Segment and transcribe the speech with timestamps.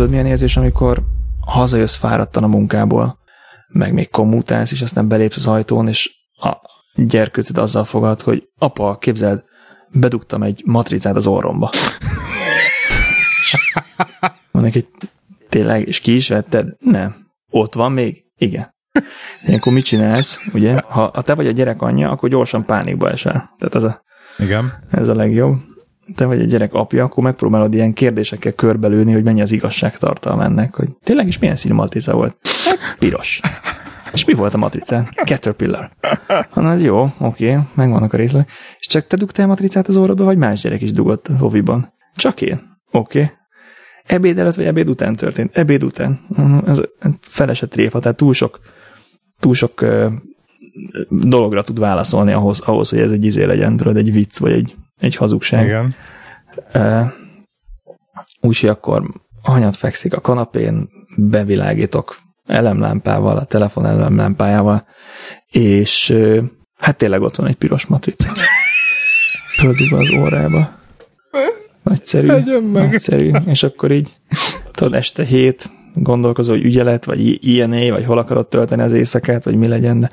[0.00, 1.02] Tudod, milyen érzés, amikor
[1.40, 3.18] hazajössz fáradtan a munkából,
[3.68, 6.56] meg még kommutálsz, és aztán belépsz az ajtón, és a
[6.94, 9.42] gyerkőcöd azzal fogad, hogy apa, képzeld,
[9.90, 11.70] bedugtam egy matricát az orromba.
[14.52, 14.88] Mondjuk, hogy
[15.48, 16.76] tényleg, és ki is vetted?
[16.78, 17.26] Nem.
[17.50, 18.24] Ott van még?
[18.36, 18.74] Igen.
[19.46, 20.76] Ilyenkor mit csinálsz, ugye?
[20.88, 23.54] Ha, ha te vagy a gyerek anyja, akkor gyorsan pánikba esel.
[23.58, 24.02] Tehát ez a,
[24.38, 24.84] Igen.
[24.90, 25.69] ez a legjobb.
[26.14, 30.74] Te vagy a gyerek apja, akkor megpróbálod ilyen kérdésekkel körbelőni, hogy mennyi az igazságtartalma ennek,
[30.74, 32.36] hogy tényleg is milyen színű matrica volt?
[32.64, 33.40] Hát, piros.
[34.12, 35.08] És mi volt a matricán?
[35.24, 35.90] Caterpillar.
[36.54, 38.50] Na, ez jó, oké, megvannak a részletek.
[38.78, 41.92] És csak te dugtál matricát az orrodba, vagy más gyerek is dugott a hoviban?
[42.16, 42.60] Csak én.
[42.90, 43.30] Oké.
[44.04, 45.56] Ebéd előtt vagy ebéd után történt?
[45.56, 46.20] Ebéd után.
[46.66, 46.80] Ez
[47.20, 48.60] felesett tréfa, tehát túl sok,
[49.40, 49.84] túl sok
[51.08, 54.76] dologra tud válaszolni ahhoz, ahhoz, hogy ez egy izé legyen, tudod, egy vicc, vagy egy,
[55.00, 55.64] egy hazugság.
[55.64, 55.94] Igen.
[58.40, 59.02] Úgyhogy akkor
[59.42, 64.86] anyat fekszik a kanapén, bevilágítok elemlámpával, a telefon elemlámpájával,
[65.50, 66.16] és
[66.76, 68.28] hát tényleg ott van egy piros matrica.
[69.58, 70.78] Földugva az órába.
[71.82, 72.90] Nagyszerű, Legyen meg.
[72.90, 73.30] nagyszerű.
[73.46, 74.12] És akkor így,
[74.70, 79.54] tudod, este hét, gondolkozó, hogy ügyelet, vagy INA, vagy hol akarod tölteni az éjszakát, vagy
[79.54, 80.10] mi legyen, de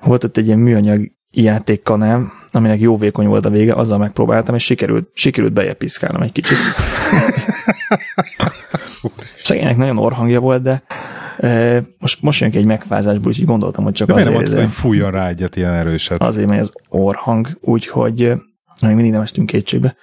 [0.00, 4.64] volt ott egy ilyen műanyag játékkanál, aminek jó vékony volt a vége, azzal megpróbáltam, és
[4.64, 6.56] sikerült, sikerült bejebb piszkálnom egy kicsit.
[9.42, 10.82] Szegénynek nagyon orhangja volt, de
[11.38, 14.52] e, most, most jön ki egy megfázásból, úgyhogy gondoltam, hogy csak De miért nem azért,
[14.52, 16.22] mondtad, hogy fújjon rá egyet ilyen erőset?
[16.22, 18.32] azért megy az orhang, úgyhogy
[18.80, 19.96] még mindig nem estünk kétségbe,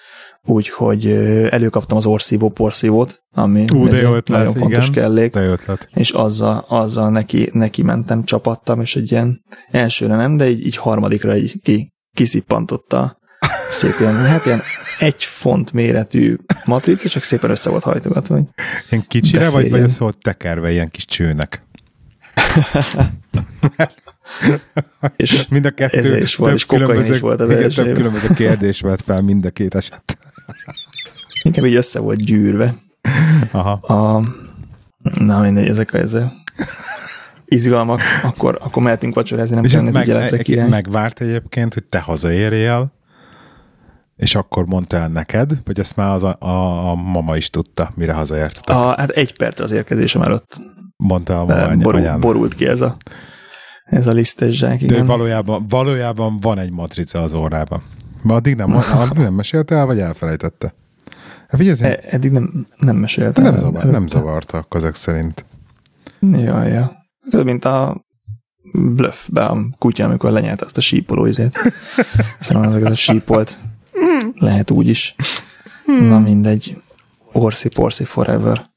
[0.45, 1.05] úgyhogy
[1.49, 5.03] előkaptam az orszívó porszívót, ami Ú, de ez jó ötlet, nagyon fontos igen.
[5.03, 5.87] kellék, De jó ötlet.
[5.93, 10.75] és azzal, azzal neki, neki mentem, csapattam, és egy ilyen elsőre nem, de így, így
[10.75, 13.19] harmadikra így ki, kiszippantotta
[13.69, 14.61] szép ilyen, hát ilyen
[14.99, 18.39] egy font méretű matrica, csak szépen össze volt hajtogatva.
[18.89, 19.83] Ilyen kicsire, vagy, vagy Beférjen.
[19.89, 21.63] össze volt tekerve ilyen kis csőnek?
[25.15, 28.27] És Mind a kettő Ez is volt, és különböző, is volt a igen, több különböző
[28.33, 30.17] kérdés vett fel mind a két eset.
[31.43, 32.75] inkább így össze volt gyűrve.
[33.51, 33.71] Aha.
[33.71, 34.23] A,
[35.19, 36.31] na mindegy, ezek a ezek
[37.45, 40.69] izgalmak, akkor, akkor mehetünk vacsorázni, nem És meg, ügyeletre király.
[40.69, 42.91] megvárt egyébként, hogy te hazaérjél,
[44.15, 47.91] és akkor mondta el neked, vagy ezt már az a, a, a mama is tudta,
[47.95, 48.75] mire hazaértetek?
[48.75, 50.59] A, hát egy perc az érkezésem előtt
[50.97, 52.19] Mondta a mama eh, any- borul, anyának.
[52.19, 52.95] borult ki ez a,
[53.85, 57.81] ez a lisztes zsák, De valójában, valójában van egy matrica az órában.
[58.21, 60.73] Ma addig nem, addig nem mesélte el, vagy elfelejtette?
[61.47, 63.43] Hát figyelj, E, eddig nem, nem meséltem.
[63.43, 64.17] nem, zavar, nem előtte.
[64.17, 65.45] zavarta akkor ezek szerint.
[66.31, 67.02] Jaj, ja.
[67.31, 68.05] Ez mint a
[68.73, 71.73] bluffbe a kutya, amikor lenyelte azt a sípoló izét.
[72.39, 73.57] Szerintem ez a sípolt.
[74.35, 75.15] Lehet úgy is.
[75.85, 76.81] Na mindegy.
[77.31, 78.69] Orsi Porsi Forever.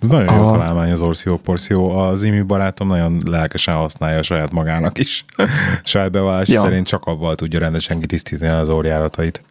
[0.00, 1.90] Ez nagyon jó A- találmány az Orsió Porció.
[1.90, 5.24] Az Imi barátom nagyon lelkesen használja saját magának is.
[5.84, 6.60] saját bevallás Ja.
[6.62, 9.42] szerint csak avval tudja rendesen kitisztítani az orjáratait,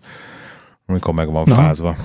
[0.85, 1.55] amikor meg van Na.
[1.55, 1.95] fázva.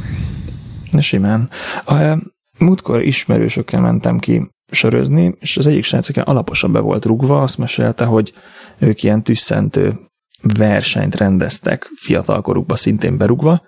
[0.91, 1.51] Na simán.
[1.85, 2.19] A, e,
[2.59, 8.05] múltkor ismerősökkel mentem ki sörözni, és az egyik srác, alaposan be volt rugva, azt mesélte,
[8.05, 8.33] hogy
[8.79, 9.99] ők ilyen tüsszentő
[10.59, 13.63] versenyt rendeztek fiatalkorukba szintén berugva,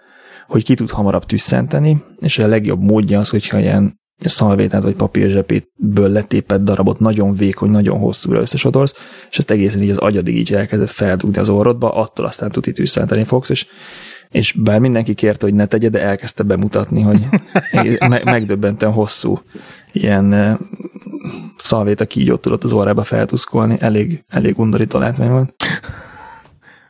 [0.46, 6.08] hogy ki tud hamarabb tüsszenteni, és a legjobb módja az, hogyha ilyen szalvétát vagy papírzsepétből
[6.08, 8.94] letépett darabot nagyon vékony, nagyon hosszúra összesodorsz,
[9.30, 13.24] és ezt egészen így az agyadig így elkezdett feldugni az orrodba, attól aztán tuti tüsszenteni
[13.24, 13.66] fogsz, és
[14.30, 17.26] és bár mindenki kérte, hogy ne tegye, de elkezdte bemutatni, hogy
[18.08, 19.40] me- megdöbbenten hosszú
[19.92, 20.56] ilyen eh,
[21.56, 25.54] szalvét a kígyót tudott az orrába feltuszkolni, elég, elég undorító látvány volt.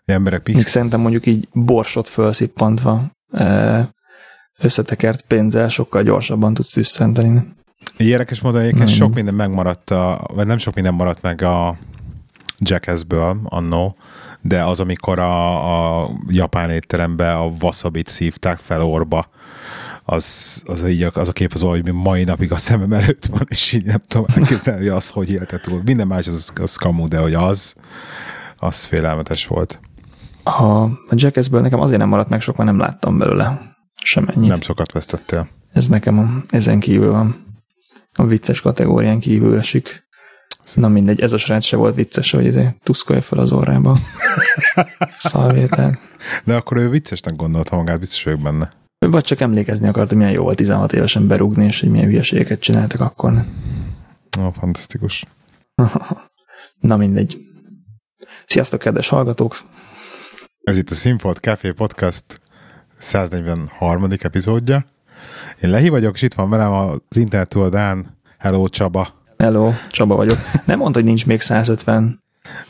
[0.05, 0.67] Emberek mik?
[0.67, 3.11] szerintem mondjuk így borsot felszippantva
[4.59, 7.43] összetekert pénzzel sokkal gyorsabban tudsz tüsszenteni.
[7.97, 8.95] Érdekes módon egyébként Nem.
[8.95, 11.77] sok minden megmaradt, a, vagy nem sok minden maradt meg a
[12.59, 13.97] Jackassből annó,
[14.41, 19.29] de az, amikor a, a japán étterembe a wasabit szívták fel orba,
[20.11, 23.73] az, az, így, az a kép az hogy mai napig a szemem előtt van, és
[23.73, 25.81] így nem tudom elképzelni, hogy az hogy élte túl.
[25.85, 27.75] Minden más az, az kamu, de hogy az,
[28.57, 29.81] az félelmetes volt.
[30.43, 34.49] A, a Jackassből nekem azért nem maradt meg sok, mert nem láttam belőle semennyit.
[34.49, 35.49] Nem sokat vesztettél.
[35.73, 37.45] Ez nekem a, ezen kívül van.
[38.15, 40.09] A vicces kategórián kívül esik.
[40.75, 43.99] Na mindegy, ez a srác se volt vicces, hogy izé tuszkolja fel az orrába.
[45.19, 45.99] Szalvétát.
[46.45, 48.79] De akkor ő viccesnek gondolta magát, biztos vagyok benne.
[49.07, 52.61] Vagy csak emlékezni akart, hogy milyen jó volt 16 évesen berúgni, és hogy milyen hülyeségeket
[52.61, 53.33] csináltak akkor.
[54.41, 55.25] Ó, fantasztikus.
[56.81, 57.39] Na mindegy.
[58.47, 59.59] Sziasztok, kedves hallgatók!
[60.63, 62.25] Ez itt a Sinfold Café Podcast
[62.99, 64.11] 143.
[64.19, 64.85] epizódja,
[65.63, 68.19] Én Lehi vagyok, és itt van velem az internet Dán.
[68.39, 69.09] Hello, Csaba.
[69.39, 70.39] Hello, Csaba vagyok.
[70.67, 72.19] Nem mondta, hogy nincs még 150.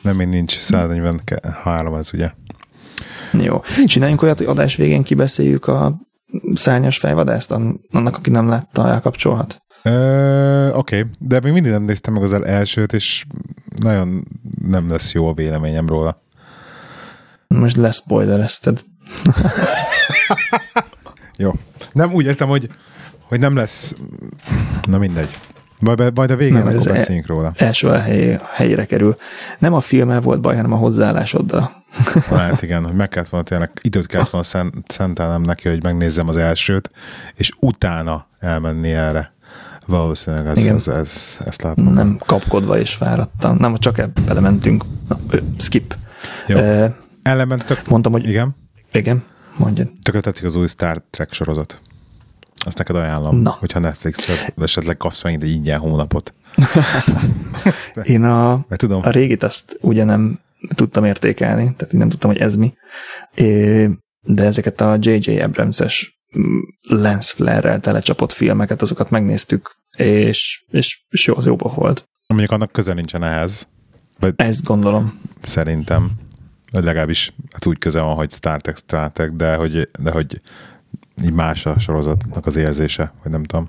[0.03, 2.31] Nem, még nincs 143, ez ugye.
[3.33, 3.63] Jó.
[3.85, 6.01] Csináljunk olyat, hogy adás végén kibeszéljük a
[6.55, 9.63] szárnyas fejvadászt, annak, aki nem látta, elkapcsolhat.
[9.83, 11.05] Oké, okay.
[11.19, 13.25] de még mindig nem néztem meg az elsőt, és
[13.77, 14.25] nagyon
[14.63, 16.23] nem lesz jó a véleményem róla.
[17.47, 18.81] Most leszpoilerezted.
[21.37, 21.53] jó.
[21.93, 22.71] Nem úgy értem, hogy,
[23.23, 23.95] hogy nem lesz...
[24.89, 25.39] Na mindegy.
[25.81, 27.53] Majd, majd a végén nem, akkor beszéljünk el, róla.
[27.57, 29.17] Első a hely, helyére kerül.
[29.59, 31.85] Nem a filmmel volt baj, hanem a hozzáállásoddal.
[32.29, 36.29] hát igen, hogy meg kellett volna tényleg, időt kellett volna szent, szentelnem neki, hogy megnézzem
[36.29, 36.91] az elsőt,
[37.35, 39.33] és utána elmenni erre.
[39.87, 41.93] Valószínűleg ez, ez, ez, ezt látom.
[41.93, 43.57] Nem kapkodva és fáradtam.
[43.59, 44.85] Nem, csak ebbe belementünk.
[45.09, 45.19] Na,
[45.59, 45.97] skip.
[46.47, 46.59] Jó.
[47.23, 47.89] Ellenben tök...
[47.89, 48.29] Mondtam, hogy...
[48.29, 48.57] Igen?
[48.93, 49.23] Igen,
[49.57, 49.89] mondjad.
[50.03, 51.81] Tökre tetszik az új Star Trek sorozat.
[52.65, 53.57] Azt neked ajánlom, Na.
[53.61, 56.35] hogyha Netflix-et esetleg kapsz megint egy ingyen hónapot.
[58.03, 59.01] Én a, tudom.
[59.05, 60.41] a régit azt ugye nem
[60.75, 62.75] tudtam értékelni, tehát én nem tudtam, hogy ez mi.
[63.35, 63.89] É,
[64.21, 65.41] de ezeket a J.J.
[65.41, 66.59] Abrams-es mm,
[66.89, 72.09] lens flare-rel telecsapott filmeket, azokat megnéztük, és, és, és jó, az jóba volt.
[72.27, 73.69] Mondjuk annak köze nincsen ehhez.
[74.19, 75.21] Vagy Ezt gondolom.
[75.43, 76.11] Szerintem.
[76.73, 80.41] Legalábbis hát úgy köze van, hogy Star Trek, Star Trek, de hogy, de hogy
[81.25, 83.69] így más a sorozatnak az érzése, vagy nem tudom.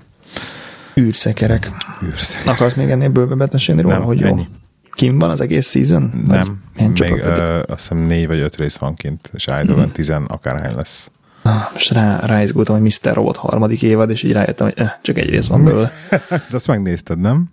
[1.00, 1.72] Űrszekerek.
[2.04, 2.54] Űrszekerek.
[2.54, 4.40] Akarsz még ennél bővebbet mesélni róla, nem, hogy ennyi.
[4.40, 4.46] jó?
[4.92, 6.10] Kim van az egész season?
[6.26, 9.92] Nem, még ö, azt hiszem négy vagy öt rész van kint, és állítólag mm.
[9.92, 11.10] tizen akárhány lesz.
[11.42, 13.14] Ah, most rá, ráizgultam, hogy Mr.
[13.14, 15.90] Robot harmadik évad, és így rájöttem, hogy eh, csak egy rész van belőle.
[16.28, 17.50] De azt megnézted, nem?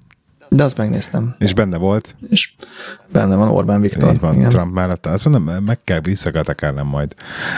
[0.50, 1.36] De azt megnéztem.
[1.40, 2.16] És benne volt?
[2.30, 2.54] És
[3.12, 4.14] benne van Orbán Viktor.
[4.14, 4.50] Így van, igen.
[4.50, 5.06] Trump mellett.
[5.06, 7.14] Azt mondom, meg kell, vissza kell tekernem majd.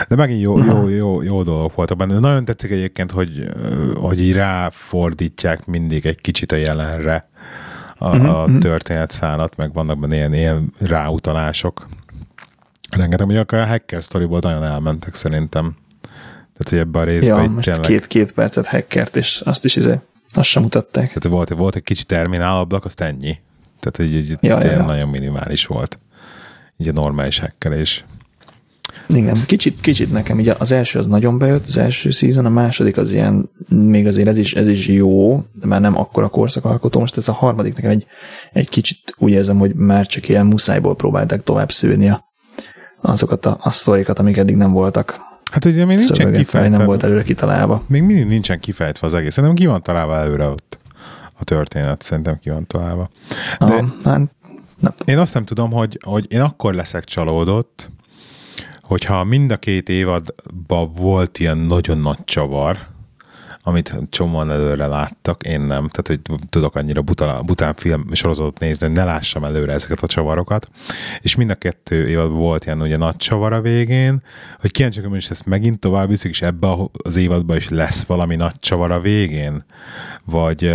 [0.08, 2.18] De megint jó, jó, jó, jó dolgok voltak benne.
[2.18, 3.48] Nagyon tetszik egyébként, hogy,
[3.94, 7.28] hogy így ráfordítják mindig egy kicsit a jelenre
[7.98, 8.40] a, uh-huh.
[8.40, 8.58] a mhm.
[8.58, 11.88] történetszálat, meg vannak benne ilyen, ilyen ráutalások.
[12.90, 15.76] Rengeteg, akár a hacker sztoriból nagyon elmentek szerintem.
[16.52, 17.86] Tehát, hogy ebben a részben ja, most tényleg...
[17.86, 19.98] két, két percet hackert, és azt is izé
[20.36, 21.06] azt sem mutatták.
[21.06, 23.38] Tehát volt, volt egy kicsi terminálablak, azt ennyi.
[23.80, 24.84] Tehát, hogy így ja, ja.
[24.84, 25.98] nagyon minimális volt.
[26.76, 28.04] Így a normális hekkelés.
[29.08, 32.96] Igen, kicsit, kicsit nekem, ugye az első az nagyon bejött, az első szezon, a második
[32.96, 37.00] az ilyen, még azért ez is, ez is jó, de már nem akkora korszakalkotó.
[37.00, 38.06] Most ez a harmadik nekem egy,
[38.52, 42.24] egy kicsit úgy érzem, hogy már csak ilyen muszájból próbálták tovább szűrni a,
[43.00, 45.20] azokat a, a sztorikat, amik eddig nem voltak.
[45.52, 46.68] Hát ugye még nincsen kifejtve.
[46.68, 47.82] nem volt előre kitalálva.
[47.86, 49.34] Még mindig nincsen kifejtve az egész.
[49.34, 50.78] Szerintem ki van találva előre ott
[51.38, 52.02] a történet.
[52.02, 53.08] Szerintem ki van találva.
[53.58, 54.30] De ah, hát, nem.
[55.04, 57.90] Én azt nem tudom, hogy, hogy én akkor leszek csalódott,
[58.82, 62.78] hogyha mind a két évadban volt ilyen nagyon nagy csavar,
[63.62, 65.88] amit csomóan előre láttak, én nem.
[65.88, 70.06] Tehát, hogy tudok annyira buta, bután film sorozatot nézni, hogy ne lássam előre ezeket a
[70.06, 70.68] csavarokat.
[71.20, 74.22] És mind a kettő évadban volt ilyen ugye nagy csavar a végén,
[74.60, 78.58] hogy kíváncsiak, hogy ezt megint tovább viszik, és ebbe az évadban is lesz valami nagy
[78.58, 79.64] csavar a végén,
[80.24, 80.72] vagy,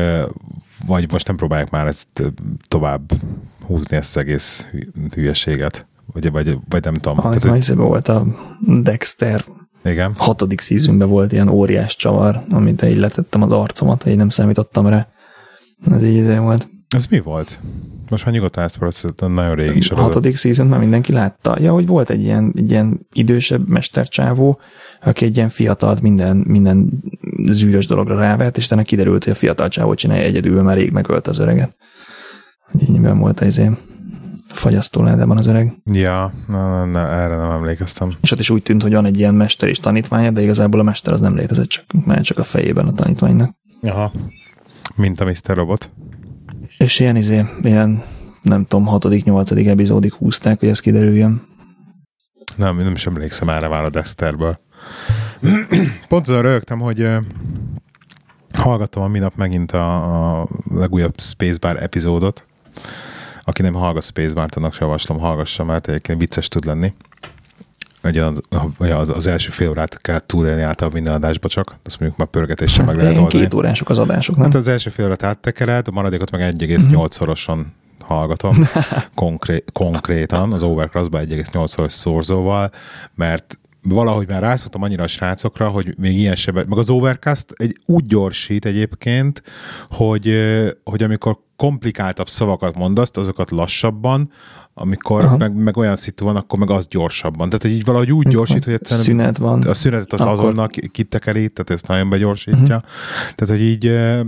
[0.86, 2.08] vagy most nem próbálják már ezt
[2.67, 3.12] tovább
[3.65, 4.67] húzni ezt az egész
[5.13, 5.88] hülyeséget.
[6.13, 7.17] Vagy, vagy, vagy nem tudom.
[7.17, 7.75] Ah, Tehát, hogy...
[7.75, 8.25] volt a
[8.60, 9.46] Dexter
[9.88, 10.13] igen.
[10.17, 15.08] hatodik szízünkben volt ilyen óriás csavar, amit így letettem az arcomat, hogy nem számítottam rá.
[15.91, 16.70] Ez így izé volt.
[16.96, 17.60] Ez mi volt?
[18.10, 18.79] Most már nyugodtan ezt
[19.27, 19.98] nagyon régi sorozat.
[19.98, 21.58] A hatodik szízont már mindenki látta.
[21.60, 24.60] Ja, hogy volt egy ilyen, egy ilyen idősebb mestercsávó,
[25.01, 27.03] aki egy ilyen fiatalt minden, minden
[27.50, 31.27] zűrös dologra rávett, és utána kiderült, hogy a fiatal csávó csinálja egyedül, már rég megölt
[31.27, 31.75] az öreget.
[32.79, 33.77] Így volt ez ilyen
[34.48, 35.74] fagyasztó ládában az öreg.
[35.86, 38.13] Ja, na, na, na, erre nem emlékeztem.
[38.22, 40.84] És ott is úgy tűnt, hogy van egy ilyen mester és tanítványa, de igazából a
[40.84, 43.56] mester az nem létezett, csak, már csak a fejében a tanítványnak.
[43.82, 44.12] Aha.
[44.96, 45.56] Mint a Mr.
[45.56, 45.92] Robot.
[46.77, 48.04] És ilyen izé, ilyen
[48.42, 51.48] nem tudom, hatodik, nyolcadik epizódig húzták, hogy ez kiderüljön.
[52.56, 54.60] Nem, nem is emlékszem erre már a Dexterből.
[56.08, 57.10] Pont azon rögtem, hogy
[58.54, 62.46] hallgattam a minap megint a, a legújabb Spacebar epizódot,
[63.48, 66.94] aki nem hallgat Spacebar-t, annak javaslom, hallgassa, mert egyébként vicces tud lenni.
[68.04, 68.42] Ugye az,
[68.77, 72.86] az, az első fél órát kell túlélni általában minden adásba csak, azt mondjuk már pörgetéssel
[72.86, 73.44] meg lehet oldani.
[73.44, 74.46] Két órások az adások, nem?
[74.46, 77.60] Hát az első fél órát áttekered, a maradékot meg 1,8-szorosan
[78.04, 78.70] hallgatom,
[79.16, 82.72] konkrét, konkrétan az Overcross-ba 1,8-szoros szorzóval,
[83.16, 87.77] mert valahogy már rászoktam annyira a srácokra, hogy még ilyen sebet, meg az Overcast egy
[87.86, 89.42] úgy gyorsít egyébként,
[89.89, 90.36] hogy,
[90.84, 94.31] hogy amikor komplikáltabb szavakat mondasz, azokat lassabban,
[94.73, 97.49] amikor meg, meg, olyan szitu van, akkor meg az gyorsabban.
[97.49, 99.61] Tehát, hogy így valahogy úgy gyorsít, hogy egyszerűen szünet van.
[99.61, 100.33] a szünetet az akkor...
[100.33, 102.57] azonnal kitekeri, tehát ezt nagyon begyorsítja.
[102.59, 102.81] Uh-huh.
[103.35, 104.25] Tehát, hogy így e,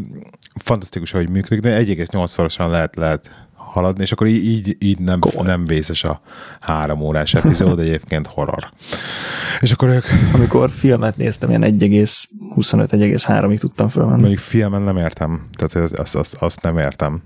[0.63, 6.04] fantasztikus, hogy működik, de 1,8-szorosan lehet, lehet haladni, és akkor így, így, nem, nem vészes
[6.04, 6.22] a
[6.60, 8.70] három órás epizód, egyébként horror.
[9.60, 10.06] És akkor ők...
[10.34, 14.20] Amikor filmet néztem, ilyen 1,25-1,3-ig tudtam fölmenni.
[14.20, 17.22] Mondjuk filmen nem értem, tehát azt, azt, azt nem értem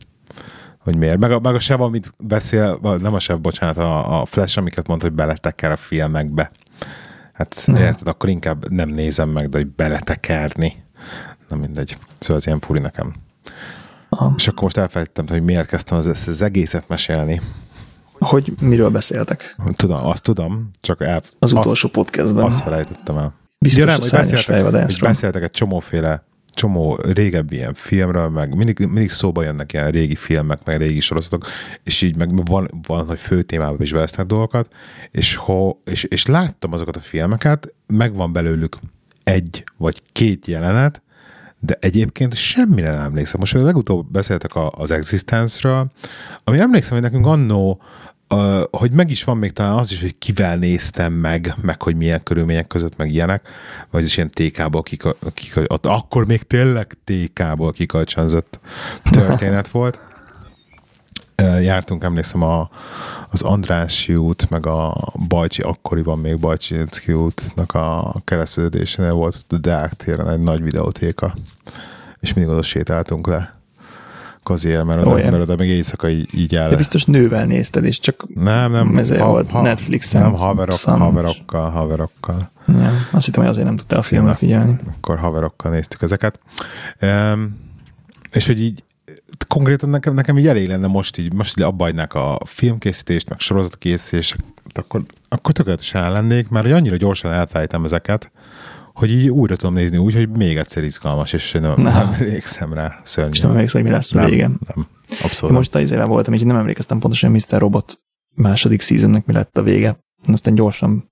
[0.83, 1.19] hogy miért.
[1.19, 4.87] Meg a, meg a sev, amit beszél, nem a sev, bocsánat, a, a Flash, amiket
[4.87, 6.51] mondta, hogy beleteker a filmekbe.
[7.33, 7.81] Hát nem.
[7.81, 10.73] érted, akkor inkább nem nézem meg, de hogy beletekerni.
[11.49, 11.97] Na mindegy.
[12.19, 13.13] Szóval az ilyen furi nekem.
[14.37, 17.41] És akkor most elfelejtettem, hogy miért kezdtem az, az egészet mesélni.
[18.19, 19.55] Hogy miről beszéltek?
[19.75, 22.43] Tudom, azt tudom, csak el, az utolsó azt, podcastben.
[22.43, 23.33] Azt felejtettem el.
[23.59, 28.79] Biztos ja, nem, hogy beszéltek, hogy beszéltek egy csomóféle csomó régebbi ilyen filmről, meg mindig,
[28.79, 31.47] mindig szóba jönnek ilyen régi filmek, meg régi sorozatok,
[31.83, 34.73] és így meg van, van hogy fő témában is vesznek dolgokat,
[35.11, 38.77] és, ho, és, és láttam azokat a filmeket, megvan belőlük
[39.23, 41.01] egy vagy két jelenet,
[41.65, 43.39] de egyébként semmire nem emlékszem.
[43.39, 45.91] Most legutóbb beszéltek az Existence-ről,
[46.43, 47.81] ami emlékszem, hogy nekünk annó
[48.71, 52.23] hogy meg is van még talán az is, hogy kivel néztem meg, meg hogy milyen
[52.23, 53.47] körülmények között, meg ilyenek,
[53.89, 55.03] vagy is ilyen TK-ból, kik,
[55.33, 58.59] kik, akkor még tényleg TK-ból kikölcsönzött
[59.11, 59.99] történet volt.
[61.61, 62.69] Jártunk, emlékszem, a,
[63.29, 64.95] az Andrássy út, meg a
[65.27, 71.33] Bajcsi, akkoriban még Bajcsi útnak a keresztődésénél volt a Deák téren egy nagy videótéka,
[72.19, 73.61] és mindig oda sétáltunk le
[74.43, 76.69] kazier, mert, oda, mert oda még éjszaka így, így áll.
[76.69, 80.21] De biztos nővel nézted, és csak nem, nem, ez ha, volt ha, Netflixen.
[80.21, 82.51] Nem, haverok, haverokkal, haverokkal.
[82.65, 84.75] Nem, azt hittem, hogy azért nem tudtál a filmre figyelni.
[84.97, 86.39] Akkor haverokkal néztük ezeket.
[87.01, 87.59] Um,
[88.31, 88.83] és hogy így
[89.47, 94.35] konkrétan nekem, nekem így elég lenne most így, most így abbajnák a filmkészítést, meg sorozatkészítést,
[94.73, 98.31] akkor, akkor tökéletesen lennék, mert hogy annyira gyorsan elfelejtem ezeket,
[98.93, 102.99] hogy így újra tudom nézni úgy, hogy még egyszer izgalmas, és nem, nem emlékszem rá
[103.03, 103.31] szörnyű.
[103.31, 104.47] És nem emlékszem, hogy mi lesz a vége.
[104.47, 104.87] Nem,
[105.23, 105.55] abszolút.
[105.55, 107.59] Most az éve voltam, így nem emlékeztem pontosan, hogy Mr.
[107.59, 107.99] Robot
[108.35, 109.97] második seasonnek mi lett a vége.
[110.27, 111.11] Aztán gyorsan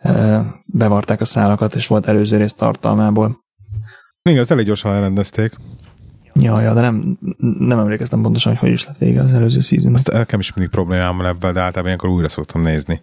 [0.00, 3.44] e, bevarták a szálakat, és volt előző rész tartalmából.
[4.22, 5.56] Igen, ezt elég gyorsan elrendezték.
[6.34, 7.18] Ja, ja, de nem,
[7.58, 9.92] nem emlékeztem pontosan, hogy hogy is lett vége az előző season.
[9.92, 13.02] Azt nekem is mindig problémám van ebben, de általában ilyenkor újra szoktam nézni.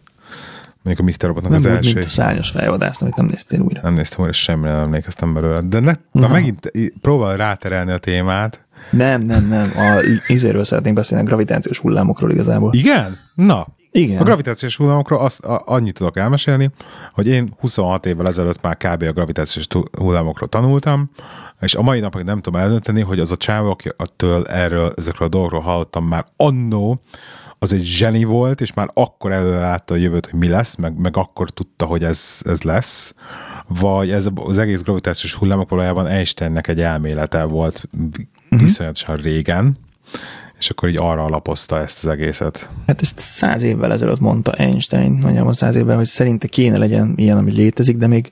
[0.83, 1.27] Mondjuk a Mr.
[1.27, 1.93] Robotnak nem az első.
[1.93, 3.81] Nem a szányos fejvadász, amit nem néztél újra.
[3.83, 5.61] Nem néztem újra, semmire nem emlékeztem belőle.
[5.61, 6.27] De ne, na.
[6.27, 6.71] megint
[7.01, 8.65] próbál ráterelni a témát.
[8.91, 9.69] Nem, nem, nem.
[9.75, 12.73] A izéről szeretnénk beszélni, a gravitációs hullámokról igazából.
[12.73, 13.17] Igen?
[13.35, 14.21] Na, igen.
[14.21, 16.69] A gravitációs hullámokról azt a, annyit tudok elmesélni,
[17.09, 19.03] hogy én 26 évvel ezelőtt már kb.
[19.03, 19.67] a gravitációs
[19.97, 21.09] hullámokról tanultam,
[21.61, 25.31] és a mai napig nem tudom eldönteni, hogy az a csávok, attól erről, ezekről a
[25.31, 27.01] dolgokról hallottam már annó,
[27.59, 31.17] az egy zseni volt, és már akkor előlátta a jövőt, hogy mi lesz, meg, meg
[31.17, 33.15] akkor tudta, hogy ez, ez lesz,
[33.67, 38.61] vagy ez az egész gravitációs hullámok valójában Einsteinnek egy elmélete volt uh-huh.
[38.61, 39.77] viszonyatosan régen,
[40.61, 42.69] és akkor így arra alapozta ezt az egészet.
[42.87, 47.37] Hát ezt száz évvel ezelőtt mondta Einstein, nagyjából száz évvel, hogy szerinte kéne legyen ilyen,
[47.37, 48.31] ami létezik, de még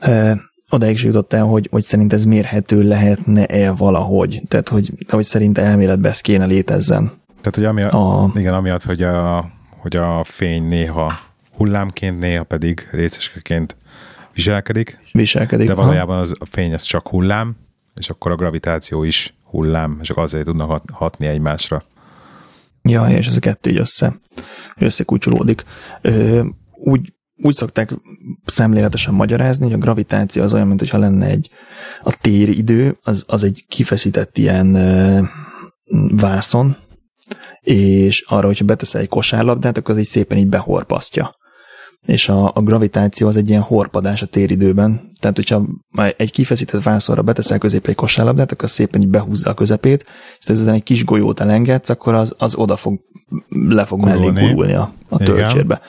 [0.00, 0.38] e,
[0.70, 4.42] odaig is jutott el, hogy, hogy szerint ez mérhető lehetne-e valahogy.
[4.48, 7.12] Tehát, hogy, hogy szerint elméletben ez kéne létezzen.
[7.26, 8.30] Tehát, hogy amiatt, a...
[8.34, 9.44] igen, amiatt, hogy a,
[9.80, 11.12] hogy a fény néha
[11.56, 13.76] hullámként, néha pedig részeskeként
[14.32, 14.98] viselkedik.
[15.12, 15.66] Viselkedik.
[15.66, 17.56] De valójában az, a fény az csak hullám,
[17.94, 21.82] és akkor a gravitáció is hullám, és azért tudnak hat, hatni egymásra.
[22.82, 24.20] Ja, és ez a kettő így össze,
[24.76, 25.64] összekutyulódik.
[26.72, 27.94] Úgy, úgy szokták
[28.44, 31.50] szemléletesen magyarázni, hogy a gravitáció az olyan, mintha lenne egy
[32.02, 35.22] a téridő, az, az egy kifeszített ilyen ö,
[36.08, 36.76] vászon,
[37.60, 41.36] és arra, hogyha beteszel egy kosárlabdát, akkor az így szépen így behorpasztja.
[42.06, 45.10] És a, a gravitáció az egy ilyen horpadás a téridőben.
[45.20, 45.64] Tehát, hogyha
[46.16, 50.04] egy kifeszített vászorra beteszel középre egy kosárlabdát, akkor szépen így behúzza a közepét,
[50.38, 53.00] és ezután egy kis golyót elengedsz, akkor az, az oda fog,
[53.48, 54.30] le fog Kurulni.
[54.30, 55.80] mellé gurulni a, a töltsérbe.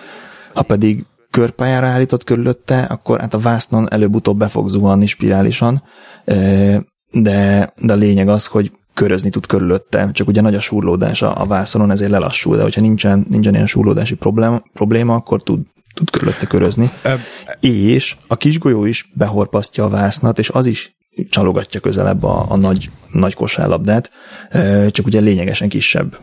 [0.54, 5.84] Ha pedig körpályára állított körülötte, akkor hát a vásznon előbb-utóbb be fog zuhanni spirálisan,
[7.12, 11.42] de, de a lényeg az, hogy körözni tud körülötte, csak ugye nagy a súrlódás a,
[11.42, 15.60] a vászonon, ezért lelassul, de hogyha nincsen, nincsen ilyen súrlódási probléma, probléma akkor tud,
[15.96, 16.92] tud körülötte körözni.
[17.02, 17.20] E,
[17.60, 20.96] és a kisgolyó is behorpasztja a vásznat, és az is
[21.30, 24.12] csalogatja közelebb a, a nagy, nagy kosárlabdát,
[24.90, 26.18] csak ugye lényegesen kisebb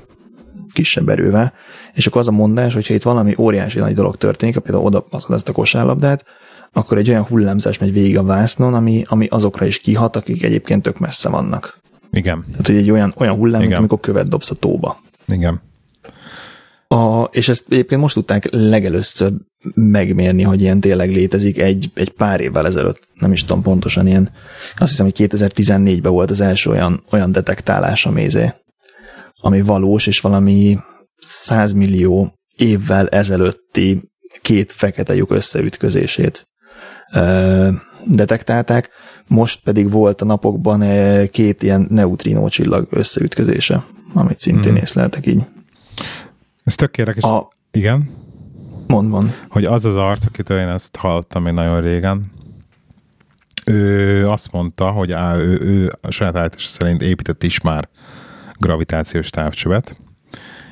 [0.72, 1.52] kisebb erővel,
[1.92, 5.48] és akkor az a mondás, hogyha itt valami óriási nagy dolog történik, például oda ezt
[5.48, 6.24] a kosárlabdát,
[6.72, 10.82] akkor egy olyan hullámzás megy végig a vásznon, ami, ami azokra is kihat, akik egyébként
[10.82, 12.44] tök messze vannak Igen.
[12.50, 13.78] Tehát, hogy egy olyan, olyan hullám, mint Igen.
[13.78, 15.00] amikor követ dobsz a tóba.
[15.26, 15.60] Igen.
[16.92, 19.32] A, és ezt egyébként most tudták legelőször
[19.74, 24.30] megmérni, hogy ilyen tényleg létezik egy, egy pár évvel ezelőtt, nem is tudom pontosan ilyen,
[24.76, 28.52] azt hiszem, hogy 2014-ben volt az első olyan, olyan detektálás a mézé,
[29.40, 30.78] ami valós, és valami
[31.16, 34.00] 100 millió évvel ezelőtti
[34.42, 36.46] két fekete lyuk összeütközését
[37.14, 37.68] ö,
[38.06, 38.90] detektálták,
[39.26, 40.84] most pedig volt a napokban
[41.28, 43.84] két ilyen neutrino csillag összeütközése,
[44.14, 44.80] amit szintén Mhm.
[44.80, 45.42] észleltek így.
[46.64, 47.22] Ez tök érdekes.
[47.22, 48.10] A, Igen.
[48.86, 49.46] mond, mond.
[49.48, 52.32] hogy az az arc, akitől én ezt hallottam még nagyon régen,
[53.66, 57.88] ő azt mondta, hogy á, ő, ő a saját állítása szerint épített is már
[58.56, 59.96] gravitációs távcsövet,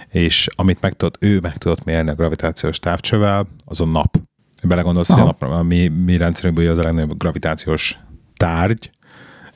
[0.09, 4.17] és amit meg tudott, ő meg tudott mérni a gravitációs távcsövel, az a nap.
[4.63, 5.37] Belegondolsz, hogy a, Aha.
[5.41, 7.99] nap, a mi, mi rendszerünkből az a legnagyobb gravitációs
[8.37, 8.91] tárgy,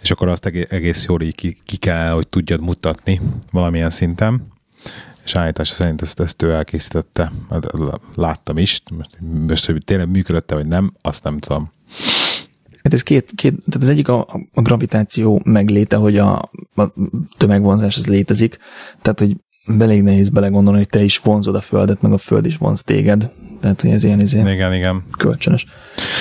[0.02, 3.20] és akkor azt egé- egész jól így ki, ki kell, hogy tudjad mutatni
[3.52, 4.46] valamilyen szinten,
[5.24, 7.32] és állítása szerint ezt, ezt ő elkészítette.
[8.14, 8.82] Láttam is,
[9.48, 11.72] most, hogy tényleg működött vagy nem, azt nem tudom.
[12.82, 14.20] Hát ez két, két tehát az egyik a,
[14.52, 16.92] a gravitáció megléte, hogy a, a
[17.36, 18.58] tömegvonzás az létezik,
[19.02, 19.36] tehát hogy
[19.78, 23.30] elég nehéz belegondolni, hogy te is vonzod a Földet, meg a Föld is vonz téged.
[23.60, 25.02] Tehát, hogy ez ilyen, ez ilyen Igen, igen.
[25.18, 25.66] kölcsönös.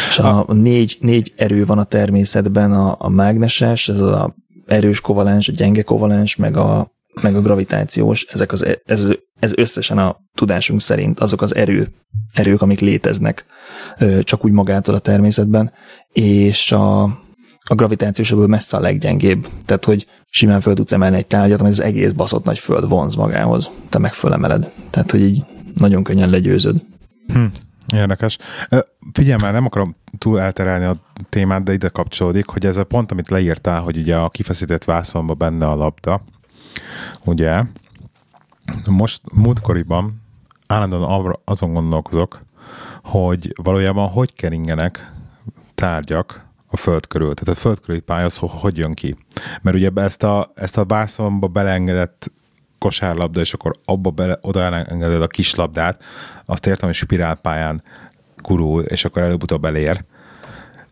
[0.10, 5.02] És a, a négy, négy erő van a természetben, a, a mágneses, ez a erős
[5.02, 6.92] kovalens, a gyenge kovalens, meg a,
[7.22, 9.08] meg a gravitációs, ezek az, ez,
[9.40, 11.88] ez összesen a tudásunk szerint azok az erő,
[12.34, 13.46] erők, amik léteznek
[14.22, 15.72] csak úgy magától a természetben,
[16.12, 17.04] és a,
[17.64, 19.48] a gravitációs ebből messze a leggyengébb.
[19.66, 23.16] Tehát, hogy simán föl tudsz emelni egy tárgyat, amit az egész baszott nagy föld vonz
[23.16, 23.70] magához.
[23.90, 24.72] Te meg fölemeled.
[24.90, 25.44] Tehát, hogy így
[25.74, 26.82] nagyon könnyen legyőzöd.
[27.28, 27.46] Hm.
[27.94, 28.38] Érdekes.
[29.14, 30.96] Figyelj már, nem akarom túl elterelni a
[31.30, 35.38] témát, de ide kapcsolódik, hogy ez a pont, amit leírtál, hogy ugye a kifeszített vászonban
[35.38, 36.22] benne a labda,
[37.26, 37.64] ugye,
[38.90, 40.22] most múltkoriban
[40.68, 42.42] állandóan azon gondolkozok,
[43.04, 45.12] hogy valójában hogy keringenek
[45.76, 47.34] tárgyak a föld körül.
[47.34, 49.18] Tehát a föld körüli pálya az ho- hogy jön ki.
[49.62, 52.32] Mert ugye ezt a, ezt a vászonba beleengedett
[52.78, 56.04] kosárlabda, és akkor abba bele, oda elengeded a kislabdát,
[56.46, 57.84] azt értem, hogy spirálpályán
[58.42, 60.04] kurul, és akkor előbb-utóbb elér.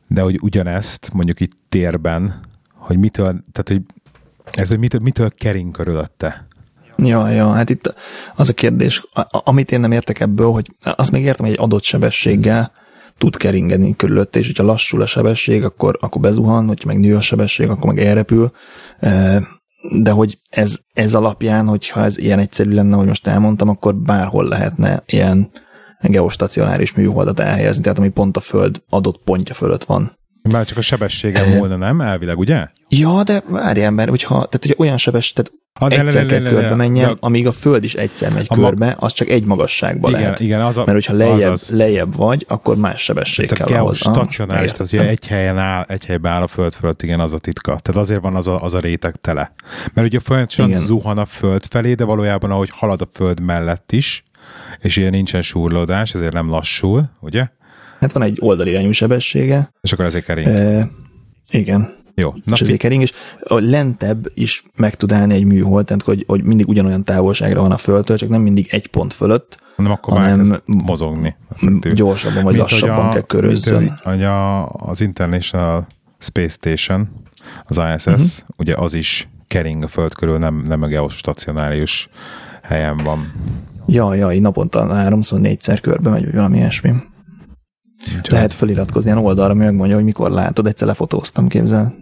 [0.08, 2.40] De hogy ugyanezt mondjuk itt térben,
[2.74, 3.82] hogy mitől, tehát hogy
[4.52, 6.48] ez, hogy mitől, mitől kering körülötte.
[6.98, 7.96] Ja, ja, hát itt
[8.36, 11.84] az a kérdés, amit én nem értek ebből, hogy azt még értem, hogy egy adott
[11.84, 12.72] sebességgel
[13.18, 17.22] tud keringeni körülötte, és hogyha lassul a sebesség, akkor, akkor bezuhan, hogyha meg nő a
[17.22, 18.52] sebesség, akkor meg elrepül.
[19.00, 19.42] E,
[20.00, 24.48] De hogy ez, ez alapján, hogyha ez ilyen egyszerű lenne, hogy most elmondtam, akkor bárhol
[24.48, 25.50] lehetne ilyen
[26.02, 30.20] geostacionáris műholdat elhelyezni, tehát ami pont a Föld adott pontja fölött van.
[30.50, 32.02] Már csak a sebességen múlna, nem?
[32.02, 32.68] Elvileg, ugye?
[32.90, 36.42] Ja, de várjál, mert hogyha, tehát hogyha olyan sebes, tehát Ah, ne, ne, egyszer kell
[36.42, 37.18] körbe menjen, Ja.
[37.20, 40.40] amíg a Föld is egyszer megy A ma- körbe, az csak egy magasságban Igen, lehet.
[40.40, 41.70] igen, az a- Mert hogyha lejjebb, azaz.
[41.70, 44.02] lejjebb vagy, akkor más sebesség Tehát kell ahhoz.
[44.02, 47.34] Aha, geostacionáris, tehát ugye egy helyen áll, egy helyben áll a föld fölött, igen, az
[47.34, 47.80] a titka.
[47.80, 49.54] Tehát azért van az a, az a réteg tele.
[49.94, 54.24] Mert ugye folyamatosan zuhan a föld felé, de valójában ahogy halad a föld mellett is,
[54.82, 57.48] és ilyen nincsen súrlódás, ezért nem lassul, ugye?
[58.02, 59.74] Hát van egy oldalirányú sebessége.
[59.82, 60.48] És akkor ezért kering.
[60.48, 60.90] E,
[61.50, 62.00] igen.
[62.16, 62.30] Jó.
[62.46, 63.12] Na, és ezért kering, és
[63.44, 67.72] a lentebb is meg tud állni egy műhold, tehát hogy, hogy mindig ugyanolyan távolságra van
[67.72, 71.36] a Földtől, csak nem mindig egy pont fölött, nem akkor már hanem elkezd mozogni.
[71.50, 71.92] effektív.
[71.94, 74.00] gyorsabban vagy Mint lassabban a- kell körözzön.
[74.04, 75.88] Az, a, az International
[76.20, 77.10] Space Station,
[77.66, 78.14] az ISS, Mhm.
[78.16, 78.28] uh-huh.
[78.58, 82.10] ugye az is kering a föld körül, nem, nem a geostacionárius
[82.62, 83.32] helyen van.
[83.88, 86.94] Ja, ja, így naponta háromszor, négyszer körbe megy, vagy valami ilyesmi.
[88.08, 91.96] Úgyhogy Lehet feliratkozni ilyen oldalra, ami megmondja, hogy mikor látod, egyszer lefotóztam, képzel.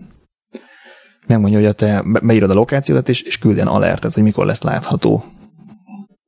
[1.28, 4.46] Megmondja, hogy a te be- beírod a lokációt, és, és küld ilyen alertet, hogy mikor
[4.46, 5.24] lesz látható.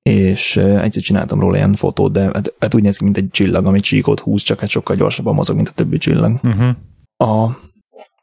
[0.02, 3.66] És egyszer csináltam róla ilyen fotót, de hát, hát úgy néz ki, mint egy csillag,
[3.66, 6.40] ami csíkot húz, csak hát sokkal gyorsabban mozog, mint a többi csillag.
[6.44, 6.70] Uh-huh.
[7.18, 7.58] A,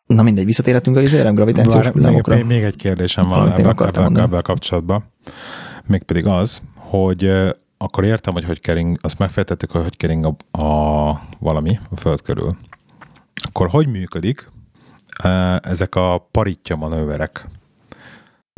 [0.06, 2.34] na mindegy, visszatérhetünk a izére, gravitációs Bár még, hullámokra.
[2.34, 4.26] még, még egy kérdésem van ebben, akartam ebben, mondani.
[4.26, 5.04] ebben kapcsolatban.
[5.86, 7.30] Mégpedig az, hogy
[7.78, 12.22] akkor értem, hogy hogy kering, azt megfejtettük, hogy hogy kering a, a valami a föld
[12.22, 12.56] körül.
[13.48, 14.50] Akkor hogy működik
[15.24, 17.46] ö, ezek a paritja manőverek?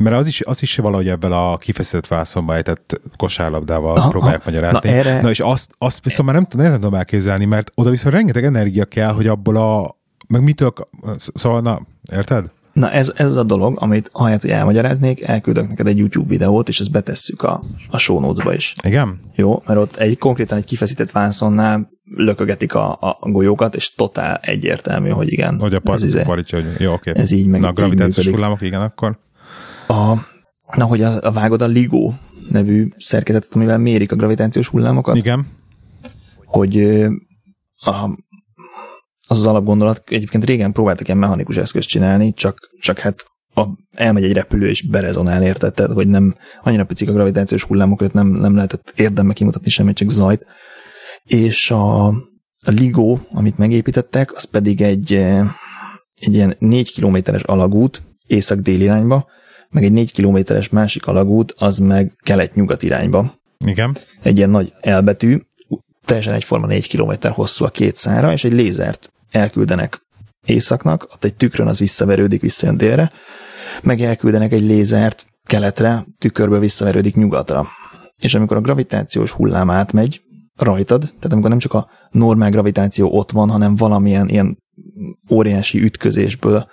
[0.03, 4.51] Mert az is, az is valahogy ebben a kifeszített vászonba ejtett kosárlabdával Aha, próbálják aha.
[4.51, 4.89] magyarázni.
[4.89, 7.89] Na, erre- Na és azt, azt viszont már nem tudom, nehezen tudom elképzelni, mert oda
[7.89, 10.73] viszont rengeteg energia kell, hogy abból a meg mitől,
[11.15, 11.81] szóval na,
[12.11, 12.51] érted?
[12.73, 16.79] Na ez, ez a dolog, amit ahelyett, hogy elmagyaráznék, elküldök neked egy YouTube videót, és
[16.79, 18.73] ezt betesszük a, a show notes-ba is.
[18.83, 19.19] Igen?
[19.35, 25.09] Jó, mert ott egy konkrétan egy kifeszített vászonnál lökögetik a, a golyókat, és totál egyértelmű,
[25.09, 25.59] hogy igen.
[25.59, 27.11] Hogy a par- ez, paritja, hogy jó, oké.
[27.15, 29.19] ez így meg- Na, a gravitációs hullámok, igen, akkor.
[29.87, 30.13] A,
[30.77, 32.13] na, hogy a, a vágod a LIGO
[32.49, 35.15] nevű szerkezetet, amivel mérik a gravitációs hullámokat.
[35.15, 35.47] Igen.
[36.45, 36.77] Hogy
[37.75, 38.09] a,
[39.31, 44.23] az az alapgondolat, egyébként régen próbáltak ilyen mechanikus eszközt csinálni, csak, csak hát a, elmegy
[44.23, 45.73] egy repülő és berezonál, érted?
[45.73, 49.95] Tehát, hogy nem annyira picik a gravitációs hullámok, hogy nem, nem lehetett érdembe kimutatni semmit,
[49.95, 50.45] csak zajt.
[51.23, 55.13] És a, a LIGO, amit megépítettek, az pedig egy,
[56.19, 59.27] egy ilyen 4 kilométeres alagút észak-dél irányba,
[59.69, 63.39] meg egy 4 kilométeres másik alagút, az meg kelet-nyugat irányba.
[63.65, 63.97] Igen.
[64.21, 65.37] Egy ilyen nagy elbetű,
[66.05, 70.01] teljesen egyforma 4 kilométer hosszú a két szára, és egy lézert elküldenek
[70.45, 73.11] északnak, ott egy tükrön az visszaverődik, visszajön délre,
[73.83, 77.67] meg elküldenek egy lézert keletre, tükörből visszaverődik nyugatra.
[78.17, 80.21] És amikor a gravitációs hullám átmegy
[80.55, 84.57] rajtad, tehát amikor nem csak a normál gravitáció ott van, hanem valamilyen ilyen
[85.31, 86.67] óriási ütközésből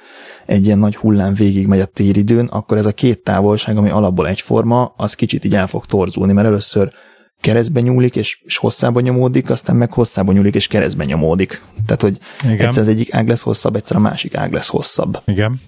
[0.46, 4.28] egy ilyen nagy hullám végig megy a téridőn, akkor ez a két távolság, ami alapból
[4.28, 6.92] egyforma, az kicsit így el fog torzulni, mert először
[7.40, 11.62] keresztbe nyúlik, és, és hosszába nyomódik, aztán meg hosszába nyúlik, és keresztbe nyomódik.
[11.86, 12.66] Tehát, hogy Igen.
[12.66, 15.22] egyszer az egyik ág lesz hosszabb, egyszer a másik ág lesz hosszabb.
[15.24, 15.60] Igen.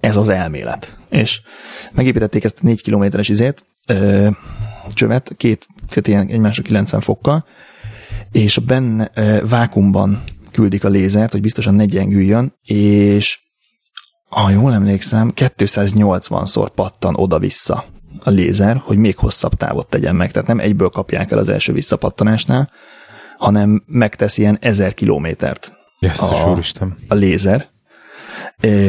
[0.00, 0.96] Ez az elmélet.
[1.08, 1.40] És
[1.92, 4.28] megépítették ezt a négy kilométeres izét, ö,
[4.92, 7.44] csövet, két, két ilyen egymásra 90 fokkal,
[8.32, 13.38] és a benne ö, vákumban küldik a lézert, hogy biztosan ne gyengüljön, és
[14.28, 17.84] ha jól emlékszem, 280-szor pattan oda-vissza
[18.24, 20.30] a lézer, hogy még hosszabb távot tegyen meg.
[20.30, 22.70] Tehát nem egyből kapják el az első visszapattanásnál,
[23.38, 26.58] hanem megtesz ilyen ezer kilométert yes, a,
[27.08, 27.68] a lézer,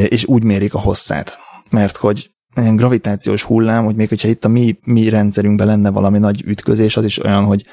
[0.08, 1.38] és úgy mérik a hosszát.
[1.70, 6.18] Mert hogy ilyen gravitációs hullám, hogy még hogyha itt a mi, mi rendszerünkben lenne valami
[6.18, 7.64] nagy ütközés, az is olyan, hogy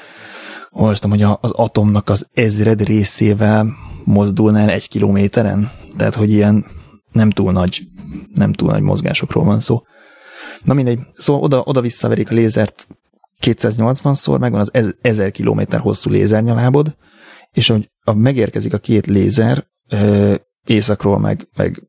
[0.69, 3.67] olvastam, hogy az atomnak az ezred részével
[4.03, 5.71] mozdulnál egy kilométeren.
[5.97, 6.65] Tehát, hogy ilyen
[7.11, 7.81] nem túl nagy,
[8.33, 9.81] nem túl nagy mozgásokról van szó.
[10.63, 12.87] Na mindegy, szóval oda, oda visszaverik a lézert
[13.41, 16.95] 280-szor, megvan az 1000 km hosszú lézernyalábod,
[17.51, 19.67] és hogy a, megérkezik a két lézer
[20.65, 21.83] északról, meg, meg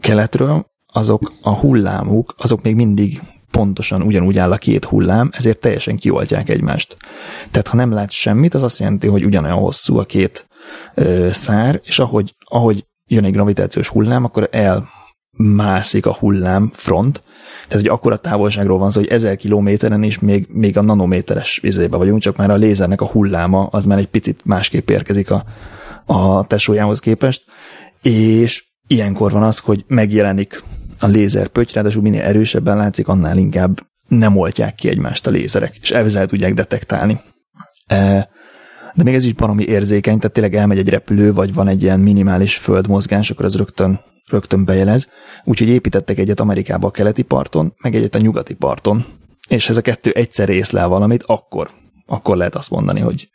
[0.00, 3.20] keletről, azok a hullámuk, azok még mindig
[3.50, 6.96] pontosan ugyanúgy áll a két hullám, ezért teljesen kioltják egymást.
[7.50, 10.48] Tehát ha nem látsz semmit, az azt jelenti, hogy ugyanolyan hosszú a két
[10.94, 17.22] ö, szár, és ahogy, ahogy jön egy gravitációs hullám, akkor elmászik a hullám front,
[17.68, 21.96] tehát, hogy akkora távolságról van szó, hogy ezer kilométeren is még, még a nanométeres vizébe
[21.96, 25.44] vagyunk, csak már a lézernek a hulláma az már egy picit másképp érkezik a,
[26.06, 27.44] a tesójához képest,
[28.02, 30.62] és ilyenkor van az, hogy megjelenik
[31.00, 35.76] a lézer pötty, ráadásul minél erősebben látszik, annál inkább nem oltják ki egymást a lézerek,
[35.80, 37.20] és elvizel tudják detektálni.
[37.86, 38.28] E,
[38.98, 42.00] de még ez is baromi érzékeny, tehát tényleg elmegy egy repülő, vagy van egy ilyen
[42.00, 45.08] minimális földmozgás, akkor az rögtön rögtön bejelez,
[45.44, 49.04] úgyhogy építettek egyet Amerikába a keleti parton, meg egyet a nyugati parton,
[49.48, 51.70] és ez a kettő egyszer észlel valamit, akkor,
[52.06, 53.28] akkor lehet azt mondani, hogy,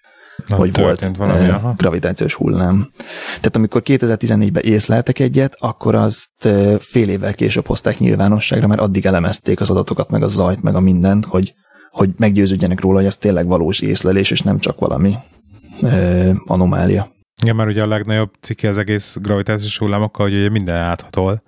[0.48, 1.74] Na, hogy volt valami, eh, aha.
[1.78, 2.92] gravitációs hullám.
[3.26, 9.06] Tehát amikor 2014-ben észleltek egyet, akkor azt eh, fél évvel később hozták nyilvánosságra, mert addig
[9.06, 11.54] elemezték az adatokat, meg a zajt, meg a mindent, hogy,
[11.92, 15.16] hogy meggyőződjenek róla, hogy ez tényleg valós észlelés, és nem csak valami
[15.86, 17.12] eh, anomália.
[17.42, 21.44] Igen, mert ugye a legnagyobb cikke az egész gravitációs hullámokkal, hogy ugye minden áthatol.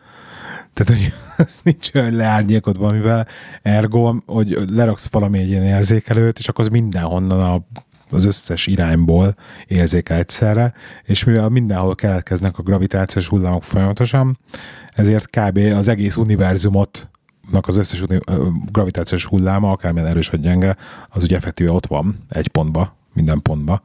[0.74, 1.14] Tehát, hogy
[1.46, 3.28] ez nincs olyan leárnyékod mivel
[3.62, 7.66] ergo, hogy leraksz valami egy ilyen érzékelőt, és akkor az mindenhonnan a
[8.12, 9.36] az összes irányból
[9.68, 14.40] érzékel egyszerre, és mivel mindenhol keletkeznek a gravitációs hullámok folyamatosan,
[14.90, 15.58] ezért kb.
[15.58, 17.10] az egész univerzumot
[17.52, 18.04] az összes
[18.72, 20.76] gravitációs hulláma, akármilyen erős vagy gyenge,
[21.10, 23.82] az ugye effektíve ott van, egy pontba, minden pontba.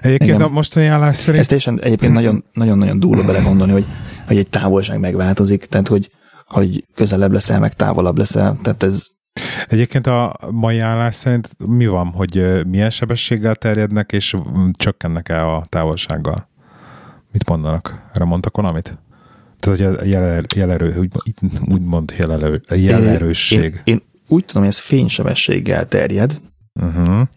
[0.00, 0.42] Egyébként Igen.
[0.42, 1.38] a mostani állás szerint...
[1.38, 2.12] Ez teljesen egyébként
[2.52, 3.86] nagyon-nagyon durva belegondolni, hogy,
[4.26, 6.10] hogy egy távolság megváltozik, tehát hogy,
[6.46, 9.06] hogy közelebb leszel, meg távolabb leszel, tehát ez...
[9.66, 14.36] Egyébként a mai állás szerint mi van, hogy milyen sebességgel terjednek, és
[14.72, 16.48] csökkennek-e a távolsággal?
[17.32, 18.02] Mit mondanak?
[18.14, 18.98] Erre mondtak valamit?
[19.60, 21.10] Tehát, hogy a jeler, jelerő, úgy,
[21.70, 23.82] úgymond jelerő, jelerősség.
[23.84, 26.40] Én, én úgy tudom, hogy ez fénysebességgel terjed,
[26.74, 27.28] uh-huh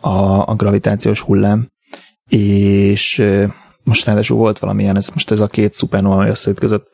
[0.00, 1.70] a, a gravitációs hullám,
[2.28, 3.22] és
[3.84, 6.86] most ráadásul volt valamilyen, ez most ez a két szupernova, ami összeütközött,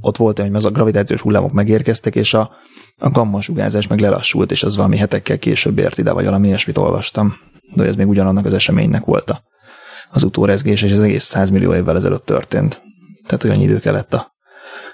[0.00, 2.50] ott volt, hogy az a gravitációs hullámok megérkeztek, és a,
[2.98, 6.78] a gamma sugárzás meg lelassult, és az valami hetekkel később ért ide, vagy valami ilyesmit
[6.78, 7.34] olvastam.
[7.74, 9.42] De ez még ugyanannak az eseménynek volt a,
[10.10, 12.82] az utórezgés, és ez egész 100 millió évvel ezelőtt történt.
[13.26, 14.32] Tehát olyan idő kellett a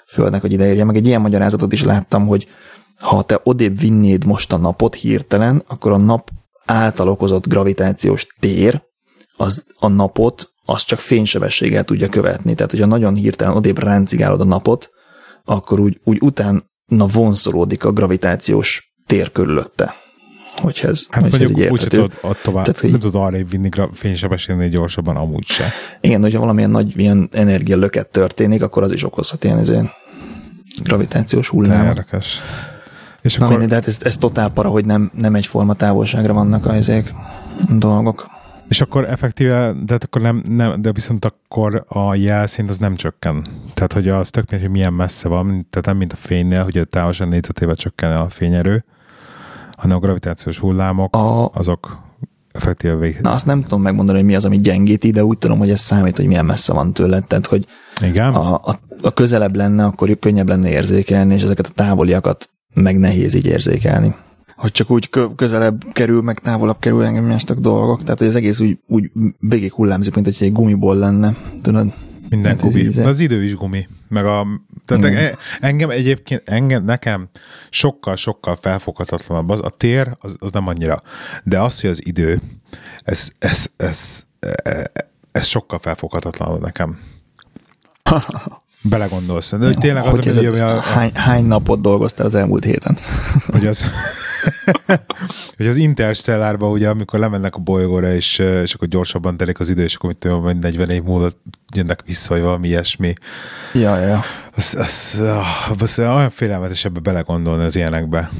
[0.07, 0.83] Földnek, hogy ideérje.
[0.83, 2.47] Meg egy ilyen magyarázatot is láttam, hogy
[2.99, 6.29] ha te odébb vinnéd most a napot hirtelen, akkor a nap
[6.65, 8.81] által okozott gravitációs tér
[9.37, 12.55] az a napot az csak fénysebességgel tudja követni.
[12.55, 14.89] Tehát, hogyha nagyon hirtelen odébb ráncigálod a napot,
[15.45, 16.63] akkor úgy, úgy utána
[17.13, 19.93] vonszolódik a gravitációs tér körülötte.
[20.61, 22.11] Hogy ez, Hát hogy ez mondjuk így úgy tudod
[22.43, 25.71] tovább, Tehát, hogy- nem tudod arrébb vinni fénysebességnél gyorsabban, amúgy se.
[26.01, 29.87] Igen, hogyha valamilyen nagy ilyen energialöket történik, akkor az is okozhat ilyen ezért
[30.83, 31.87] gravitációs De hullámot.
[31.87, 32.41] érdekes.
[33.27, 36.33] És Na akkor, mindegy, de hát ez, ez totál para, hogy nem, nem egyforma távolságra
[36.33, 37.13] vannak a ezek
[37.77, 38.27] dolgok.
[38.69, 42.95] és akkor effektíve, de hát akkor nem, nem, de viszont akkor a jelszint az nem
[42.95, 43.47] csökken.
[43.73, 46.77] Tehát, hogy az tök mindegy, hogy milyen messze van, tehát nem mint a fénynél, hogy
[46.77, 48.85] a távolság négyzetével csökken a fényerő,
[49.77, 52.05] hanem a gravitációs hullámok, A, azok
[52.51, 53.17] effektíve vég...
[53.21, 55.79] na azt nem tudom megmondani, hogy mi az, ami gyengíti, de úgy tudom, hogy ez
[55.79, 57.23] számít, hogy milyen messze van tőled.
[57.25, 57.65] Tehát, hogy
[58.01, 58.33] Igen?
[58.33, 62.49] a, a, a közelebb lenne, akkor könnyebb lenne érzékelni, és ezeket a távoliakat
[62.81, 64.15] meg nehéz így érzékelni.
[64.55, 68.03] Hogy csak úgy kö- közelebb kerül, meg távolabb kerül engem mástak dolgok.
[68.03, 71.35] Tehát, hogy az egész úgy, úgy végig hullámzik, mint hogy egy gumiból lenne.
[71.61, 71.93] Tudod?
[72.29, 72.87] Minden Hát gumi.
[72.87, 73.87] De az idő is gumi.
[74.07, 74.47] Meg a,
[74.85, 75.25] tehát Igen.
[75.25, 77.29] e- engem egyébként, engem, nekem
[77.69, 79.61] sokkal-sokkal felfoghatatlan az.
[79.61, 81.01] A tér, az, az nem annyira.
[81.43, 82.41] De az, hogy az idő,
[83.03, 84.85] ez, ez, ez, ez,
[85.31, 86.99] ez sokkal felfoghatatlan nekem.
[88.89, 89.51] Belegondolsz.
[89.51, 92.63] De hogy tényleg az, hogy, ami, ami a, a, hány, hány napot dolgoztál az elmúlt
[92.63, 92.97] héten?
[93.53, 93.83] hogy az,
[95.57, 99.83] hogy az Interstellárban ugye, amikor lemennek a bolygóra, és, és akkor gyorsabban telik az idő,
[99.83, 101.29] és akkor mit tudom, hogy 40 év múlva
[101.75, 103.13] jönnek vissza, vagy valami ilyesmi.
[103.73, 104.19] Ja, ja, ja.
[104.55, 108.31] Az, az, ah, az olyan félelmetes ebbe belegondolni az ilyenekbe.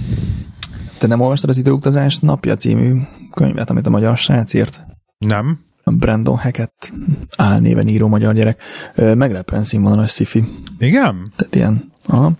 [0.97, 2.93] Te nem olvastad az Időutazás napja című
[3.33, 4.85] könyvet, amit a magyar srác írt?
[5.17, 5.66] Nem?
[5.91, 6.91] Brandon Hackett
[7.35, 8.61] álnéven író magyar gyerek.
[8.95, 10.43] Meglepően színvonalas sci-fi.
[10.79, 11.31] Igen?
[11.35, 12.31] Tehát ilyen, aha.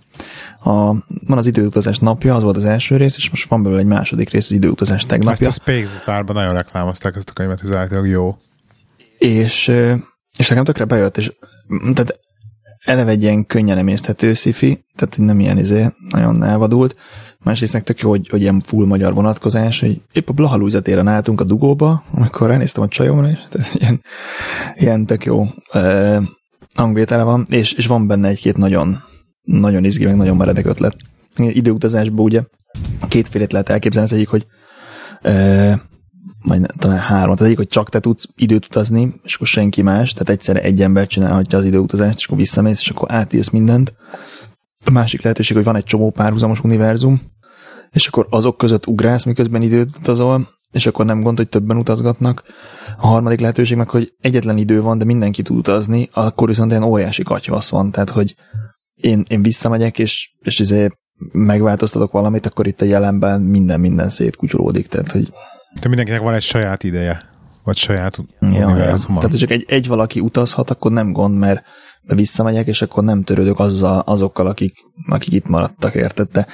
[0.62, 0.70] A,
[1.26, 4.30] van az időutazás napja, az volt az első rész, és most van belőle egy második
[4.30, 5.48] rész, az időutazás Ezt tegnapja.
[5.48, 8.36] a Space Barban nagyon reklámozták ezt a könyvet, hogy állítólag jó.
[9.18, 9.72] És,
[10.38, 11.32] és nekem tökre bejött, és
[11.94, 12.18] tehát
[12.84, 16.96] eleve egy ilyen könnyen emészthető sci-fi, tehát nem ilyen izé, nagyon elvadult.
[17.44, 20.80] Másrészt meg tök jó, hogy, hogy ilyen full magyar vonatkozás, hogy épp a Blaha Lujza
[20.80, 24.00] téren álltunk a dugóba, amikor ránéztem a csajomra, és tehát ilyen,
[24.74, 26.22] ilyen tök jó uh,
[26.74, 29.02] hangvétele van, és, és van benne egy-két nagyon,
[29.42, 30.96] nagyon izgi, meg nagyon meredek ötlet.
[31.36, 32.42] Időutazásban ugye
[33.08, 34.46] kétfélét lehet elképzelni, az egyik, hogy
[35.22, 35.74] uh,
[36.42, 37.30] vagy talán három.
[37.30, 40.82] Az egyik, hogy csak te tudsz időt utazni, és akkor senki más, tehát egyszerre egy
[40.82, 43.94] ember csinálhatja az időutazást, és akkor visszamész, és akkor átírsz mindent.
[44.84, 47.20] A másik lehetőség, hogy van egy csomó párhuzamos univerzum,
[47.90, 52.42] és akkor azok között ugrálsz, miközben időt utazol, és akkor nem gond, hogy többen utazgatnak.
[52.98, 56.82] A harmadik lehetőség meg, hogy egyetlen idő van, de mindenki tud utazni, akkor viszont ilyen
[56.82, 58.34] óriási katyvasz van, tehát hogy
[58.94, 60.88] én, én visszamegyek, és, és izé
[61.32, 65.28] megváltoztatok valamit, akkor itt a jelenben minden minden szétkutyolódik, tehát hogy
[65.80, 67.22] De mindenkinek van egy saját ideje,
[67.64, 68.66] vagy saját Ja, ja.
[68.66, 69.16] univerzuma.
[69.16, 71.62] Tehát, hogy csak egy, egy valaki utazhat, akkor nem gond, mert
[72.14, 74.74] visszamegyek, és akkor nem törődök azzal, azokkal, akik,
[75.08, 76.28] akik itt maradtak, érted?
[76.32, 76.46] De,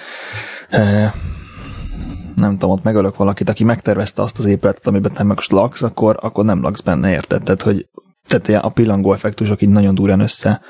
[2.34, 5.82] nem tudom, ott megölök valakit, aki megtervezte azt az épületet, amiben te meg most laksz,
[5.82, 7.62] akkor, akkor nem laksz benne, érted?
[7.62, 7.88] Hogy
[8.26, 10.60] tehát a pillangó effektusok így nagyon durán össze,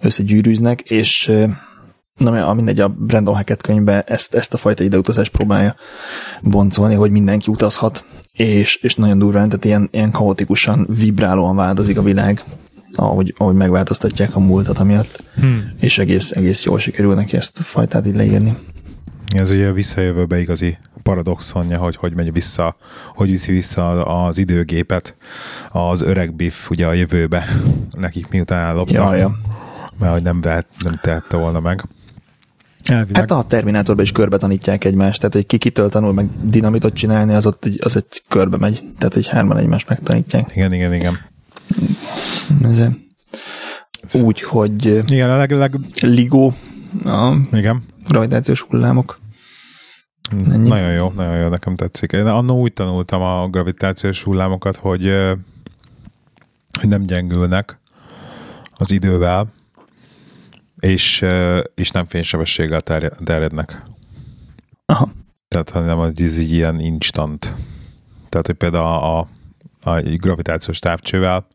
[0.00, 1.32] összegyűrűznek, és
[2.16, 5.74] Na, mindegy, a Brandon Hackett könyvben ezt, ezt a fajta ideutazást próbálja
[6.42, 12.02] boncolni, hogy mindenki utazhat, és, és nagyon durván, tehát ilyen, ilyen kaotikusan, vibrálóan változik a
[12.02, 12.44] világ,
[12.94, 15.72] ahogy, ahogy megváltoztatják a múltat amiatt, Hmm.
[15.80, 18.58] és egész, egész jól sikerül neki ezt a fajtát így leírni.
[19.36, 22.76] Ez ugye a visszajövőbe igazi paradoxonja, hogy hogy megy vissza,
[23.14, 25.14] hogy viszi vissza az időgépet
[25.70, 27.48] az öreg Biff ugye a jövőbe,
[27.90, 29.38] nekik miután ellopta, Ja, ja.
[29.98, 31.84] mert hogy nem, vehet, nem tehette volna meg.
[32.84, 33.16] Elvileg.
[33.20, 37.34] Hát a Terminátorban is körbe tanítják egymást, tehát hogy ki kitől tanul meg dinamitot csinálni,
[37.34, 40.50] az ott egy, az egy körbe megy, tehát hogy hárman egymást megtanítják.
[40.56, 41.18] Igen, igen, igen.
[44.14, 46.54] Úgy, hogy Igen, a leg, leg, ligó,
[47.04, 47.84] a igen.
[48.04, 49.20] gravitációs hullámok.
[50.50, 50.68] Ennyi.
[50.68, 52.12] Nagyon jó, nagyon jó, nekem tetszik.
[52.12, 55.02] Én annó úgy tanultam a gravitációs hullámokat, hogy,
[56.80, 57.78] hogy nem gyengülnek
[58.74, 59.52] az idővel,
[60.80, 61.24] és,
[61.74, 63.82] és nem fénysebességgel terje- terjednek.
[64.86, 65.12] Aha.
[65.48, 67.54] Tehát hanem ez így ilyen instant.
[68.28, 69.28] Tehát, hogy például a, a,
[69.90, 71.46] a gravitációs távcsővel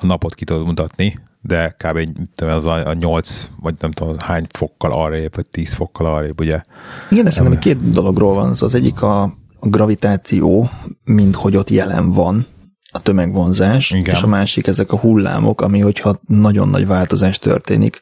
[0.00, 1.98] a napot ki tudod mutatni, de kb.
[2.34, 6.40] tudom, az a, a 8, vagy nem tudom, hány fokkal arrébb, vagy 10 fokkal arrébb,
[6.40, 6.62] ugye?
[7.10, 8.50] Igen, de szerintem két dologról van.
[8.50, 9.22] Az egyik a,
[9.60, 10.70] a gravitáció,
[11.04, 12.46] mint hogy ott jelen van,
[12.92, 14.14] a tömegvonzás, Igen.
[14.14, 18.00] és a másik ezek a hullámok, ami hogyha nagyon nagy változás történik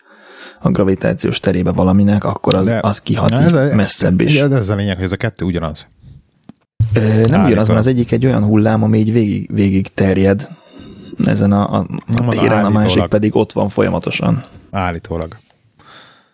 [0.61, 4.38] a gravitációs terébe valaminek, akkor az, De- az kihat ez a- messzebb is.
[4.38, 5.87] De ez a lényeg, hogy ez a kettő ugyanaz.
[6.94, 7.46] Ö, nem Állítólag.
[7.46, 10.48] ugyanaz van, az egyik egy olyan hullám, ami így végig, végig terjed
[11.24, 14.40] ezen a, a, a mondom, téren, a másik pedig ott van folyamatosan.
[14.70, 15.37] Állítólag.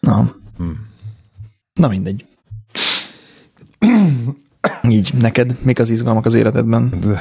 [0.00, 0.34] Na.
[0.56, 0.86] Hmm.
[1.74, 2.24] Na mindegy.
[4.88, 6.92] Így, neked mik az izgalmak az életedben?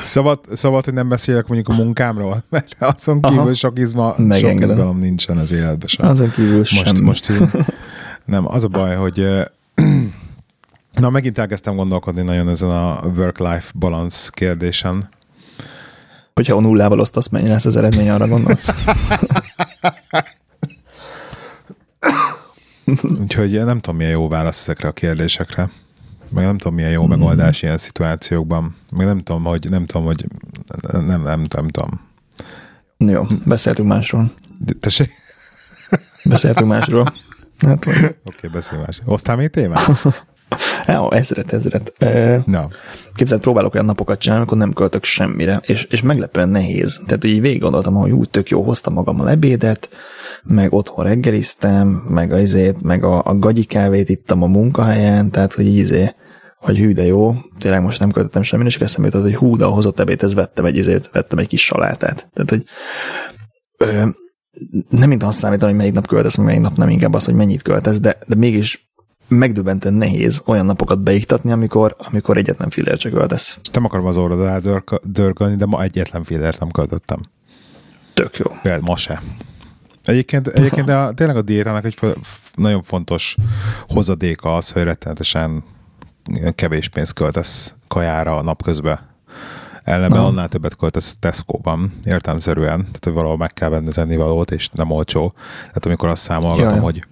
[0.00, 3.54] Szabad, szabad, hogy nem beszélek mondjuk a munkámról, mert azon kívül Aha.
[3.54, 4.62] sok, izma, sok Megengedem.
[4.62, 6.08] izgalom nincsen az életben sem.
[6.08, 7.00] Azon kívül most, semmi.
[7.00, 7.48] most így,
[8.24, 9.26] nem, az a baj, hogy
[11.00, 15.08] na, megint elkezdtem gondolkodni nagyon ezen a work-life balance kérdésen.
[16.36, 18.68] Hogyha a nullával osztasz, mennyi lesz az eredmény, arra gondolsz?
[23.20, 25.70] Úgyhogy nem tudom, milyen jó válasz ezekre a kérdésekre.
[26.28, 28.76] Meg nem tudom, milyen jó megoldás ilyen szituációkban.
[28.96, 30.24] Meg nem tudom, hogy nem tudom, hogy
[30.92, 32.00] nem, nem, nem, nem tudom.
[32.96, 34.32] Jó, beszéltünk másról.
[34.80, 35.10] Tessék?
[36.24, 37.12] Beszéltünk másról.
[37.58, 39.00] Hát, Oké, okay, beszélj más.
[39.04, 39.86] Hoztál még témát?
[40.86, 41.92] Jó, ezret, ezret.
[42.46, 42.68] Na.
[43.14, 47.00] Képzeld, próbálok olyan napokat csinálni, amikor nem költök semmire, és, és meglepően nehéz.
[47.06, 49.88] Tehát így végig gondoltam, hogy úgy tök jó, hoztam magammal ebédet,
[50.42, 55.54] meg otthon reggeliztem, meg a izét, meg a, a gagyi kávét ittam a munkahelyen, tehát
[55.54, 56.14] hogy így izé,
[56.58, 59.64] hogy hű, de jó, tényleg most nem költöttem semmire, és eszembe jutott, hogy hú, de
[59.64, 62.28] a hozott ebédhez vettem egy izét, vettem egy kis salátát.
[62.32, 62.64] Tehát, hogy
[63.78, 64.08] ö,
[64.88, 67.34] nem mint azt számítom, hogy melyik nap költesz, meg melyik nap nem, inkább az, hogy
[67.34, 68.85] mennyit költesz, de, de mégis
[69.28, 73.58] megdöbbentően nehéz olyan napokat beiktatni, amikor, amikor egyetlen fillért csak költesz.
[73.72, 74.58] Nem akarom az orrod alá
[75.02, 77.20] dörgölni, de ma egyetlen fillért nem költöttem.
[78.14, 78.46] Tök jó.
[78.62, 79.22] Például ma se.
[80.04, 81.98] Egyébként, egyébként a, tényleg a diétának egy
[82.54, 83.36] nagyon fontos
[83.88, 85.64] hozadéka az, hogy rettenetesen
[86.54, 88.98] kevés pénzt költesz kajára napközben.
[89.82, 90.28] Ellenben Aha.
[90.28, 94.68] annál többet költesz a Tesco-ban, értelmszerűen, tehát hogy valahol meg kell venni az ennivalót, és
[94.68, 95.32] nem olcsó.
[95.58, 96.78] Tehát amikor azt számolgatom, Jaj.
[96.78, 97.04] hogy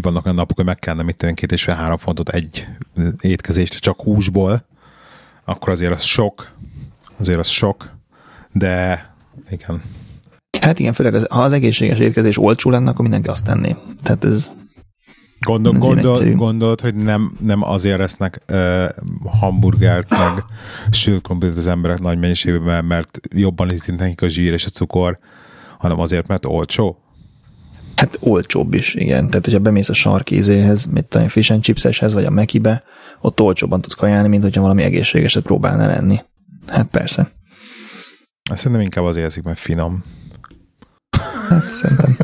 [0.00, 2.66] vannak olyan napok, hogy meg kellene mit tudom, két és fél három fontot egy
[3.20, 4.64] étkezést csak húsból,
[5.44, 6.50] akkor azért az sok,
[7.18, 7.90] azért az sok,
[8.52, 9.06] de
[9.50, 9.82] igen,
[10.60, 13.76] Hát igen, főleg az, ha az egészséges étkezés olcsó lenne, akkor mindenki azt tenné.
[14.02, 14.52] Tehát ez
[15.46, 18.88] Gondol, gondol, gondolod, hogy nem, nem azért esznek uh,
[19.24, 20.44] hamburgert, meg
[20.90, 25.18] sült krumplit az emberek nagy mennyiségben, mert jobban ízlik nekik a zsír és a cukor,
[25.78, 26.98] hanem azért, mert olcsó?
[28.00, 29.26] Hát olcsóbb is, igen.
[29.26, 32.82] Tehát, hogyha bemész a sarkízéhez, mit tudom, fish and chipseshez, vagy a Mekibe,
[33.20, 36.20] ott olcsóbban tudsz kajálni, mint hogyha valami egészségeset próbálnál lenni.
[36.66, 37.30] Hát persze.
[38.50, 40.04] Azt Szerintem inkább azért eszik, mert finom.
[41.48, 42.16] Hát szerintem,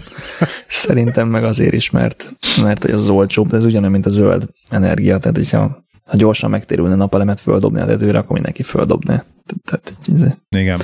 [0.69, 4.49] szerintem meg azért is, mert, mert hogy az olcsóbb, de ez ugyanolyan, mint a zöld
[4.71, 5.19] energia.
[5.19, 9.25] Tehát, hogyha ha gyorsan megtérülne napelemet földobni a tetőre, akkor mindenki földobná.
[9.65, 10.35] Tehát, izé.
[10.49, 10.81] Igen.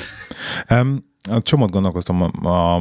[0.71, 2.81] Um, a csomót gondolkoztam a, a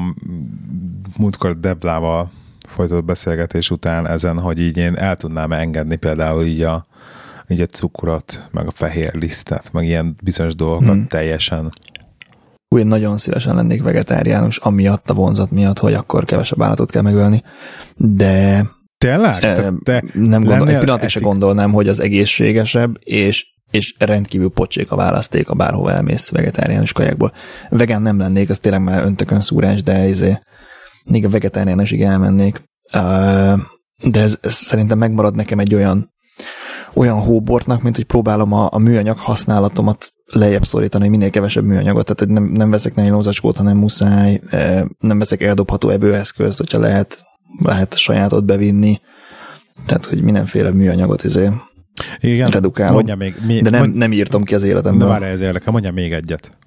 [1.17, 2.31] múltkor Deblával
[2.67, 6.85] folytatott beszélgetés után ezen, hogy így én el tudnám engedni például így a,
[7.47, 11.07] így a cukrot, meg a fehér lisztet, meg ilyen bizonyos dolgokat hmm.
[11.07, 11.73] teljesen.
[12.75, 17.43] Úgy nagyon szívesen lennék vegetáriánus, amiatt a vonzat miatt, hogy akkor kevesebb állatot kell megölni,
[17.95, 18.65] de
[18.97, 19.39] Tényleg?
[19.39, 23.95] Te, te nem gondol, egy lennél pillanat se etik- gondolnám, hogy az egészségesebb, és, és
[23.97, 27.33] rendkívül pocsék a választék, a bárhova elmész vegetáriánus kajákból.
[27.69, 30.39] Vegán nem lennék, az tényleg már öntökön szúrás, de izé,
[31.05, 32.61] még a vegetáriánusig elmennék.
[34.03, 36.09] De ez, ez szerintem megmarad nekem egy olyan
[36.93, 42.03] olyan hóbortnak, mint hogy próbálom a, a műanyag használatomat lejjebb szorítani, hogy minél kevesebb műanyagot,
[42.03, 44.41] tehát hogy nem, nem veszek nylonzacskót, hanem muszáj,
[44.99, 47.25] nem veszek eldobható evőeszközt, hogyha lehet,
[47.63, 48.99] lehet sajátot bevinni,
[49.85, 51.49] tehát hogy mindenféle műanyagot izé,
[52.19, 52.93] Igen, redukálom.
[52.93, 55.07] mondja még, mi, de nem, mondj, nem írtam ki az de életemből.
[55.07, 56.57] várj, ez érdekel, mondja még egyet.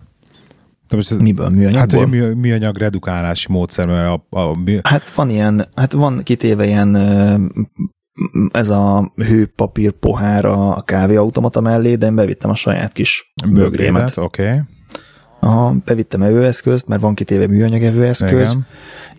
[0.88, 1.44] De most ez, Miből?
[1.46, 2.00] hát Műanyagból?
[2.00, 6.66] hogy mű, műanyag redukálási módszer, mert a, a mű, Hát van ilyen, hát van kitéve
[6.66, 6.96] ilyen
[8.52, 13.70] ez a hőpapír pohára a kávéautomata mellé, de én bevittem a saját kis bögrémet.
[13.70, 14.42] bögrémet, oké.
[14.42, 14.60] Okay.
[15.44, 18.66] Aha, bevittem evőeszközt, mert van kitéve műanyag evőeszköz, Igen.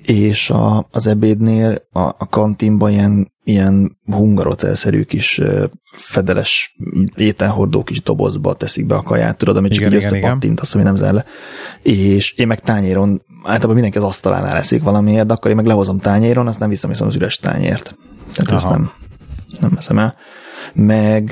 [0.02, 5.42] és a, az ebédnél a, a kantinban ilyen, ilyen hungarocelszerű kis
[5.92, 6.76] fedeles
[7.16, 10.76] ételhordó kis dobozba teszik be a kaját, tudod, amit csak Igen, így igen, összepattint, azt,
[10.76, 11.26] ami nem zel le.
[11.82, 16.00] És én meg tányéron, általában mindenki az asztalánál eszik valamiért, de akkor én meg lehozom
[16.00, 17.96] tányéron, aztán visszaviszem az üres tányért.
[18.34, 18.78] Tehát ezt Aha.
[18.78, 18.92] nem,
[19.60, 20.16] nem veszem el.
[20.74, 21.32] Meg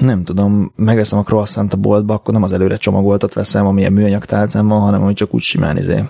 [0.00, 4.24] nem tudom, megveszem a croissant a boltba, akkor nem az előre csomagoltat veszem, amilyen műanyag
[4.24, 6.04] tálcán van, hanem ami csak úgy simán izé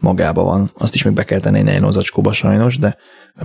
[0.00, 0.70] magába van.
[0.74, 2.96] Azt is még be kell tenni egy zacskóba sajnos, de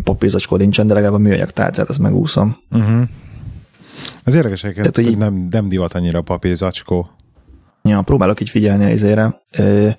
[0.04, 2.58] papírzacskó nincsen, de legalább a műanyag tálcát azt megúszom.
[2.72, 3.02] Uh-huh.
[4.24, 7.10] Ez érdekes egyébként, hogy így- nem, nem divat annyira a papírzacskó.
[7.82, 9.36] Ja, próbálok így figyelni izére.
[9.58, 9.90] Ö,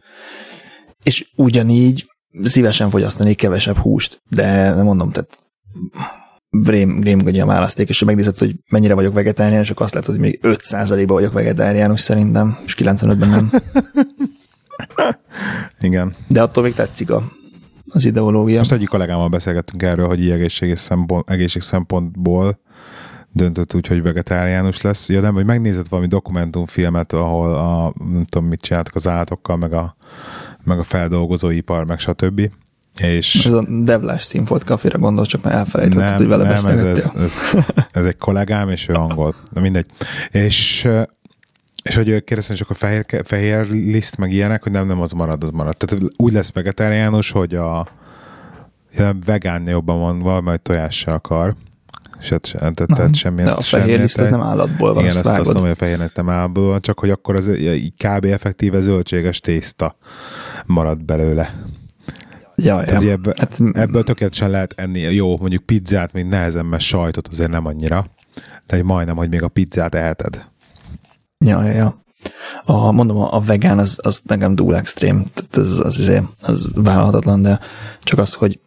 [1.03, 2.07] és ugyanígy
[2.43, 5.39] szívesen fogyasztanék kevesebb húst, de nem mondom, tehát
[6.62, 10.20] vrém, grémgagyi a választék, és ha megnézed, hogy mennyire vagyok vegetáriánus, akkor azt látod, hogy
[10.20, 13.50] még 5%-ban vagyok vegetáriánus szerintem, és 95-ben nem.
[15.80, 16.14] Igen.
[16.28, 17.32] De attól még tetszik a,
[17.88, 18.59] az ideológia.
[18.59, 22.61] Most egyik kollégámmal beszélgettünk erről, hogy így egészség, szempont, egészség szempontból
[23.32, 25.09] döntött úgy, hogy vegetáriánus lesz.
[25.09, 29.72] Ja, nem, hogy megnézett valami dokumentumfilmet, ahol a, nem tudom, mit csináltak az állatokkal, meg
[29.72, 29.96] a,
[30.64, 32.50] meg a feldolgozóipar, meg stb.
[32.99, 36.82] És Ez a Devlás színfolt kaféra gondol, csak már elfelejtetted, nem, hogy vele nem, ez,
[36.82, 37.57] ez, ez,
[37.90, 39.34] ez, egy kollégám, és ő angol.
[39.53, 39.86] Na mindegy.
[40.30, 40.88] És
[41.84, 45.42] és hogy kérdeztem, csak a fehér, fehér liszt, meg ilyenek, hogy nem, nem, az marad,
[45.42, 45.76] az marad.
[45.76, 47.86] Tehát úgy lesz vegetáriánus, hogy a
[48.97, 51.55] ja, vegán jobban van, valami tojással akar.
[52.20, 55.26] És hát, tehát, tehát semmi, De a fehér liszt, ez nem állatból van, Igen, azt
[55.26, 58.24] azt mondom, hogy a fehér liszt nem állatból van, csak hogy akkor az így kb.
[58.24, 59.97] effektíve zöldséges tészta
[60.66, 61.55] marad belőle.
[62.57, 65.00] Jaj, Tehát, hogy ebből, hát, ebből tökéletesen lehet enni.
[65.00, 68.07] Jó, mondjuk pizzát még nehezen, mert sajtot azért nem annyira,
[68.66, 70.44] de majdnem, hogy még a pizzát eheted.
[71.44, 72.02] Ja, ja, ja.
[72.64, 77.42] A, mondom, a vegán az, az nekem túl extrém, tehát ez, az, az, az vállalhatatlan,
[77.42, 77.61] de
[78.02, 78.59] csak az, hogy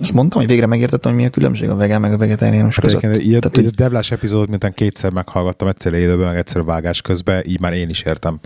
[0.00, 2.84] azt mondtam, hogy végre megértettem, hogy mi a különbség a vegán meg a vegetáriánus Hát
[2.84, 3.02] között.
[3.02, 7.42] egyébként Tehát, hogy a Devlás epizódot, miután kétszer meghallgattam, egyszer élőben, meg egyszer vágás közben,
[7.46, 8.38] így már én is értem.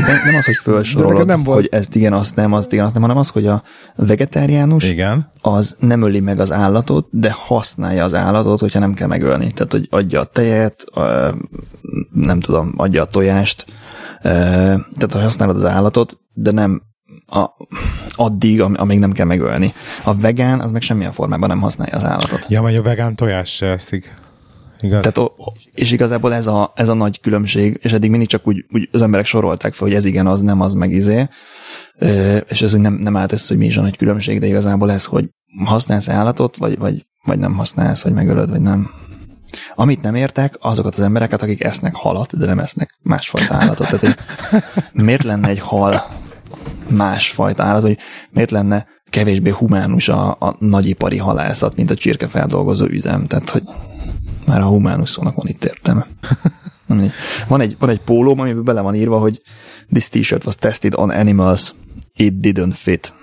[0.00, 2.84] nem, nem az, hogy De felsorolod, nem volt- hogy ezt igen, azt nem, azt igen,
[2.84, 3.62] azt nem, hanem az, hogy a
[3.96, 5.30] vegetáriánus Igen.
[5.40, 9.52] az nem öli meg az állatot, de használja az állatot, hogyha nem kell megölni.
[9.52, 11.28] Tehát, hogy adja a tejet, ö,
[12.12, 13.66] nem tudom, adja a tojást,
[14.22, 16.82] tehát, hogy használod az állatot, de nem
[17.32, 17.56] a,
[18.14, 19.72] addig, am- amíg nem kell megölni.
[20.04, 22.46] A vegán az meg semmilyen formában nem használja az állatot.
[22.48, 24.14] Ja, vagy a vegán tojás se eszik.
[24.80, 25.00] Igaz?
[25.00, 25.32] Tehát, o-
[25.72, 29.02] és igazából ez a, ez a nagy különbség, és eddig mindig csak úgy, úgy az
[29.02, 31.28] emberek sorolták fel, hogy ez igen, az nem, az meg izé,
[32.48, 34.90] és ez úgy nem, nem állt össze, hogy mi is a nagy különbség, de igazából
[34.92, 35.28] ez, hogy
[35.64, 38.90] használsz állatot, vagy, vagy, vagy nem használsz, vagy megölöd, vagy nem.
[39.74, 43.86] Amit nem értek, azokat az embereket, akik esznek halat, de nem esznek másfajta állatot.
[43.86, 44.14] Tehát, hogy
[44.92, 46.06] miért lenne egy hal
[46.96, 47.98] másfajta állat, vagy
[48.30, 53.26] miért lenne kevésbé humánus a, a nagyipari halászat, mint a csirkefeldolgozó üzem.
[53.26, 53.62] Tehát, hogy
[54.46, 56.06] már a humánus szónak van itt értelme.
[57.48, 59.42] Van egy, van egy pólóm, amiben bele van írva, hogy
[59.92, 61.74] this t-shirt was tested on animals,
[62.14, 63.12] it didn't fit.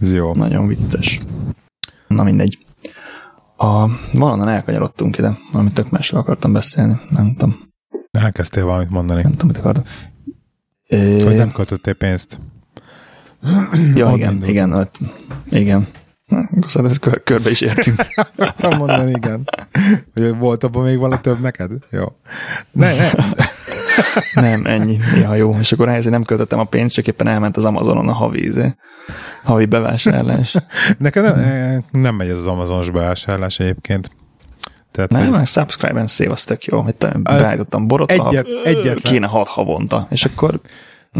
[0.00, 0.34] Ez jó.
[0.34, 1.20] Nagyon vicces.
[2.08, 2.58] Na mindegy.
[3.56, 7.65] A, valonnan elkanyarodtunk ide, valami tök másról akartam beszélni, nem tudom,
[8.16, 9.22] Elkezdtél valamit mondani.
[9.22, 9.84] nem tudom, mit akartam.
[10.88, 12.40] Ö, Hogy nem költöttél pénzt.
[13.94, 14.98] ja, igen, igen, ott,
[15.50, 15.86] igen.
[16.60, 18.06] Köszönöm, ezt kör, körbe is értünk.
[18.58, 19.48] Nem mondani, igen.
[20.14, 21.70] Hogy volt abban még vala több neked?
[21.90, 22.04] Jó.
[22.72, 23.10] Ne, ne.
[24.42, 24.98] Nem, ennyi.
[25.20, 25.56] Ja, jó.
[25.60, 28.74] És akkor hogy nem költöttem a pénzt, csak éppen elment az Amazonon a havi, izé,
[29.44, 30.56] havi bevásárlás.
[30.98, 34.10] Nekem nem, nem megy ez az Amazonos bevásárlás egyébként.
[34.96, 36.82] Tehát, Nem, hogy subscribe and save az tök jó.
[36.82, 40.06] Mit tudom, beállítottam borotva, egyet- egyetlen- kéne hat havonta.
[40.10, 40.60] És akkor,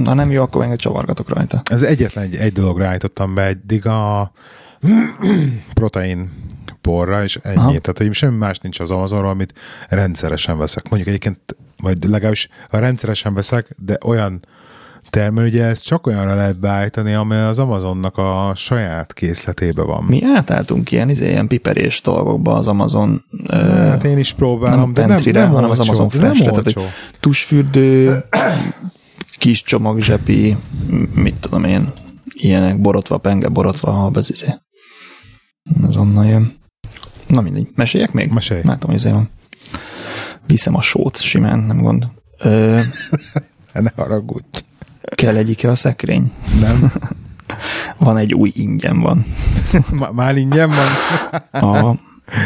[0.04, 1.62] ha nem jó, akkor engem csavargatok rajta.
[1.70, 4.32] ez egyetlen egy, egy dologra állítottam be, eddig a
[5.74, 6.32] protein
[6.80, 7.56] porra, és ennyi.
[7.56, 7.66] Aha.
[7.78, 9.58] Tehát, hogy semmi más nincs az Amazonról, amit
[9.88, 10.88] rendszeresen veszek.
[10.88, 14.44] Mondjuk egyébként, vagy legalábbis ha rendszeresen veszek, de olyan
[15.16, 20.04] termel, ugye ezt csak olyanra lehet beállítani, amely az Amazonnak a saját készletébe van.
[20.04, 25.06] Mi átálltunk ilyen, izé, ilyen piperés dolgokba az Amazon Hát én is próbálom, nem de
[25.06, 28.24] nem, nem hanem az olcsó, Amazon nem Fresh-re, tehát, tusfürdő,
[29.38, 30.56] kis csomagzsepi,
[31.14, 31.92] mit tudom én,
[32.34, 34.54] ilyenek, borotva, penge, borotva, habezizé.
[35.82, 36.54] Az onnan jön.
[37.26, 38.30] Na mindegy, meséljek még?
[38.30, 38.60] Mesélj.
[38.64, 39.30] Látom, hogy izé van.
[40.46, 42.08] Viszem a sót simán, nem gond.
[42.38, 42.80] Ö,
[43.72, 44.65] Hát Ne haragudj.
[45.14, 46.32] Kell egyike a szekrény?
[46.60, 46.92] Nem?
[47.98, 49.24] Van egy új ingyen van.
[49.98, 51.62] Má- Már ingyen van?
[51.62, 51.98] A,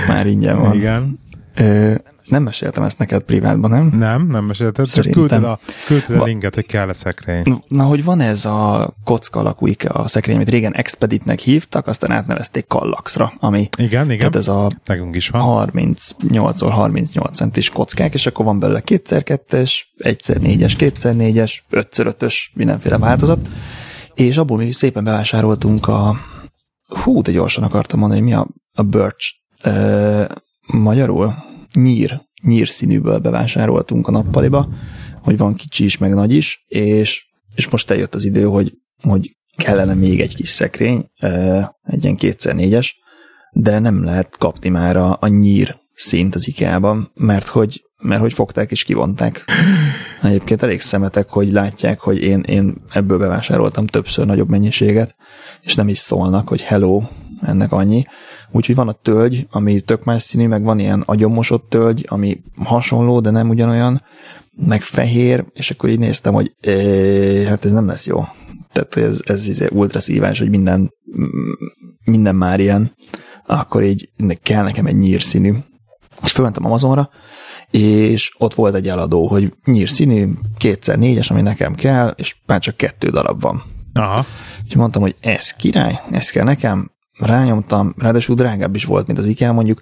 [0.08, 0.74] már ingyen van.
[0.74, 1.18] Igen.
[1.54, 1.94] Ö,
[2.30, 3.90] nem meséltem ezt neked privátban, nem?
[3.98, 5.20] Nem, nem mesélted, csak Szerintem.
[5.20, 7.62] küldted a, küldted a linket, hogy kell a szekrény.
[7.68, 12.66] Na, hogy van ez a kocka alakú IKEA szekrény, amit régen Expeditnek hívtak, aztán átnevezték
[12.66, 14.18] Kallaxra, ami Igen, igen.
[14.18, 15.70] tehát ez a Nekünk is van.
[15.72, 23.48] 38x38 centis kockák, és akkor van belőle 2x2-es, 1x4-es, 2x4-es, 5x5-ös, mindenféle változat,
[24.14, 26.16] és abból mi szépen bevásároltunk a
[26.86, 30.24] hú, de gyorsan akartam mondani, mi a, a Birch ö,
[30.66, 31.34] magyarul?
[31.72, 34.68] Nyír, nyír színűből bevásároltunk a nappaliba,
[35.22, 39.36] hogy van kicsi is, meg nagy is, és, és most eljött az idő, hogy, hogy
[39.56, 41.06] kellene még egy kis szekrény,
[41.82, 42.88] egy ilyen 2x4-es,
[43.52, 48.32] de nem lehet kapni már a, a nyír szint az IKEA-ban, mert hogy, mert hogy
[48.32, 49.44] fogták és kivonták.
[50.22, 55.14] Egyébként elég szemetek, hogy látják, hogy én, én ebből bevásároltam többször nagyobb mennyiséget,
[55.60, 57.02] és nem is szólnak, hogy hello,
[57.42, 58.04] ennek annyi.
[58.50, 63.20] Úgyhogy van a tölgy, ami tök más színű, meg van ilyen agyonmosott tölgy, ami hasonló,
[63.20, 64.02] de nem ugyanolyan,
[64.66, 68.24] meg fehér, és akkor így néztem, hogy é, hát ez nem lesz jó.
[68.72, 70.94] Tehát ez, ez izé ultra szívás, hogy minden,
[72.04, 72.94] minden már ilyen,
[73.46, 74.10] akkor így
[74.42, 75.52] kell nekem egy nyírszínű.
[76.22, 77.10] És fölmentem Amazonra,
[77.70, 80.28] és ott volt egy eladó, hogy nyírszínű,
[80.58, 83.62] kétszer négyes, ami nekem kell, és már csak kettő darab van.
[83.94, 84.26] Aha.
[84.68, 89.26] És mondtam, hogy ez király, ez kell nekem, rányomtam, ráadásul drágább is volt, mint az
[89.26, 89.80] IKEA mondjuk.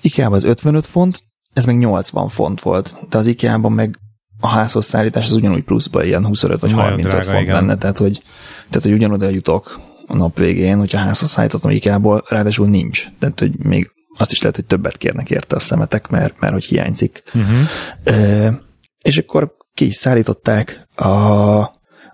[0.00, 1.22] ikea az 55 font,
[1.52, 3.98] ez meg 80 font volt, de az IKEA-ban meg
[4.40, 7.54] a házhoz szállítás az ugyanúgy pluszba ilyen 25 vagy Nagyon 35 drága, font igen.
[7.54, 8.22] lenne, tehát hogy,
[8.68, 13.06] tehát, hogy ugyanoda jutok a nap végén, hogyha házhoz szállítottam IKEA-ból, ráadásul nincs.
[13.18, 16.64] Tehát, hogy még azt is lehet, hogy többet kérnek érte a szemetek, mert, mert hogy
[16.64, 17.22] hiányzik.
[17.34, 17.68] Uh-huh.
[18.04, 18.60] E,
[19.04, 21.08] és akkor ki is szállították a,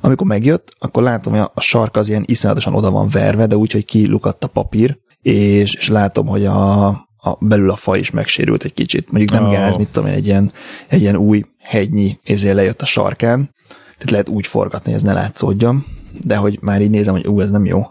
[0.01, 3.73] amikor megjött, akkor látom, hogy a sark az ilyen iszonyatosan oda van verve, de úgy,
[3.73, 6.87] hogy kilukadt a papír, és, és látom, hogy a,
[7.17, 9.11] a, belül a fa is megsérült egy kicsit.
[9.11, 9.53] Mondjuk nem oh.
[9.53, 10.53] gáz, mit tudom én, egy ilyen,
[10.89, 15.13] egy ilyen új hegynyi ezért lejött a sarkán, tehát lehet úgy forgatni, hogy ez ne
[15.13, 15.85] látszódjon,
[16.25, 17.83] de hogy már így nézem, hogy ú, ez nem jó.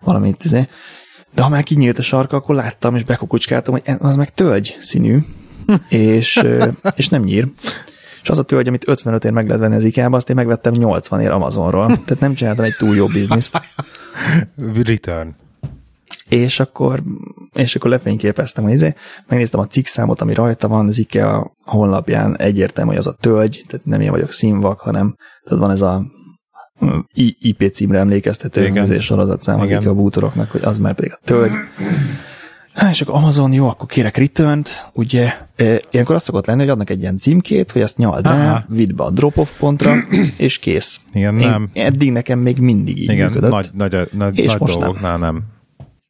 [0.00, 0.68] Valamit izé.
[1.34, 5.18] De ha már kinyílt a sarka, akkor láttam, és bekukucskáltam, hogy az meg tölgy színű,
[5.88, 6.44] és,
[6.96, 7.48] és nem nyír.
[8.30, 11.20] Az a tölgy, amit 55 ér meg lehet venni az IKEA-ba, azt én megvettem 80
[11.20, 11.86] ér Amazonról.
[11.86, 13.60] Tehát nem csináltam egy túl jó bizniszt.
[14.84, 15.34] Return.
[16.28, 17.02] És akkor,
[17.52, 18.94] és akkor lefényképeztem, hogy izé,
[19.28, 23.64] megnéztem a cikk számot, ami rajta van, az IKEA honlapján egyértelmű, hogy az a tölgy,
[23.66, 26.02] tehát nem én vagyok színvak, hanem tehát van ez a
[27.38, 29.00] IP címre emlékeztető Igen.
[29.00, 31.52] sorozatszám az IKEA bútoroknak, hogy az már pedig a tölgy.
[32.74, 34.62] Há, és akkor Amazon, jó, akkor kérek return
[34.92, 38.64] ugye, e, ilyenkor az szokott lenni, hogy adnak egy ilyen címkét, hogy azt nyald rá,
[38.68, 39.94] vidd be a drop-off pontra,
[40.36, 41.00] és kész.
[41.12, 41.70] Igen, Én, nem.
[41.72, 43.50] Eddig nekem még mindig így Igen, működött.
[43.50, 45.34] nagy, nagy, nagy, és nagy most dolgoknál nem.
[45.34, 45.44] nem.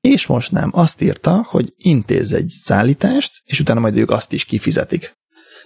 [0.01, 0.71] És most nem.
[0.73, 5.13] Azt írta, hogy intéz egy szállítást, és utána majd ők azt is kifizetik.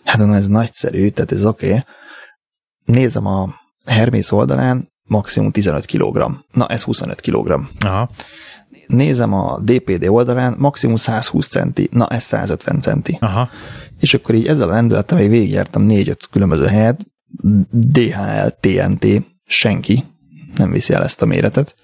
[0.05, 1.67] Hát mondom, ez nagyszerű, tehát ez oké.
[1.67, 1.83] Okay.
[2.85, 6.27] Nézem a Hermész oldalán, maximum 15 kg.
[6.53, 7.61] Na, ez 25 kg.
[7.81, 8.09] Aha.
[8.87, 11.89] Nézem a DPD oldalán, maximum 120 centi.
[11.93, 13.17] Na, ez 150 centi.
[13.21, 13.49] Aha.
[14.01, 17.01] És akkor így ezzel a lendülettel még végigjártam 4-5 különböző helyet,
[17.71, 19.07] DHL, TNT,
[19.45, 20.05] senki
[20.57, 21.75] nem viszi el ezt a méretet.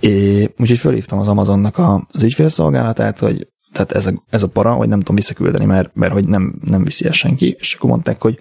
[0.00, 4.72] É, úgyhogy fölhívtam az Amazonnak a, az ügyfélszolgálatát, hogy tehát ez a, ez a para,
[4.72, 8.22] hogy nem tudom visszaküldeni, mert, mert hogy nem, nem viszi el senki, és akkor mondták,
[8.22, 8.38] hogy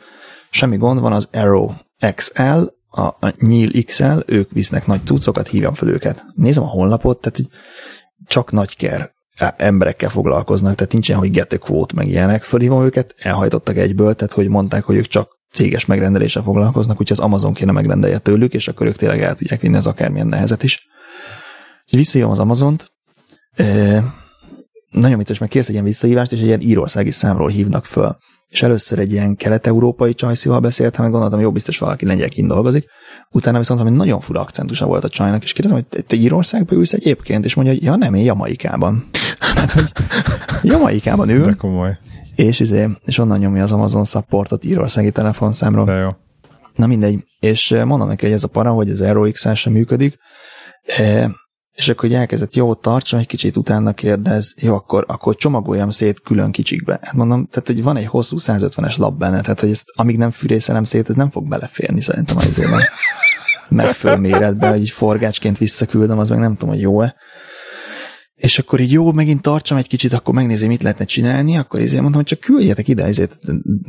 [0.50, 1.72] semmi gond van, az Arrow
[2.16, 2.62] XL,
[2.92, 6.26] a, a Nyíl XL, ők visznek nagy cuccokat, hívjam fel őket.
[6.36, 7.50] Nézem a honlapot, tehát így
[8.26, 9.12] csak nagy ker
[9.58, 12.44] emberekkel foglalkoznak, tehát nincsen, hogy get a quote, meg ilyenek.
[12.44, 17.24] Fölhívom őket, elhajtottak egyből, tehát hogy mondták, hogy ők csak céges megrendeléssel foglalkoznak, úgyhogy az
[17.24, 20.88] Amazon kéne megrendelje tőlük, és akkor ők tényleg el tudják vinni az akármilyen nehezet is.
[21.92, 22.92] Visszahívom az Amazont,
[24.92, 28.18] nagyon vicces, meg kérsz egy ilyen visszahívást, és egy ilyen írországi számról hívnak föl.
[28.50, 32.86] És először egy ilyen kelet-európai csajszival beszéltem, meg gondoltam, jó, biztos valaki lengyelként dolgozik.
[33.30, 36.94] Utána viszont hogy nagyon fura akcentusa volt a csajnak, és kérdezem, hogy te Írországban ülsz
[36.94, 39.10] egyébként, és mondja, hogy ja nem, én Jamaikában.
[39.54, 39.92] Tehát, hogy
[40.64, 41.46] Jamaikában ül.
[41.46, 41.98] De komoly.
[42.36, 45.86] És, izé, és onnan nyomja az Amazon supportot írországi telefonszámról.
[45.86, 46.10] De jó.
[46.76, 47.24] Na mindegy.
[47.40, 50.18] És mondom neki, hogy ez a para, hogy az x sem működik.
[51.82, 56.22] És akkor hogy elkezdett, jó, tartson egy kicsit, utána kérdez, jó, akkor, akkor csomagoljam szét
[56.22, 57.00] külön kicsikbe.
[57.02, 60.30] Hát mondom, tehát hogy van egy hosszú 150-es lap benne, tehát hogy ezt amíg nem
[60.30, 62.80] fűrészelem szét, ez nem fog beleférni szerintem az évben.
[63.70, 67.16] Megföl méretbe, hogy így forgácsként visszaküldöm, az meg nem tudom, hogy jó-e.
[68.36, 72.02] És akkor így jó, megint tartsam egy kicsit, akkor megnézi, mit lehetne csinálni, akkor ezért
[72.02, 73.38] mondom, hogy csak küldjetek ide, ezért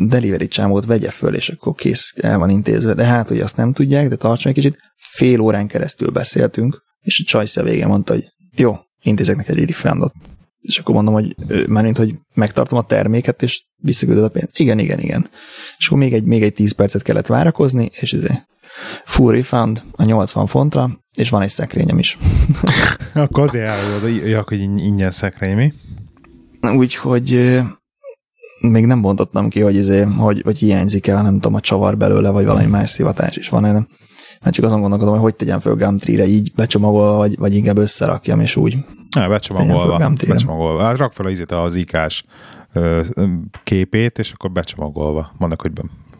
[0.08, 2.94] delivery csámót vegye föl, és akkor kész, el van intézve.
[2.94, 4.78] De hát, hogy azt nem tudják, de tartsam egy kicsit.
[4.96, 8.24] Fél órán keresztül beszéltünk, és a Csajsz a vége mondta, hogy
[8.54, 10.12] jó, intézek neked egy refundot.
[10.60, 11.36] És akkor mondom, hogy
[11.68, 14.58] mármint, hogy megtartom a terméket, és visszaküldöd a pénzt.
[14.58, 15.30] Igen, igen, igen.
[15.78, 18.24] És akkor még egy, még egy 10 percet kellett várakozni, és ez
[19.04, 22.18] full refund a 80 fontra, és van egy szekrényem is.
[23.14, 24.00] akkor azért eladod,
[24.48, 25.72] hogy ingyen szekrény, mi?
[26.76, 27.60] Úgyhogy
[28.60, 32.30] még nem bontottam ki, hogy, izé, hogy, hogy hiányzik el, nem tudom, a csavar belőle,
[32.30, 33.88] vagy valami más szivatás is van, nem?
[34.42, 38.40] Hát csak azon gondolkodom, hogy hogy tegyem föl Gumtree-re, így becsomagolva, vagy, vagy inkább összerakjam,
[38.40, 38.76] és úgy.
[39.16, 40.12] Ne, becsomagolva.
[40.26, 40.82] becsomagolva.
[40.82, 42.24] Hát rak fel az, az IK-s
[43.64, 45.32] képét, és akkor becsomagolva.
[45.38, 45.72] Mondnak, hogy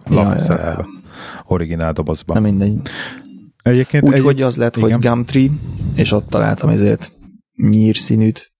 [0.08, 0.64] lapszerelve.
[0.64, 0.86] Ja, ja, ja.
[1.46, 2.42] Originál dobozban.
[2.42, 2.80] Nem mindegy.
[3.62, 4.22] Egyébként úgy, egy...
[4.22, 4.92] hogy az lett, igen.
[4.92, 5.50] hogy Gumtree,
[5.94, 7.12] és ott találtam ezért
[7.56, 8.52] nyír színűt,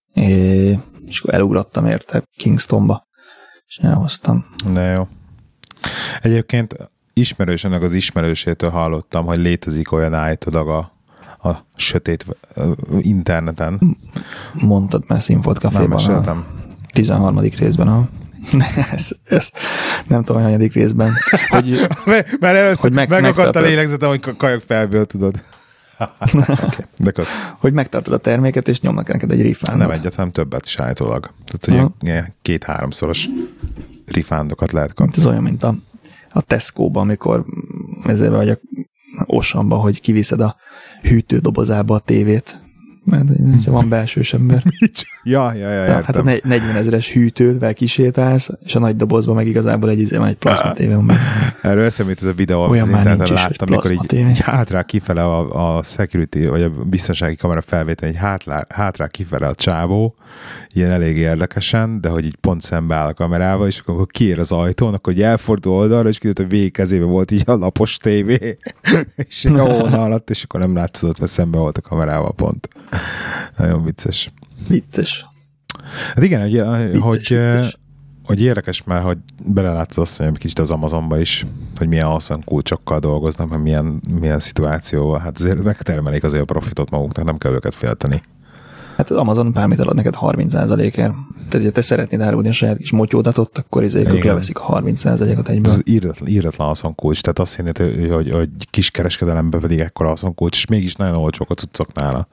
[1.05, 3.07] és akkor elugrottam érte Kingstonba,
[3.65, 4.45] és elhoztam.
[4.71, 5.07] De jó.
[6.21, 10.91] Egyébként ismerősömnek az ismerősétől hallottam, hogy létezik olyan állítólag a,
[11.49, 12.25] a sötét
[12.99, 13.97] interneten.
[14.53, 16.21] Mondtad már Színfolt Caféban.
[16.23, 16.45] Nem
[16.93, 17.39] 13.
[17.39, 18.09] részben, a
[18.91, 19.49] ez, ez,
[20.07, 21.11] nem tudom, hanyadik részben.
[21.47, 21.87] Hogy,
[22.39, 25.41] Mert először hogy meg, megakadt a lélegzetem, hogy kajak felből tudod.
[26.33, 27.51] okay, de kösz.
[27.57, 29.87] Hogy megtartod a terméket, és nyomnak neked egy refundot.
[29.87, 31.31] Nem egyet, hanem többet is állítólag.
[31.45, 33.27] Tehát, hogy ilyen két-háromszoros
[34.05, 35.13] refundokat lehet kapni.
[35.17, 35.75] Ez olyan, mint a,
[36.33, 37.45] a Tesco-ban, amikor
[38.03, 38.59] ezzel vagy a
[39.25, 40.55] Osanba, hogy kiviszed a
[41.01, 42.62] hűtődobozába a tévét,
[43.03, 43.27] mert
[43.65, 44.63] ha van belsős ember.
[45.23, 49.89] ja, ja, ja, Hát a 40 ezeres hűtővel kisétálsz, és a nagy dobozban meg igazából
[49.89, 51.11] egy, izé van, egy plazma tévé van.
[51.61, 55.77] Erről eszembe ez a videó, amit az interneten láttam, amikor így, így hátrá kifele a,
[55.77, 60.15] a security, vagy a biztonsági kamera felvétel, egy hátrá, hátrá kifele a csávó,
[60.75, 64.51] ilyen elég érdekesen, de hogy így pont szembe áll a kamerával, és akkor kiér az
[64.51, 68.57] ajtón, akkor így elfordul oldalra, és kiderült, hogy végig kezébe volt így a lapos tévé,
[69.27, 69.65] és jó
[70.05, 72.67] alatt, és akkor nem látszott, mert szembe volt a kamerával pont.
[73.57, 74.29] Nagyon vicces.
[74.67, 75.25] Vicces.
[76.15, 77.77] Hát igen, hogy, vicces, hogy, vicces.
[78.23, 81.45] hogy érdekes már, hogy belelátod azt, hogy kicsit az Amazonba is,
[81.77, 85.19] hogy milyen awesome kulcsokkal dolgoznak, milyen, milyen szituációval.
[85.19, 88.21] Hát azért megtermelik azért a profitot maguknak, nem kell őket félteni.
[88.97, 91.13] Hát az Amazon bármit ad neked 30%-ért.
[91.49, 95.71] Tehát, ha te szeretnéd árulni a saját kis motyódatot, akkor ezek leveszik a 30%-ot egyből.
[95.71, 100.65] Ez íratlan, íratlan haszonkulcs, tehát azt jelenti, hogy, hogy kis kereskedelemben pedig ekkora haszonkulcs, és
[100.65, 102.27] mégis nagyon olcsók a cuccok nála.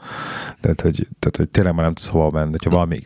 [0.61, 2.99] Tehát, hogy, tehát, hogy tényleg már nem tudsz hova menni, hogyha valami,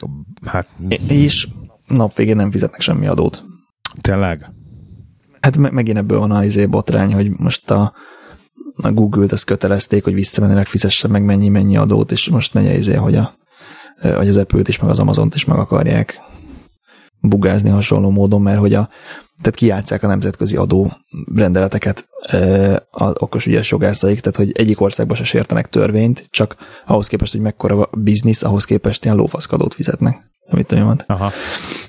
[0.44, 0.68] hát...
[1.08, 1.48] És
[1.86, 3.44] nap végén nem fizetnek semmi adót.
[4.00, 4.50] Tényleg?
[5.40, 7.92] Hát me- megint ebből van a izé botrány, hogy most a,
[8.76, 13.14] a Google-t ezt kötelezték, hogy visszamenőleg fizessen meg mennyi-mennyi adót, és most megy izé, hogy
[13.14, 13.42] a
[14.00, 16.20] hogy az Apple-t is, meg az Amazon-t is meg akarják
[17.20, 18.88] bugázni hasonló módon, mert hogy a,
[19.42, 20.92] tehát kiátszák a nemzetközi adó
[21.34, 22.08] rendeleteket
[22.90, 27.40] az okos ügyes jogászaik, tehát hogy egyik országban se sértenek törvényt, csak ahhoz képest, hogy
[27.40, 30.32] mekkora a biznisz, ahhoz képest ilyen lófaszkadót fizetnek.
[30.54, 31.04] Amit mond.
[31.06, 31.32] Aha.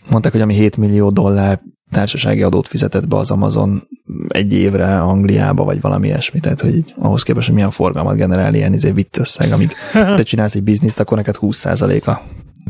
[0.09, 1.59] Mondták, hogy ami 7 millió dollár
[1.91, 3.87] társasági adót fizetett be az Amazon
[4.27, 8.73] egy évre Angliába, vagy valami ilyesmi, tehát hogy ahhoz képest, hogy milyen forgalmat generál ilyen
[8.73, 9.71] izé vitt összeg, amíg
[10.17, 12.09] te csinálsz egy bizniszt, akkor neked 20%-a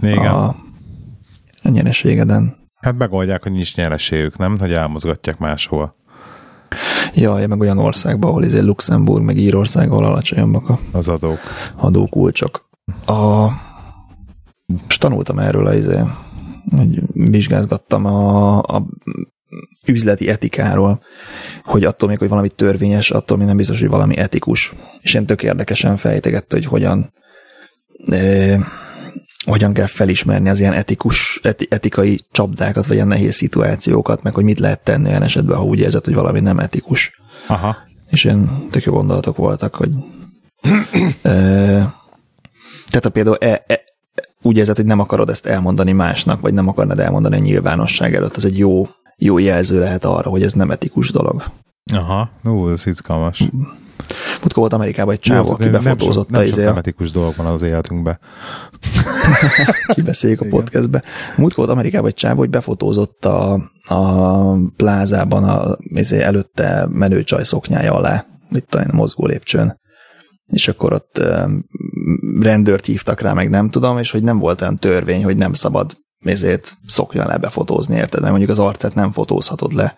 [0.08, 0.56] a,
[1.64, 2.56] a nyereségeden.
[2.82, 4.60] Hát megoldják, hogy nincs nyereségük, nem?
[4.60, 5.96] Hogy elmozgatják máshol.
[7.14, 11.39] Ja, meg olyan országban, ahol izé Luxemburg, meg Írország, ahol alacsonyabbak a az adók.
[11.76, 12.70] adókulcsok.
[13.06, 13.48] A,
[14.88, 15.99] és tanultam erről, izé,
[16.76, 18.86] hogy vizsgázgattam a, a
[19.88, 21.01] üzleti etikáról,
[21.63, 24.74] hogy attól még, hogy valami törvényes, attól még nem biztos, hogy valami etikus.
[25.01, 27.13] És én tök érdekesen fejtegette, hogy hogyan
[28.11, 28.59] e,
[29.45, 34.43] hogyan kell felismerni az ilyen etikus, eti, etikai csapdákat, vagy ilyen nehéz szituációkat, meg hogy
[34.43, 37.22] mit lehet tenni olyan esetben, ha úgy érzed, hogy valami nem etikus.
[37.47, 37.78] Aha.
[38.09, 39.91] És ilyen tök jó gondolatok voltak, hogy
[41.22, 41.32] e,
[42.88, 43.82] tehát a például e, e,
[44.46, 48.38] úgy érzed, hogy nem akarod ezt elmondani másnak, vagy nem akarnád elmondani a nyilvánosság előtt,
[48.38, 48.88] ez egy jó,
[49.18, 51.43] jó jelző lehet arra, hogy ez nem etikus dolog.
[51.93, 53.50] Aha, ú, ez izgalmas.
[54.39, 57.62] Múltkor volt Amerikában egy csávó, aki befotózott nem sok, nem sok etikus dolog van az
[57.62, 58.20] életünkben.
[59.93, 61.04] Kibeszéljük a podcastbe.
[61.38, 63.54] Múltkor volt Amerikában egy csávó, hogy befotózott a,
[63.88, 69.84] a plázában a, izé, előtte menő csaj szoknyája alá, itt a mozgó lépcsőn
[70.46, 71.22] és akkor ott
[72.39, 75.97] rendőrt hívtak rá, meg nem tudom, és hogy nem volt olyan törvény, hogy nem szabad
[76.20, 78.20] ezért szokjon le befotózni, érted?
[78.20, 79.97] Mert mondjuk az arcát nem fotózhatod le.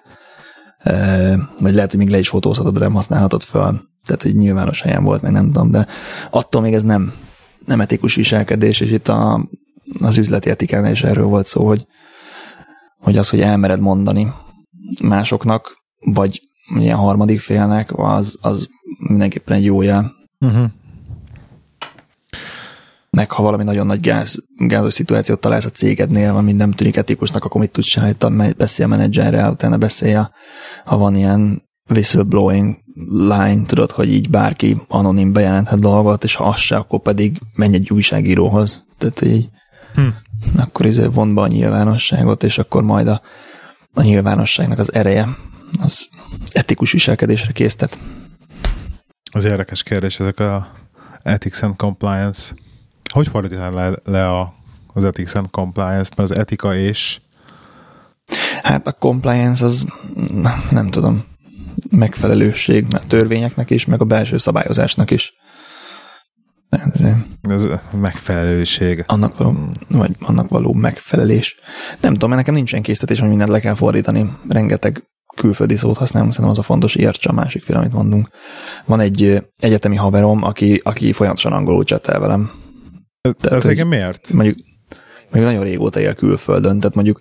[1.59, 3.81] Vagy lehet, hogy még le is fotózhatod, de nem használhatod fel.
[4.05, 5.87] Tehát, hogy nyilvános helyen volt, meg nem tudom, de
[6.29, 7.13] attól még ez nem,
[7.65, 9.49] nem etikus viselkedés, és itt a,
[10.01, 11.85] az üzleti etikánál is erről volt szó, hogy,
[12.99, 14.33] hogy az, hogy elmered mondani
[15.03, 16.41] másoknak, vagy
[16.75, 20.13] ilyen harmadik félnek, az, az mindenképpen egy jó jel.
[20.39, 20.69] Uh-huh.
[23.09, 27.43] Meg ha valami nagyon nagy gáz, gázos szituációt találsz a cégednél, ami nem tűnik etikusnak,
[27.45, 28.53] akkor mit tudsz csinálni?
[28.57, 30.13] Beszélj a menedzserrel, utána beszélj,
[30.85, 32.77] ha van ilyen whistleblowing
[33.09, 37.75] line, tudod, hogy így bárki anonim bejelenthet dolgot, és ha az se, akkor pedig menj
[37.75, 38.85] egy újságíróhoz.
[38.97, 39.49] Tehát így,
[39.93, 40.07] hm.
[40.57, 43.21] akkor izé von be a nyilvánosságot, és akkor majd a,
[43.93, 45.27] a nyilvánosságnak az ereje
[45.79, 46.07] az
[46.51, 47.99] etikus viselkedésre késztet.
[49.31, 50.67] Az érdekes kérdés, ezek a
[51.23, 52.53] ethics and compliance.
[53.17, 54.53] Hogy fordítál le, le a,
[54.93, 57.19] az ethics and compliance-t, mert az etika és...
[58.63, 59.85] Hát a compliance az,
[60.69, 61.23] nem tudom,
[61.89, 65.33] megfelelőség a törvényeknek is, meg a belső szabályozásnak is.
[67.41, 69.03] Ez megfelelőség.
[69.07, 69.55] Annak való,
[69.87, 71.55] vagy annak való megfelelés.
[72.01, 74.37] Nem tudom, mert nekem nincsen készítetés, hogy mindent le kell fordítani.
[74.49, 75.03] Rengeteg
[75.35, 78.29] külföldi szót használunk, szerintem az a fontos, értse a másik fél, amit mondunk.
[78.85, 82.65] Van egy egyetemi haverom, aki, aki folyamatosan angolul csetel velem.
[83.27, 84.29] Ez, tehát, ez igen miért?
[84.33, 84.57] Mondjuk,
[85.31, 87.19] mondjuk nagyon régóta él külföldön, tehát mondjuk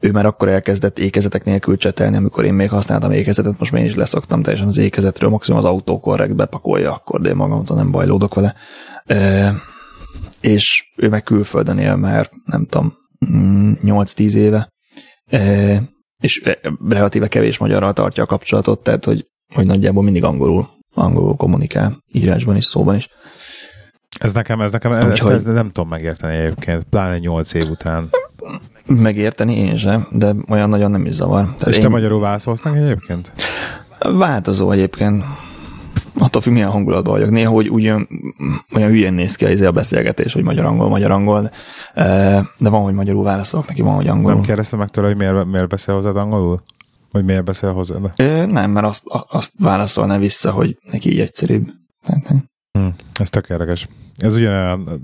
[0.00, 3.86] ő már akkor elkezdett ékezetek nélkül csetelni, amikor én még használtam ékezetet, most már én
[3.86, 8.34] is leszoktam teljesen az ékezetről, maximum az autokorrekt bepakolja akkor, de én magamtól nem bajlódok
[8.34, 8.54] vele.
[9.06, 9.54] E,
[10.40, 12.94] és ő meg külföldön él már, nem tudom,
[13.82, 14.72] 8-10 éve,
[15.26, 15.82] e,
[16.20, 16.42] és
[16.88, 22.56] relatíve kevés magyarral tartja a kapcsolatot, tehát hogy, hogy nagyjából mindig angolul, angolul kommunikál, írásban
[22.56, 23.08] is, szóban is.
[24.18, 28.08] Ez nekem, ez nekem, ezt, ezt, ezt nem tudom megérteni egyébként, pláne 8 év után.
[28.86, 31.44] Megérteni én sem, de olyan nagyon nem is zavar.
[31.44, 31.82] Tehát És én...
[31.82, 33.30] te magyarul válaszolsz egyébként?
[33.98, 35.24] Változó egyébként.
[36.18, 37.30] Attól függ, milyen hangulatban vagyok.
[37.30, 37.86] Néha hogy úgy
[38.72, 41.50] olyan hülyén néz ki a beszélgetés, hogy magyar-angol, magyar-angol,
[42.58, 44.34] de van, hogy magyarul válaszolok neki, van, hogy angolul.
[44.34, 46.60] Nem kérdeztem meg tőle, hogy miért, miért beszél hozzád angolul?
[47.10, 48.12] Vagy miért beszél hozzád?
[48.50, 51.68] Nem, mert azt, azt válaszolna vissza, hogy neki így egyszerűbb.
[52.78, 53.88] Hmm, ez tök érdekes.
[54.16, 55.02] Ez ugyanolyan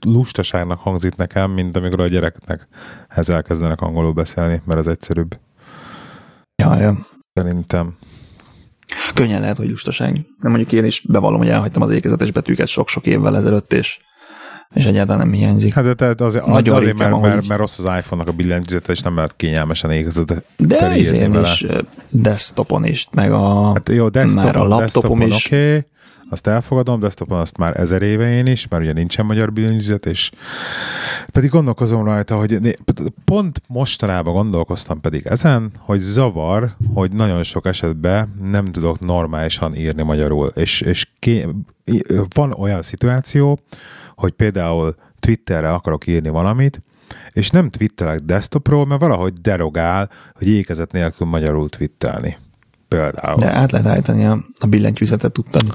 [0.00, 2.68] lustaságnak hangzik nekem, mint amikor a gyereknek
[3.08, 5.38] ez elkezdenek angolul beszélni, mert az egyszerűbb.
[6.62, 7.06] Ja, ja.
[7.32, 7.96] Szerintem.
[9.14, 10.12] Könnyen lehet, hogy lustaság.
[10.12, 13.98] Nem mondjuk én is bevallom, hogy elhagytam az ékezetes betűket sok-sok évvel ezelőtt, és,
[14.74, 15.74] és egyáltalán nem hiányzik.
[15.74, 18.92] Hát de tehát azért, Nagyon azért mert, mert, mert, mert, rossz az iPhone-nak a billentyűzete,
[18.92, 21.66] és nem lehet kényelmesen ékezetet De én is
[22.10, 25.46] desktopon is, meg a, hát jó, desktopon, már a laptopom is.
[25.46, 25.86] Okay
[26.30, 30.30] azt elfogadom, desktopon azt már ezer éve én is, mert ugye nincsen magyar billentyűzet, és
[31.26, 32.78] pedig gondolkozom rajta, hogy
[33.24, 40.02] pont mostanában gondolkoztam pedig ezen, hogy zavar, hogy nagyon sok esetben nem tudok normálisan írni
[40.02, 41.46] magyarul, és, és ké,
[42.34, 43.58] van olyan szituáció,
[44.14, 46.80] hogy például Twitterre akarok írni valamit,
[47.32, 52.36] és nem twittelek desktopról, mert valahogy derogál, hogy ékezet nélkül magyarul twittelni.
[52.88, 53.40] Például.
[53.40, 55.74] De át lehet állítani a, a billentyűzetet, tudtad?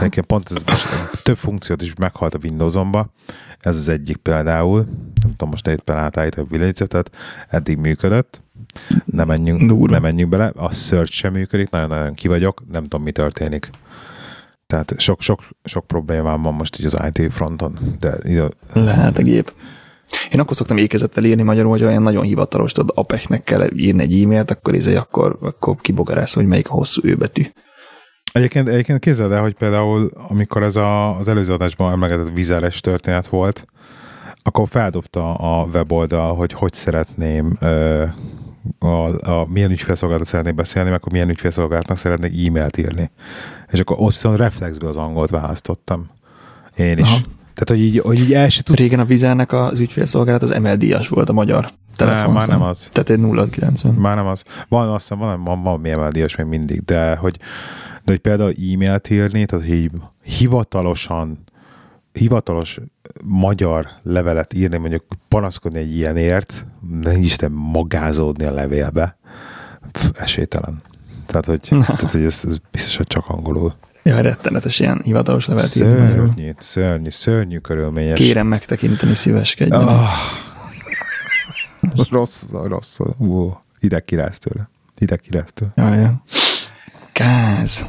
[0.00, 0.88] Nekem pont ez most
[1.22, 3.12] több funkciót is meghalt a Windows-omba.
[3.60, 4.84] Ez az egyik például.
[5.22, 7.10] Nem tudom, most éppen átállítani a billentyűzetet.
[7.48, 8.42] Eddig működött.
[9.04, 10.52] Nem menjünk, nem menjünk bele.
[10.56, 11.70] A search sem működik.
[11.70, 12.62] Nagyon-nagyon ki vagyok.
[12.70, 13.70] Nem tudom, mi történik.
[14.66, 17.78] Tehát sok, sok, sok problémám van most így az IT fronton.
[18.00, 18.48] De ide...
[18.72, 19.52] Lehet a gép.
[20.30, 24.22] Én akkor szoktam ékezettel írni magyarul, hogy olyan nagyon hivatalos, tudod, apeknek kell írni egy
[24.22, 27.44] e-mailt, akkor izé, akkor, akkor kibogarász, hogy melyik a hosszú őbetű.
[28.32, 33.28] Egyébként, egyébként képzeld el, hogy például amikor ez a, az előző adásban emlegetett vizeres történet
[33.28, 33.64] volt,
[34.42, 38.04] akkor feldobta a weboldal, hogy hogy szeretném ö,
[38.78, 43.10] a, a milyen ügyfélszolgálatot szeretnék beszélni, meg akkor milyen ügyfélszolgálatnak szeretnék e-mailt írni.
[43.72, 46.10] És akkor ott viszont reflexből az angolt választottam.
[46.76, 47.10] Én is.
[47.10, 47.38] Aha.
[47.60, 48.76] Tehát, hogy így, hogy így el se tud...
[48.76, 52.32] Régen a Vizernek az ügyfélszolgálat az MLD-as volt a magyar telefon.
[52.32, 52.88] már nem az.
[52.92, 53.94] Tehát egy 090.
[53.94, 54.42] Már nem az.
[54.68, 57.36] Van, azt hiszem, van, van, van mi MLD-as még mindig, de hogy,
[58.04, 59.90] de hogy például e-mailt írni, tehát hogy
[60.22, 61.38] hivatalosan
[62.12, 62.80] hivatalos
[63.24, 66.66] magyar levelet írni, mondjuk panaszkodni egy ilyenért,
[67.02, 69.16] ne is te magázódni a levélbe,
[69.92, 70.82] Pff, esélytelen.
[71.30, 73.74] Tehát, hogy, tehát, hogy ez, ez biztos, hogy csak angolul.
[74.02, 78.18] Ja, rettenetes ilyen hivatalos levelet Szörnyű, szörnyű, szörnyű körülményes.
[78.18, 79.82] Kérem megtekinteni, szíveskedjen.
[79.82, 80.08] Oh.
[82.10, 82.98] rossz, rossz.
[83.18, 84.70] Uh, ide kirász tőle.
[84.98, 85.72] Ide kirász tőle.
[85.74, 86.22] Ja, ja.
[87.12, 87.86] Gáz.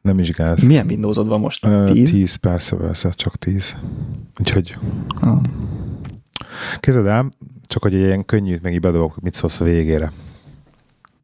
[0.00, 0.62] Nem is gáz.
[0.62, 1.66] Milyen Windowsod van most?
[1.66, 2.10] Uh, tíz?
[2.10, 3.76] tíz, persze, persze, csak tíz.
[4.40, 4.76] Úgyhogy
[5.20, 5.40] oh.
[6.80, 7.28] Kézed el,
[7.66, 10.12] csak hogy egy ilyen könnyűt meg így bedobok, mit szólsz a végére.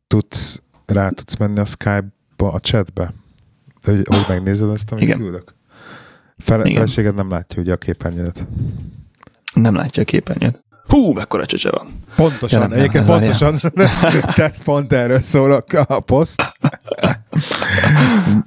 [0.08, 2.06] Tudsz, rá tudsz menni a Skype
[2.36, 3.12] a chatbe?
[3.82, 5.18] Hogy, hogy megnézed ezt, amit Igen.
[5.18, 5.54] küldök?
[6.38, 6.74] Fel, Igen.
[6.74, 8.46] Feleséged nem látja ugye a képernyőt.
[9.54, 10.62] Nem látja a képernyőt.
[10.86, 11.86] Hú, mekkora csöcse van.
[12.16, 13.56] Pontosan, ja, nem, egyébként nem, pontosan,
[14.36, 16.42] tehát pont erről szól a, a poszt.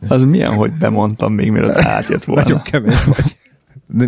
[0.08, 2.42] Az milyen, hogy bemondtam még, mielőtt átjött volna.
[2.42, 3.36] Nagyon kemény vagy.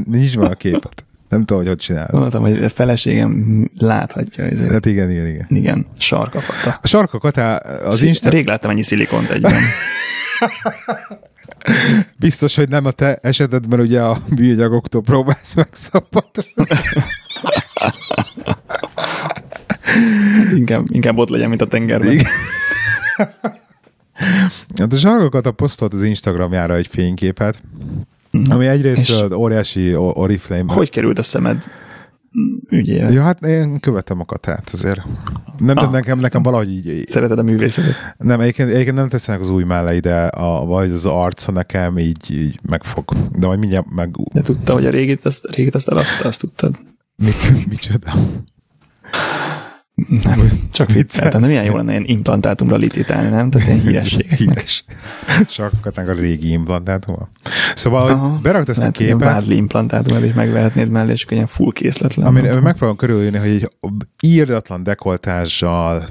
[0.06, 1.06] Nincs már a képet.
[1.34, 2.20] Nem tudom, hogy hogy csinálod.
[2.20, 4.44] Mondtam, hogy a feleségem láthatja.
[4.44, 4.72] Ezért.
[4.72, 5.46] Hát igen, igen, igen.
[5.50, 6.80] Igen, sarkakata.
[6.82, 8.30] A sarkakata az Szí- Insta...
[8.30, 9.54] Rég láttam ennyi szilikont egyben.
[12.20, 16.70] Biztos, hogy nem a te esetedben ugye a bűnyagoktól próbálsz megszabadulni.
[20.60, 22.12] inkább, inkább ott legyen, mint a tengerben.
[22.12, 22.26] Igen.
[24.76, 27.62] Hát a sarkokat a posztolt az Instagramjára egy fényképet.
[28.50, 30.74] Ami egyrészt és óriási oriflame.
[30.74, 31.64] Hogy került a szemed
[32.70, 33.14] ügyére?
[33.14, 35.02] Ja, hát én követem a katát azért.
[35.58, 35.92] Nem ah.
[35.92, 37.08] nekem, nekem valahogy így...
[37.08, 38.16] Szereted a művészetet?
[38.18, 42.32] Nem, egyébként, egyébként nem tesznek az új mellé, de a, vagy az arca nekem így,
[42.32, 43.04] így megfog.
[43.40, 44.16] De majd mindjárt meg...
[44.34, 46.76] De tudta, hogy a régit azt, régit azt eladta, azt tudtad?
[47.16, 48.14] Mit, micsoda?
[50.24, 51.40] Nem, csak vicceltem.
[51.40, 53.50] Nem milyen jó lenne ilyen implantátumra licitálni, nem?
[53.50, 54.32] Tehát ilyen híresség.
[54.32, 54.84] Híres.
[55.48, 57.30] Sarkokatnánk a régi implantátuma.
[57.76, 58.28] Szóval, Aha.
[58.28, 61.72] hogy berakd ezt a Lehet, ilyen képet, vádli implantátumot is megvehetnéd mellé, akkor ilyen full
[61.72, 62.30] készlet lenne.
[62.30, 63.70] Amire megpróbálom körülírni, hogy egy
[64.22, 66.04] írdatlan dekoltással,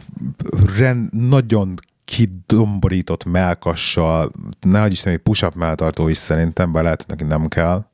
[0.77, 1.75] rend, nagyon
[2.05, 4.31] kidomborított melkassal,
[4.61, 7.85] nehogy Isten, egy push-up melltartó is szerintem, bár lehet, hogy neki nem kell.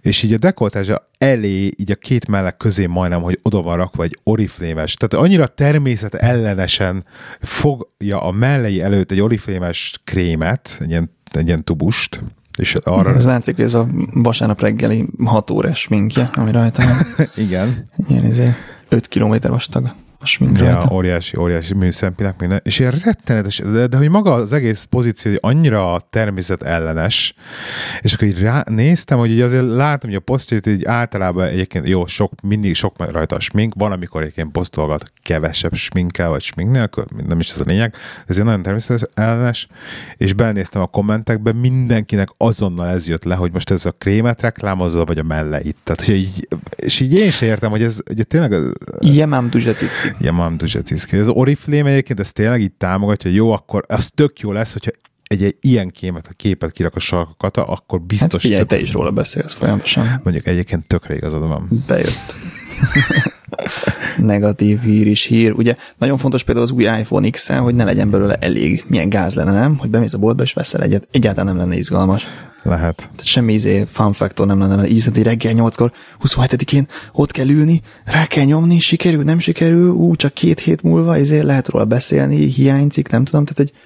[0.00, 4.02] És így a dekoltázsa elé, így a két mellek közé majdnem, hogy oda van rakva
[4.02, 4.94] egy oriflémes.
[4.94, 7.04] Tehát annyira természet ellenesen
[7.40, 12.22] fogja a mellei előtt egy oriflémes krémet, egy ilyen, egy ilyen tubust,
[12.58, 13.14] és arra...
[13.14, 17.26] Ez látszik, hogy ez a vasárnap reggeli 6 órás sminkje, ami rajta van.
[17.46, 17.90] Igen.
[18.08, 18.54] Ilyen izé,
[18.88, 22.60] 5 km vastag a smink Ja, óriási, óriási műszempinek minden.
[22.64, 27.34] És ilyen rettenetes, de, de hogy maga az egész pozíció hogy annyira természet ellenes,
[28.00, 31.88] és akkor így rá, néztem, hogy így azért látom, hogy a posztjait így általában egyébként
[31.88, 36.70] jó, sok, mindig sok rajta a smink, van, amikor egyébként posztolgat kevesebb sminkkel, vagy smink
[36.70, 37.94] nélkül, nem is ez a lényeg,
[38.26, 39.66] ezért nagyon természetes ellenes,
[40.16, 45.04] és belenéztem a kommentekbe, mindenkinek azonnal ez jött le, hogy most ez a krémet reklámozza,
[45.04, 45.76] vagy a melleit.
[45.84, 48.54] Tehát, hogy így, és így én sem értem, hogy ez ugye tényleg
[49.00, 49.50] Jemám
[50.20, 51.16] Ja, mám Duzsecicki.
[51.16, 54.90] Ez Oriflame egyébként, ez tényleg így támogatja, hogy jó, akkor az tök jó lesz, hogyha
[55.22, 58.80] egy, egy ilyen kémet, a képet kirak a sarkokat, akkor Hát biztos figyelj, tök, te
[58.80, 60.20] is róla beszélsz folyamatosan.
[60.22, 61.84] mondjuk egyébként tökre igazad van.
[61.86, 62.34] Bejött.
[64.16, 65.52] Negatív hír is hír.
[65.52, 68.84] Ugye nagyon fontos például az új iPhone x hogy ne legyen belőle elég.
[68.86, 69.76] Milyen gáz lenne, nem?
[69.78, 71.08] Hogy bemész a boltba és veszel egyet.
[71.10, 72.26] Egyáltalán nem lenne izgalmas.
[72.62, 72.96] Lehet.
[72.96, 75.92] Tehát semmi izé fun factor nem lenne, mert így szerint, reggel 8-kor,
[76.22, 81.18] 27-én ott kell ülni, rá kell nyomni, sikerül, nem sikerül, ú, csak két hét múlva,
[81.18, 83.76] izé lehet róla beszélni, hiányzik, nem tudom, tehát egy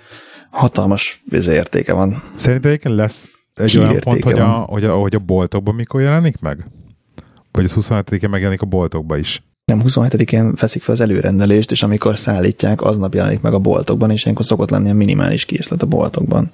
[0.51, 2.23] hatalmas izé értéke van.
[2.45, 6.67] Egyébként lesz egy olyan pont, hogy a, hogy, a, hogy a boltokban mikor jelenik meg?
[7.51, 9.43] Vagy az 27-én megjelenik a boltokba is?
[9.65, 14.23] Nem 27-én veszik fel az előrendelést, és amikor szállítják, aznap jelenik meg a boltokban, és
[14.23, 16.51] ilyenkor szokott lenni a minimális készlet a boltokban.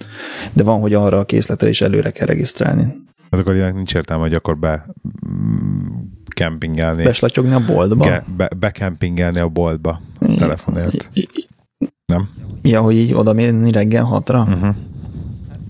[0.53, 2.83] De van, hogy arra a készletre is előre kell regisztrálni.
[3.31, 4.87] Hát akkor ilyenek nincs értelme, hogy akkor be
[5.29, 5.87] mm,
[6.27, 7.03] kempingelni.
[7.03, 8.05] Beslatyogni a boltba.
[8.05, 11.11] Ge, be, bekempingelni a boltba a telefonért.
[12.07, 12.31] Nem?
[12.63, 14.41] Ja, hogy így oda menni reggel hatra?
[14.41, 14.75] Uh-huh.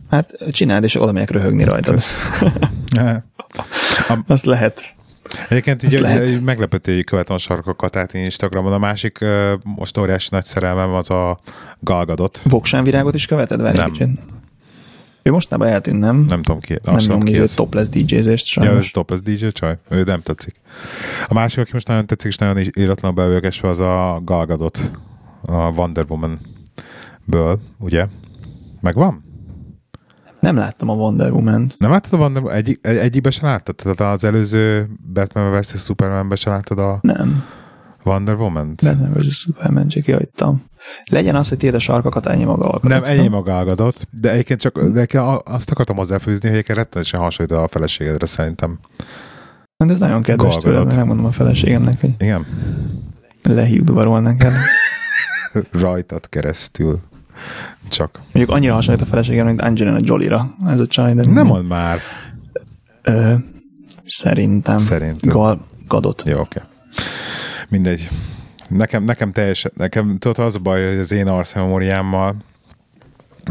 [0.08, 2.02] Hát csináld, és oda megyek röhögni rajtad.
[4.26, 4.96] Azt lehet.
[5.48, 6.40] Egyébként így lehet.
[6.40, 8.72] meglepető, hogy követem a sarkokat át én Instagramon.
[8.72, 9.18] A másik
[9.62, 11.38] most óriási nagy szerelmem az a
[11.80, 12.40] Galgadot.
[12.44, 13.60] Voksán virágot is követed?
[13.60, 13.90] Várj Nem.
[13.90, 14.08] kicsit.
[15.22, 16.16] Ő mostanában eltűnt, nem?
[16.28, 16.78] Nem tudom ki.
[16.84, 17.54] nem nyom ki ez.
[17.54, 18.90] topless DJ-zést Ja, sajnos.
[18.90, 19.78] top, ez DJ csaj.
[19.90, 20.54] Ő nem tetszik.
[21.28, 24.90] A másik, aki most nagyon tetszik, és nagyon íratlan beülgesve, az a Galgadot.
[25.42, 28.06] A Wonder Woman-ből, ugye?
[28.80, 29.24] Megvan?
[30.40, 31.74] Nem láttam a Wonder Woman-t.
[31.78, 32.56] Nem láttad a Wonder Woman?
[32.58, 33.74] Egy, egy, egyikbe se láttad?
[33.74, 35.82] Tehát az előző Batman vs.
[35.82, 37.44] Superman-be se láttad a Nem.
[38.04, 38.84] Wonder Woman-t?
[38.84, 39.36] Batman vs.
[39.38, 40.64] Superman, csak kihagytam.
[41.10, 42.88] Legyen az, hogy tiéd a sarkakat, ennyi maga alkotó.
[42.88, 45.06] Nem, ennyi maga Galgadot, de egyébként csak de
[45.44, 48.78] azt akartam hozzáfűzni, hogy egyébként rettenetesen hasonlít a feleségedre szerintem.
[49.84, 50.84] De ez nagyon kedves Gadot.
[50.84, 52.46] mert megmondom a feleségemnek, hogy Igen?
[53.42, 54.52] lehívdvarol neked.
[55.82, 57.00] Rajtad keresztül.
[57.88, 58.20] Csak.
[58.32, 61.98] Mondjuk annyira hasonlít a feleségemnek, mint Angelina Jolie-ra ez a csaj, de Nem mond már.
[63.02, 63.34] Ö,
[64.04, 64.76] szerintem.
[64.76, 65.30] Szerintem.
[65.30, 66.22] Gal Gadot.
[66.26, 66.60] Jó, oké.
[67.68, 68.08] Mindegy.
[68.68, 72.36] Nekem, nekem teljesen, nekem tudod, az a baj, hogy az én arszememóriámmal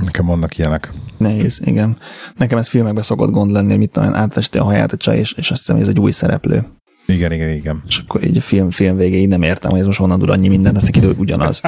[0.04, 0.92] nekem vannak ilyenek.
[1.18, 1.98] Nehéz, igen.
[2.36, 5.34] Nekem ez filmekben szokott gond lenni, mit tudom, én, átvesti a haját a csaj, és,
[5.34, 6.66] és azt hiszem, hogy ez egy új szereplő.
[7.08, 7.84] Igen, igen, igen.
[7.88, 10.66] És akkor így a film, film végéig nem értem, hogy ez most honnan tud annyi
[10.66, 11.62] aztán kiderül, hogy ugyanaz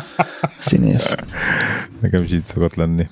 [0.59, 1.15] színész.
[1.99, 3.07] Nekem is így szokott lenni.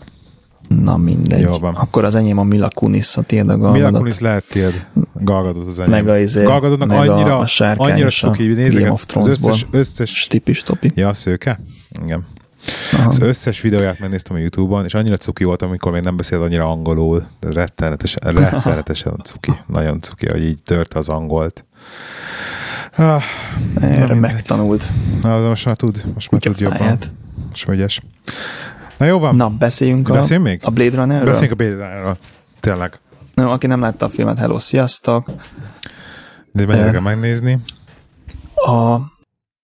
[0.67, 1.41] Na mindegy.
[1.41, 1.75] Jó van.
[1.75, 3.91] Akkor az enyém a Mila Kunis, a tiéd a Gal Mila.
[3.91, 4.85] Kunis lehet tiéd.
[5.13, 5.91] Galgadot az enyém.
[5.91, 7.47] Meg a izé- Galgadotnak meg annyira, a
[7.77, 10.91] annyira a cuki, Game nézek, of az összes, összes, Stipis topi.
[10.95, 11.59] ja, szőke?
[12.03, 12.25] Igen.
[12.93, 13.07] Aha.
[13.07, 16.69] Az összes videóját megnéztem a Youtube-on, és annyira cuki volt, amikor még nem beszélt annyira
[16.69, 17.23] angolul.
[17.39, 19.51] De rettenetesen, rettenetesen cuki.
[19.67, 21.65] Nagyon cuki, hogy így törte az angolt.
[22.97, 23.23] Ah,
[23.81, 24.89] Erre megtanult.
[25.21, 26.77] na, de most már tud, most már Kutya tud jobban.
[26.77, 27.09] fáját.
[27.49, 28.01] Most már ügyes.
[28.97, 30.59] Na jó van, Na, beszéljünk a, Beszéljünk még?
[30.63, 31.25] a Blade Runnerről.
[31.25, 32.17] beszéljünk a Bédáról.
[32.59, 32.99] Tényleg.
[33.33, 35.31] No, aki nem látta a filmet, hello, sziasztok.
[36.51, 36.91] De Eh.
[36.91, 37.59] kell megnézni.
[38.55, 38.97] A,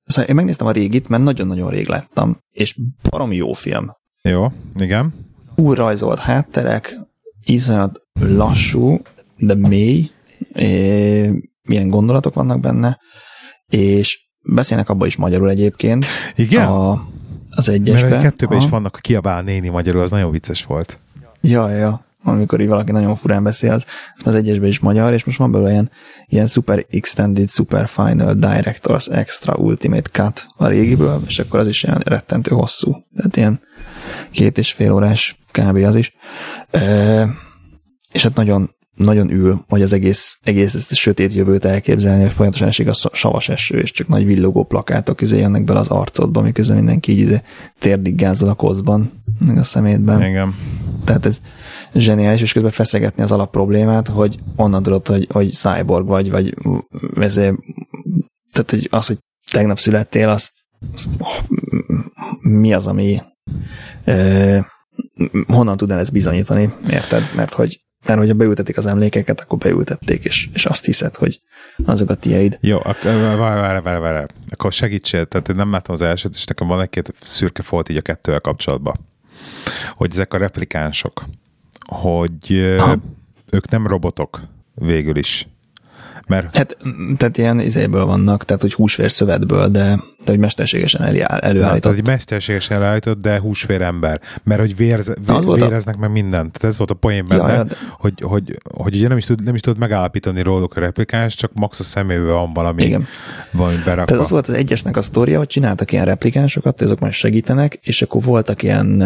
[0.05, 2.76] szóval én megnéztem a régit, mert nagyon-nagyon rég láttam, és
[3.09, 3.91] baromi jó film.
[4.24, 4.45] Jó,
[4.76, 5.14] igen.
[5.55, 6.99] Új rajzolt hátterek,
[7.45, 9.01] iszonyat lassú,
[9.38, 10.09] de mély,
[10.53, 11.32] é,
[11.68, 12.99] milyen gondolatok vannak benne,
[13.68, 16.05] és beszélnek abba is magyarul egyébként.
[16.36, 16.68] Igen?
[16.68, 16.91] A,
[17.49, 18.16] az Mert egyesbe.
[18.16, 20.99] egy kettőben is vannak, kiabál néni magyarul, az nagyon vicces volt.
[21.41, 23.86] Ja, ja, amikor így valaki nagyon furán beszél, az,
[24.24, 25.91] az egyesben is magyar, és most van belőle ilyen,
[26.26, 31.84] ilyen Super Extended, Super Final Directors Extra Ultimate Cut a régiből, és akkor az is
[31.84, 32.95] ilyen rettentő hosszú.
[33.16, 33.61] Tehát ilyen
[34.32, 35.76] két és fél órás kb.
[35.76, 36.16] az is.
[36.72, 37.28] E,
[38.11, 42.31] és hát nagyon, nagyon ül, hogy az egész, egész ezt a sötét jövőt elképzelni, hogy
[42.31, 46.41] folyamatosan esik a savas eső, és csak nagy villogó plakátok izé jönnek bele az arcodba,
[46.41, 47.41] miközben mindenki így izé
[47.79, 50.21] térdig gázol a kozban, meg a szemétben.
[50.21, 50.53] Igen.
[51.05, 51.41] Tehát ez
[51.93, 56.55] zseniális, és közben feszegetni az alap problémát, hogy onnan tudod, hogy, hogy cyborg vagy, vagy
[57.15, 57.55] ezért,
[58.51, 59.17] tehát hogy az, hogy
[59.51, 60.51] tegnap születtél, azt,
[60.93, 61.09] azt
[62.41, 63.21] mi az, ami
[64.03, 64.71] e,
[65.47, 67.21] honnan tudnál ezt bizonyítani, érted?
[67.35, 71.41] Mert hogy mert hogyha beültetik az emlékeket, akkor beültették, és, és azt hiszed, hogy
[71.86, 72.58] azok a tieid.
[72.62, 74.26] Jó, várj, várj, várj, várj.
[74.49, 77.97] Akkor segítsél, tehát én nem látom az elsőt, és nekem van egy-két szürke folt így
[77.97, 78.95] a kettővel kapcsolatban.
[79.89, 81.24] Hogy ezek a replikánsok,
[81.86, 82.97] hogy ha.
[83.51, 84.39] ők nem robotok
[84.76, 85.47] végül is.
[86.28, 86.55] Mert...
[86.55, 86.78] Hát,
[87.17, 91.53] tehát ilyen izéből vannak, tehát hogy húsvér szövetből, de, de hogy mesterségesen előállított.
[91.53, 94.21] Na, tehát hogy mesterségesen előállított, de húsvér ember.
[94.43, 95.99] Mert hogy vérz, vér, véreznek a...
[95.99, 96.51] meg mindent.
[96.51, 97.76] Tehát ez volt a poén benne, ja, de...
[97.97, 101.51] hogy, hogy, hogy ugye nem is, tud, nem is tud megállapítani róluk a replikáns, csak
[101.53, 103.07] max a szemével van valami, Igen.
[103.51, 104.05] valami berakva.
[104.05, 108.01] Tehát az volt az egyesnek a sztoria, hogy csináltak ilyen replikánsokat, azok majd segítenek, és
[108.01, 109.01] akkor voltak ilyen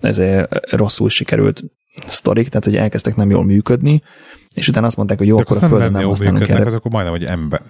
[0.00, 1.62] ezért rosszul sikerült
[2.06, 4.02] sztorik, tehát hogy elkezdtek nem jól működni,
[4.54, 6.64] és utána azt mondták, hogy jó, De akkor a Földön nem, nem használunk erre.
[6.64, 7.62] Azok majdnem, hogy ember.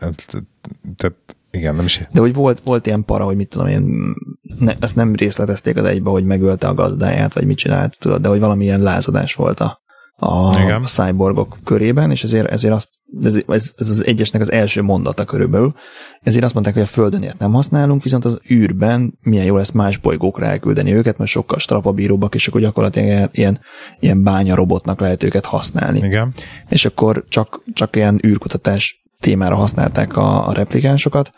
[0.96, 1.16] Tehát
[1.50, 2.08] igen, nem is.
[2.12, 4.14] De hogy volt, volt ilyen para, hogy mit tudom én,
[4.58, 8.28] ne, ezt nem részletezték az egybe, hogy megölte a gazdáját, vagy mit csinált, tudod, de
[8.28, 9.82] hogy valamilyen lázadás volt a,
[10.16, 10.84] a, Igen.
[10.84, 12.88] cyborgok körében, és ezért, ezért azt,
[13.22, 15.74] ez, ez, ez, az egyesnek az első mondata körülbelül,
[16.22, 19.70] ezért azt mondták, hogy a Földön ilyet nem használunk, viszont az űrben milyen jó lesz
[19.70, 23.60] más bolygókra elküldeni őket, mert sokkal strapabíróbbak, és akkor gyakorlatilag ilyen,
[24.00, 25.98] ilyen bánya robotnak lehet őket használni.
[25.98, 26.32] Igen.
[26.68, 31.32] És akkor csak, csak ilyen űrkutatás témára használták a, a replikánsokat,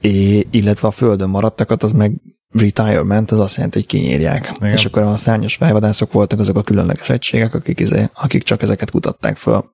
[0.00, 2.20] é, illetve a Földön maradtakat, az meg
[2.52, 4.52] retirement, az azt jelenti, hogy kinyírják.
[4.56, 4.72] Igen.
[4.72, 8.90] És akkor a szárnyas fejvadászok voltak azok a különleges egységek, akik, izé, akik csak ezeket
[8.90, 9.64] kutatták föl,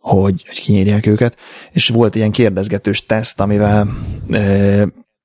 [0.00, 1.36] hogy, hogy kinyírják őket.
[1.70, 3.88] És volt ilyen kérdezgetős teszt, amivel
[4.30, 4.40] e,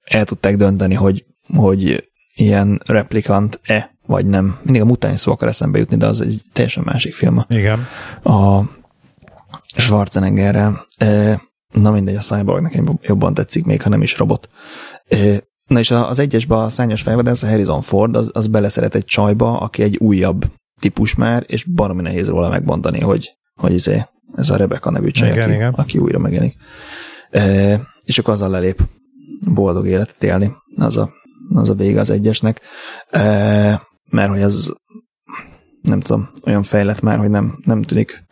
[0.04, 4.60] el tudták dönteni, hogy, hogy ilyen replikant-e, vagy nem.
[4.62, 7.45] Mindig a mutány szó akar eszembe jutni, de az egy teljesen másik film.
[7.49, 7.88] Igen.
[8.24, 8.62] A
[9.76, 10.86] Schwarzeneggerrel.
[10.97, 11.41] E,
[11.72, 14.49] na mindegy, a Cyborg nekem jobban tetszik, még ha nem is robot.
[15.08, 15.18] E,
[15.72, 19.59] Na és az egyesben a szányos fejvadász, a Harrison Ford, az, az beleszeret egy csajba,
[19.59, 20.45] aki egy újabb
[20.80, 24.05] típus már, és baromi nehéz róla megmondani, hogy, hogy izé,
[24.36, 25.74] ez a Rebecca nevű csaj, igen, aki, igen.
[25.74, 26.55] aki újra megjelenik.
[27.30, 27.41] E,
[28.03, 28.82] és akkor azzal lelép
[29.45, 30.51] boldog életet élni.
[30.76, 31.09] Az a,
[31.53, 32.61] az a vége az egyesnek.
[33.09, 33.22] E,
[34.09, 34.72] mert hogy ez
[35.82, 38.24] nem tudom, olyan fejlett már, hogy nem, nem tűnik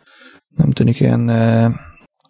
[0.56, 1.72] nem tűnik ilyen e,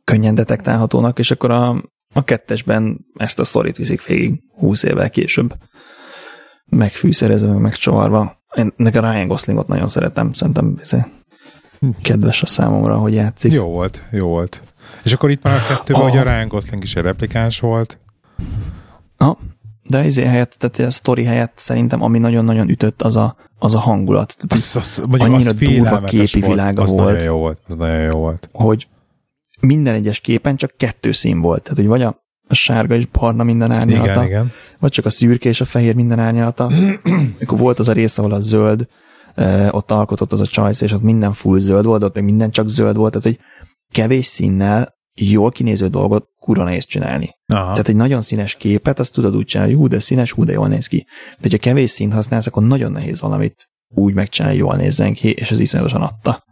[0.05, 1.83] könnyen detektálhatónak, és akkor a,
[2.13, 5.55] a kettesben ezt a sztorit viszik végig 20 évvel később.
[6.67, 8.39] Megfűszerezve, megcsavarva.
[8.57, 10.81] Én nekem Ryan Goslingot nagyon szeretem, szerintem
[12.03, 13.53] kedves a számomra, hogy játszik.
[13.53, 14.63] Jó volt, jó volt.
[15.05, 16.09] És akkor itt már a kettőben, a...
[16.09, 17.99] hogy a Ryan Gosling is egy replikáns volt.
[19.17, 19.39] Ha,
[19.83, 23.79] de izé helyett, tehát a sztori helyett szerintem, ami nagyon-nagyon ütött, az a, az a
[23.79, 24.37] hangulat.
[24.37, 27.05] Tehát az, az, annyira az durva képi volt, világa az volt.
[27.05, 27.61] Nagyon jó volt.
[27.69, 28.49] Az nagyon jó volt.
[28.53, 28.89] Hogy
[29.61, 31.63] minden egyes képen csak kettő szín volt.
[31.63, 34.53] Tehát, hogy vagy a, a sárga és barna minden árnyalata, igen, igen.
[34.79, 36.71] vagy csak a szürke és a fehér minden árnyalata.
[37.41, 38.89] Akkor volt az a rész, ahol a zöld,
[39.35, 42.51] eh, ott alkotott az a csajsz, és ott minden full zöld volt, ott még minden
[42.51, 43.39] csak zöld volt, tehát, hogy
[43.93, 47.31] kevés színnel jól kinéző dolgot kurva nehéz csinálni.
[47.47, 47.71] Aha.
[47.71, 50.53] Tehát egy nagyon színes képet, azt tudod úgy csinálni, hogy hú, de színes, hú, de
[50.53, 51.07] jól néz ki.
[51.31, 55.51] De hogyha kevés színt használsz, akkor nagyon nehéz valamit úgy megcsinálni, jól nézzen ki, és
[55.51, 56.45] ez iszonyatosan adta.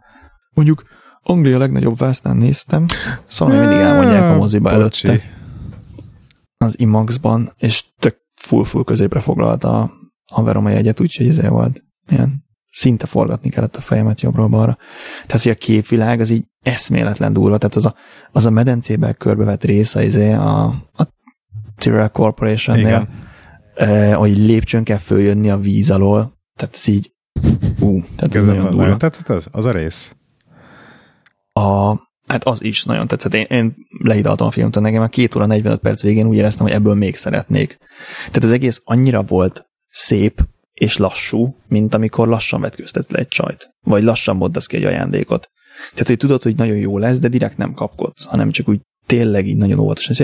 [0.49, 0.83] Mondjuk
[1.29, 2.85] Anglia legnagyobb vásznán néztem,
[3.27, 5.21] szóval mindig elmondják a moziba előtte.
[6.57, 9.91] Az IMAX-ban, és tök full-full középre foglalta a
[10.31, 14.77] haverom a jegyet, úgyhogy ezért volt ilyen szinte forgatni kellett a fejemet jobbról-balra.
[15.25, 17.95] Tehát, hogy a képvilág az így eszméletlen durva, tehát az a,
[18.31, 20.63] az a medencében körbevett része izé a,
[20.93, 21.07] a
[21.75, 23.07] Tyrell Corporation-nél,
[23.75, 27.13] eh, hogy lépcsőn kell följönni a víz alól, tehát ez így,
[27.79, 28.97] ú, tehát ez, ez nagyon durva.
[28.97, 30.13] Tetszett az, az a rész?
[31.59, 33.33] A, hát az is nagyon tetszett.
[33.33, 36.75] Én, én lehidaltam a filmtől, nekem a két óra 45 perc végén úgy éreztem, hogy
[36.75, 37.77] ebből még szeretnék.
[38.17, 43.69] Tehát az egész annyira volt szép és lassú, mint amikor lassan vetkőztetsz le egy csajt.
[43.81, 45.49] Vagy lassan mondasz ki egy ajándékot.
[45.91, 49.47] Tehát, hogy tudod, hogy nagyon jó lesz, de direkt nem kapkodsz, hanem csak úgy tényleg
[49.47, 50.15] így nagyon óvatosan.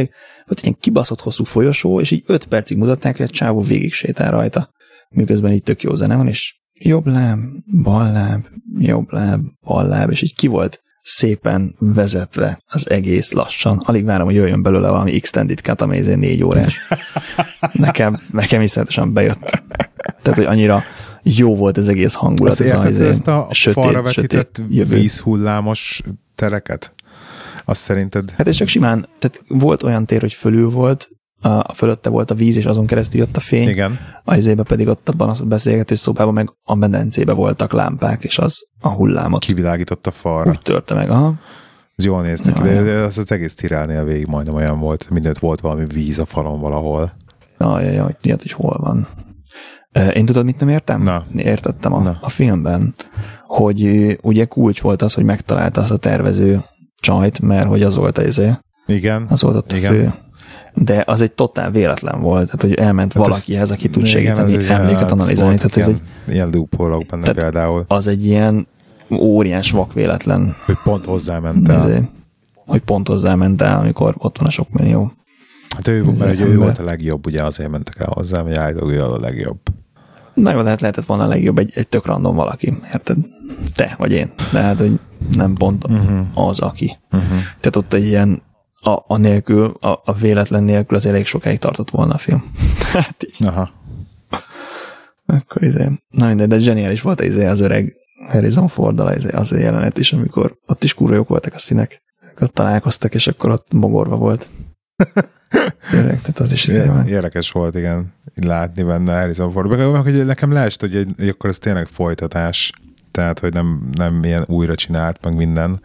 [0.46, 3.94] Volt egy ilyen kibaszott hosszú folyosó, és így öt percig mutatták, hogy a csávó végig
[3.94, 4.70] sétál rajta.
[5.10, 7.40] Miközben így tök jó zene van, és jobb láb,
[7.84, 8.46] bal láb,
[8.78, 13.78] jobb láb, bal láb, és így ki volt szépen vezetve az egész lassan.
[13.86, 16.78] Alig várom, hogy jöjjön belőle valami extended ami négy órás.
[17.72, 19.62] Nekem, nekem iszonyatosan bejött.
[20.22, 20.84] Tehát, hogy annyira
[21.24, 22.52] jó volt az egész hangulat.
[22.52, 26.02] Ezt ez érted, izé ezt a sötét, falra vetített vízhullámos
[26.36, 26.94] tereket?
[27.66, 28.34] Azt szerinted?
[28.38, 31.10] Hát és csak simán, tehát volt olyan tér, hogy fölül volt,
[31.48, 33.68] a fölötte volt a víz, és azon keresztül jött a fény.
[33.68, 34.00] Igen.
[34.24, 38.68] A izébe pedig ott abban a beszélgető szobában meg a medencébe voltak lámpák, és az
[38.80, 40.50] a hullámot Kivilágított a falra.
[40.50, 41.10] úgy törte meg.
[41.10, 41.34] Aha.
[41.96, 45.10] Ez jól néz neki, de az, az egész tirálnél végig majdnem olyan volt.
[45.10, 47.12] Mindent volt valami víz a falon valahol.
[47.60, 49.08] Jaj, jaj, hogy tudjad, hogy hol van.
[50.14, 51.02] Én tudod, mit nem értem?
[51.04, 51.24] Na.
[51.36, 52.18] Értettem a, Na.
[52.22, 52.96] a filmben,
[53.48, 56.62] hogy ugye kulcs volt az, hogy megtalálta azt a tervező
[57.00, 58.42] csajt, mert hogy az volt az,
[58.86, 59.26] Igen.
[59.30, 59.92] az volt ott a Igen.
[59.92, 60.14] fő.
[60.78, 64.12] De az egy totál véletlen volt, tehát hogy elment Hát ez- valakihez, aki tud Igen,
[64.12, 65.56] segíteni, egy- emléket hát analizálni.
[65.56, 68.68] Tehát ez ilyen, egy, ilyen loophole benne Tehát- például, az egy ilyen
[69.12, 71.82] óriás vak véletlen, hogy pont hozzáment el.
[71.82, 72.04] ezért,
[72.54, 75.12] hogy pont hozzá ment el, amikor ott van a sok millió.
[75.76, 78.94] Hát ő, mert ugye ő volt a legjobb, ugye azért mentek el hozzá, hogy állítólag
[78.94, 79.58] ő a legjobb.
[80.34, 83.18] Na jó, lehet lehetett volna a legjobb egy, egy tök random valaki, érted?
[83.76, 84.30] Te vagy én.
[84.52, 85.00] De hát, hogy
[85.36, 86.48] nem pont uh-huh.
[86.48, 86.98] az, aki.
[87.12, 87.30] Uh-huh.
[87.60, 88.42] Tehát ott egy ilyen
[88.86, 92.52] a, a nélkül, a, a véletlen nélkül az elég sokáig tartott volna a film.
[92.94, 93.48] hát így.
[93.48, 93.70] Aha.
[95.26, 95.92] Akkor izé.
[96.10, 97.96] Na mindegy, de zseniális volt izé az öreg
[98.28, 102.04] Harrison ford izé, az a jelenet is, amikor ott is kurva jók voltak a színek.
[102.40, 104.48] Ott találkoztak, és akkor ott mogorva volt.
[105.94, 106.90] Öreg, tehát az is izé.
[107.08, 109.70] Érdekes volt, igen, látni benne Harrison Ford.
[109.70, 112.72] Meg, meg, hogy nekem leest, hogy, egy, hogy akkor ez tényleg folytatás,
[113.12, 115.82] tehát, hogy nem, nem ilyen újra csinált, meg minden.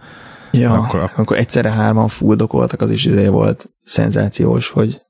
[0.52, 5.00] Ja, Akkor- akkor, akkor egyszerre hárman fuldokoltak, az is izé volt szenzációs, hogy,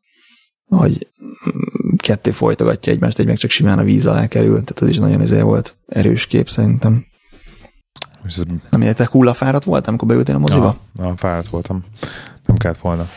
[0.66, 1.09] hogy
[1.97, 5.22] kettő folytogatja egymást, egy meg csak simán a víz alá kerül, tehát az is nagyon
[5.22, 7.05] izé volt erős kép szerintem.
[8.26, 10.76] És ez, Nem értek, hullafáradt volt, amikor beültél a moziba?
[10.95, 11.84] na, na, fáradt voltam.
[12.47, 13.09] Nem kellett volna.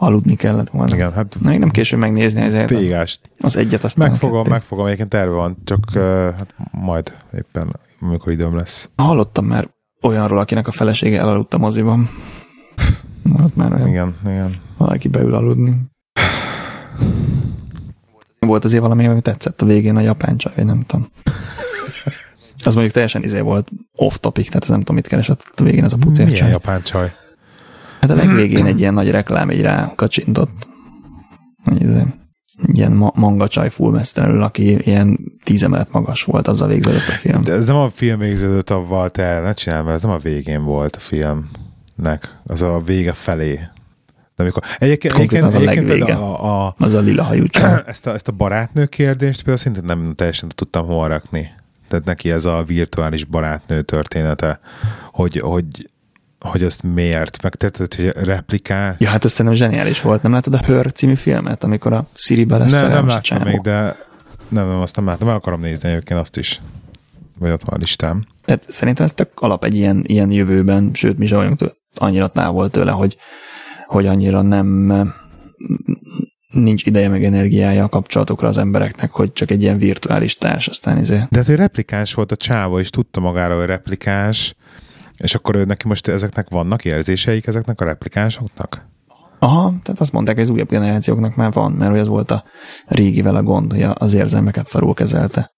[0.00, 0.94] Aludni kellett volna.
[0.94, 3.20] Igen, hát Na, még nem késő megnézni ezért végást.
[3.38, 4.52] az egyet, aztán a Megfogom, kettőt.
[4.52, 5.90] megfogom, egyébként terve van, csak
[6.36, 8.88] hát majd éppen, amikor időm lesz.
[8.96, 9.68] Hallottam már
[10.02, 12.08] olyanról, akinek a felesége elaludt a moziban.
[13.22, 14.50] Volt már olyan, Igen, igen.
[14.76, 15.74] valaki beül aludni.
[18.38, 21.08] Volt azért valami, ami tetszett a végén, a japán csaj, nem tudom.
[22.64, 25.84] Az mondjuk teljesen izé volt off topic, tehát ez nem tudom, mit keresett a végén
[25.84, 27.12] az a pucér Milyen japán csaj?
[28.00, 30.68] Hát a legvégén egy ilyen nagy reklám így rá kacsintott.
[31.78, 32.02] Izé,
[32.72, 37.42] ilyen ma- manga csaj fullmesztelenül, aki ilyen tíz emelet magas volt, azzal végződött a film.
[37.42, 40.64] De ez nem a film végződött avval, te ne csinálj, mert ez nem a végén
[40.64, 42.36] volt a filmnek.
[42.46, 43.60] Az a vége felé.
[44.36, 46.26] De amikor, egyébként, Konkrétan egyébként, az a egyébként legvége.
[46.26, 47.44] a, a, Az a lila hajú
[47.86, 51.50] ezt, a, ezt a barátnő kérdést például szintén nem teljesen tudtam hol rakni.
[51.88, 54.60] Tehát neki ez a virtuális barátnő története,
[55.12, 55.90] hogy, hogy,
[56.40, 58.96] hogy ezt miért, meg tehát, hogy replikál.
[58.98, 60.22] Ja, hát ez szerintem zseniális volt.
[60.22, 63.44] Nem láttad a Her című filmet, amikor a Siri-be lesz Nem, nem láttam csávó?
[63.44, 63.96] még, de
[64.48, 66.60] nem, nem, azt nem láttam, meg akarom nézni egyébként azt is.
[67.38, 68.24] Vagy ott van a listám.
[68.44, 72.28] Tehát szerintem ez tök alap egy ilyen, ilyen jövőben, sőt, mi sem vagyunk tőle, annyira
[72.28, 73.16] távol tőle, hogy,
[73.86, 74.92] hogy annyira nem
[76.52, 80.98] nincs ideje meg energiája a kapcsolatokra az embereknek, hogy csak egy ilyen virtuális társ, aztán
[80.98, 81.22] izé.
[81.30, 84.54] De hát ő replikáns volt a csáva, és tudta magára, hogy replikáns,
[85.18, 88.86] és akkor ő neki most ezeknek vannak érzéseik, ezeknek a replikánsoknak?
[89.38, 92.44] Aha, tehát azt mondták, hogy az újabb generációknak már van, mert hogy az volt a
[92.86, 95.52] régivel a gond, hogy az érzelmeket szarul kezelte.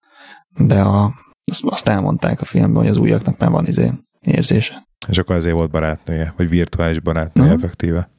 [0.56, 1.14] De a,
[1.60, 4.86] azt, elmondták a filmben, hogy az újaknak már van izé érzése.
[5.08, 7.58] És akkor ezért volt barátnője, vagy virtuális barátnője Mhm.
[7.58, 8.10] effektíve.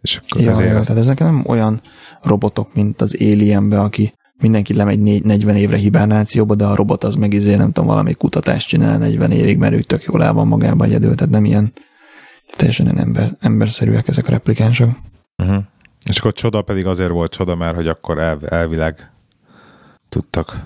[0.00, 1.80] És akkor Ja, ezért ja, tehát ezek nem olyan
[2.22, 7.14] robotok, mint az Alienbe, aki mindenki lemegy négy- 40 évre hibernációba, de a robot az
[7.14, 10.46] meg izé, nem tudom, valami kutatást csinál 40 évig, mert ő tök jól el van
[10.46, 11.72] magában egyedül, tehát nem ilyen
[12.56, 14.90] teljesen ilyen ember, emberszerűek ezek a replikánsok.
[15.42, 15.62] Uh-huh.
[16.08, 19.10] És akkor csoda pedig azért volt csoda, mert hogy akkor el, elvileg
[20.08, 20.60] tudtak,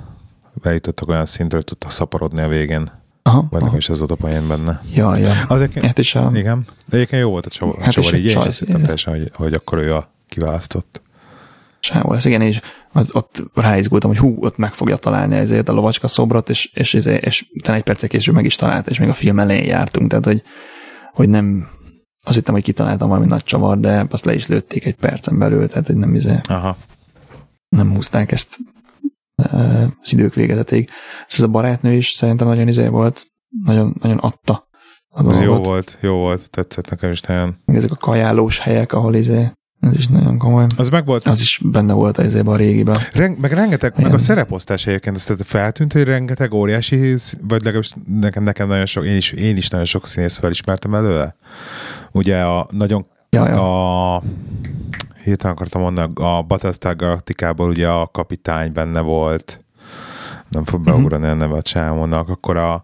[0.62, 2.90] bejutottak olyan szintre, hogy tudtak szaporodni a végén.
[3.22, 4.82] Aha, Vagy nekem is ez volt a poén benne.
[4.94, 5.32] Ja, ja.
[5.48, 8.20] Azért, Hát és a, igen, de egyébként jó volt a csavar, Hát hát csavar így
[8.24, 11.02] én is azt hittem teljesen, hogy, hogy akkor ő a kiválasztott.
[11.80, 12.60] sávol lesz, igen, és
[12.92, 16.94] ott, ott ráizgultam, hogy hú, ott meg fogja találni ezért a lovacska szobrot, és, és,
[16.94, 20.08] és, és utána egy percek később meg is találta, és még a film elején jártunk,
[20.08, 20.42] tehát hogy,
[21.12, 21.68] hogy nem,
[22.22, 25.68] azt hittem, hogy kitaláltam valami nagy csavar, de azt le is lőtték egy percen belül,
[25.68, 26.76] tehát hogy nem, izé, Aha.
[27.68, 28.56] nem húzták ezt
[29.42, 30.90] uh, az idők végezetéig.
[31.28, 33.26] Ez a barátnő is szerintem nagyon izé volt,
[33.64, 34.68] nagyon, nagyon adta
[35.08, 37.56] a Ez jó volt, jó volt, tetszett nekem is nagyon.
[37.64, 40.66] Ezek a kajálós helyek, ahol izé, ez is nagyon komoly.
[40.76, 42.98] Az meg volt, Az is benne volt az a régiben.
[43.12, 44.18] Reng, meg rengeteg, meg a Igen.
[44.18, 47.14] szereposztás egyébként, ez tehát feltűnt, hogy rengeteg óriási,
[47.48, 51.36] vagy legalábbis nekem, nekem nagyon sok, én is, én is nagyon sok színész felismertem előle.
[52.12, 54.14] Ugye a nagyon Ja, ja.
[54.16, 54.22] a
[55.24, 59.64] hirtelen akartam mondani, a Battlestar Galactikából ugye a kapitány benne volt,
[60.48, 62.82] nem fog beugrani a neve a csávónak, akkor a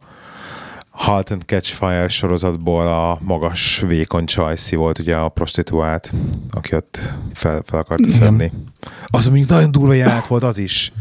[0.94, 6.12] Halt and Catch Fire sorozatból a magas, vékony csajszi volt ugye a prostituált,
[6.50, 7.00] aki ott
[7.32, 8.18] fel, fel akarta Igen.
[8.18, 8.52] szedni.
[9.06, 10.92] Az mondjuk nagyon durva jelenet volt az is.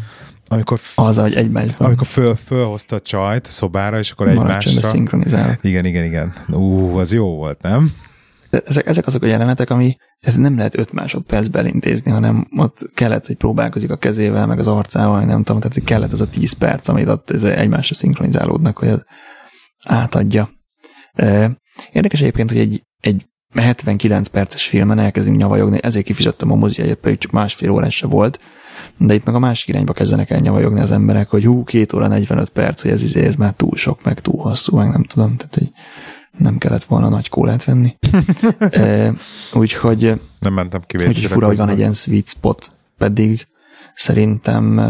[0.48, 4.82] Amikor, Az, hogy egymásban amikor föl, fölhozta a csajt a szobára, és akkor csendben egymásra.
[4.88, 5.58] szinkronizál.
[5.62, 6.34] Igen, igen, igen.
[6.52, 7.94] Ú, az jó volt, nem?
[8.50, 12.90] De ezek, ezek azok a jelenetek, ami ez nem lehet öt másodpercben elintézni, hanem ott
[12.94, 16.54] kellett, hogy próbálkozik a kezével, meg az arcával, nem tudom, tehát kellett az a 10
[16.54, 19.04] perc, amit ott ez egymásra szinkronizálódnak, hogy az
[19.84, 20.50] átadja.
[21.92, 26.98] Érdekes egyébként, hogy egy, egy 79 perces filmen elkezdünk nyavajogni, ezért kifizettem a mozi egyet,
[26.98, 28.40] pedig csak másfél órás se volt,
[28.98, 32.08] de itt meg a másik irányba kezdenek el nyavajogni az emberek, hogy hú, két óra
[32.08, 35.38] 45 perc, hogy ez, izé, ez már túl sok, meg túl hosszú, meg nem tudom,
[35.38, 35.72] tehát hogy
[36.38, 37.96] nem kellett volna nagy kólát venni.
[38.60, 39.14] e,
[39.54, 41.34] úgyhogy, Nem mentem úgyhogy kivételre.
[41.34, 43.48] fura, hogy van egy ilyen sweet spot, pedig
[43.94, 44.82] szerintem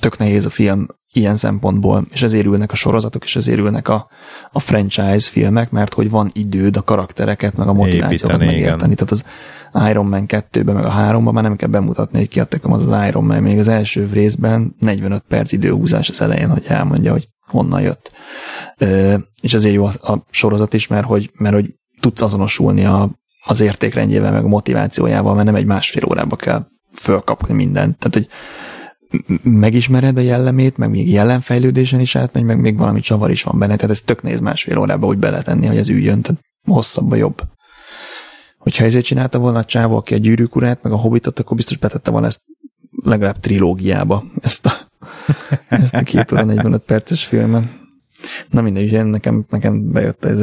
[0.00, 0.86] tök nehéz a film
[1.16, 4.08] ilyen szempontból, és ezért ülnek a sorozatok, és ezért ülnek a,
[4.52, 8.94] a franchise filmek, mert hogy van időd a karaktereket, meg a motivációkat Építeni, megérteni.
[8.94, 9.24] Tehát az
[9.90, 12.86] Iron Man 2-ben, meg a 3-ban már nem kell bemutatni, hogy ki a tekem az
[12.86, 13.42] az Iron Man.
[13.42, 18.12] Még az első részben 45 perc időhúzás az elején, hogy elmondja, hogy honnan jött.
[18.78, 23.10] Ö, és ezért jó a, a sorozat is, mert hogy, mert hogy tudsz azonosulni a,
[23.44, 27.98] az értékrendjével, meg a motivációjával, mert nem egy másfél órába kell fölkapni mindent.
[27.98, 28.28] Tehát, hogy
[29.42, 33.76] megismered a jellemét, meg még jelenfejlődésen is átmegy, meg még valami csavar is van benne,
[33.76, 37.42] tehát ez tök néz másfél órába úgy beletenni, hogy ez üljön, tehát hosszabb a jobb.
[38.58, 41.76] Hogyha ezért csinálta volna a csávó, aki a gyűrűk urát, meg a hobbitot, akkor biztos
[41.76, 42.40] betette volna ezt
[43.02, 44.72] legalább trilógiába, ezt a,
[45.68, 47.70] ezt a két óra 45 perces filmen.
[48.50, 50.40] Na mindegy, nekem, nekem bejött ez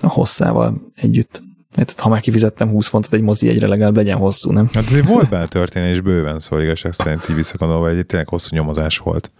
[0.00, 1.42] a hosszával együtt.
[1.74, 4.68] Tehát, ha már kifizettem 20 fontot egy mozi egyre, legalább legyen hosszú, nem?
[4.72, 8.98] Hát azért volt benne történés bőven, szóval igazság szerint így visszakondolva, egy tényleg hosszú nyomozás
[8.98, 9.30] volt,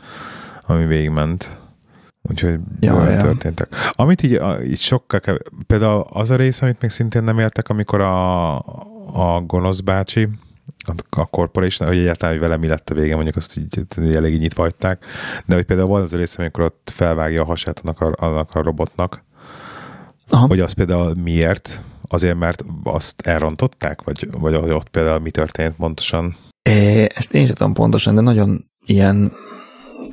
[0.66, 1.58] ami végigment.
[2.22, 3.68] Úgyhogy Ja, ja, történtek.
[3.90, 5.36] Amit így, így sokkal kev...
[5.66, 8.56] Például az a rész, amit még szintén nem értek, amikor a,
[9.12, 10.28] a gonosz bácsi,
[10.86, 14.14] a, a corporation, hogy egyáltalán, hogy vele mi lett a vége, mondjuk azt így, így
[14.14, 15.04] elég így nyitva hagyták,
[15.46, 18.54] de hogy például volt az a rész, amikor ott felvágja a hasát annak a, annak
[18.54, 19.24] a robotnak,
[20.28, 20.46] Aha.
[20.46, 21.82] hogy az például miért?
[22.08, 24.02] Azért, mert azt elrontották?
[24.02, 26.36] Vagy, vagy ott például mi történt pontosan?
[26.62, 29.32] É, Ezt én sem tudom pontosan, de nagyon ilyen,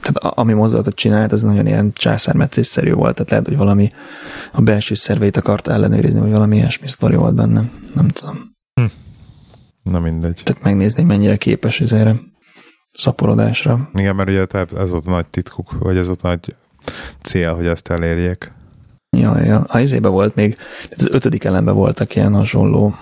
[0.02, 3.92] tehát ami mozdulatot csinált, az nagyon ilyen császármetszésszerű volt, tehát lehet, hogy valami
[4.52, 7.72] a belső szerveit akart ellenőrizni, vagy valami ilyesmi sztori volt benne.
[7.94, 8.54] Nem tudom.
[9.84, 10.42] Na mindegy.
[10.44, 12.16] Tehát megnézni, hogy mennyire képes ezére
[12.94, 13.90] szaporodásra.
[13.94, 14.46] Igen, mert ugye
[14.78, 16.56] ez volt a nagy titkuk, vagy ez volt a nagy
[17.22, 18.52] cél, hogy ezt elérjék.
[19.18, 19.60] Ja, ja.
[19.68, 22.96] A izébe volt még, tehát az ötödik elemben voltak ilyen hasonló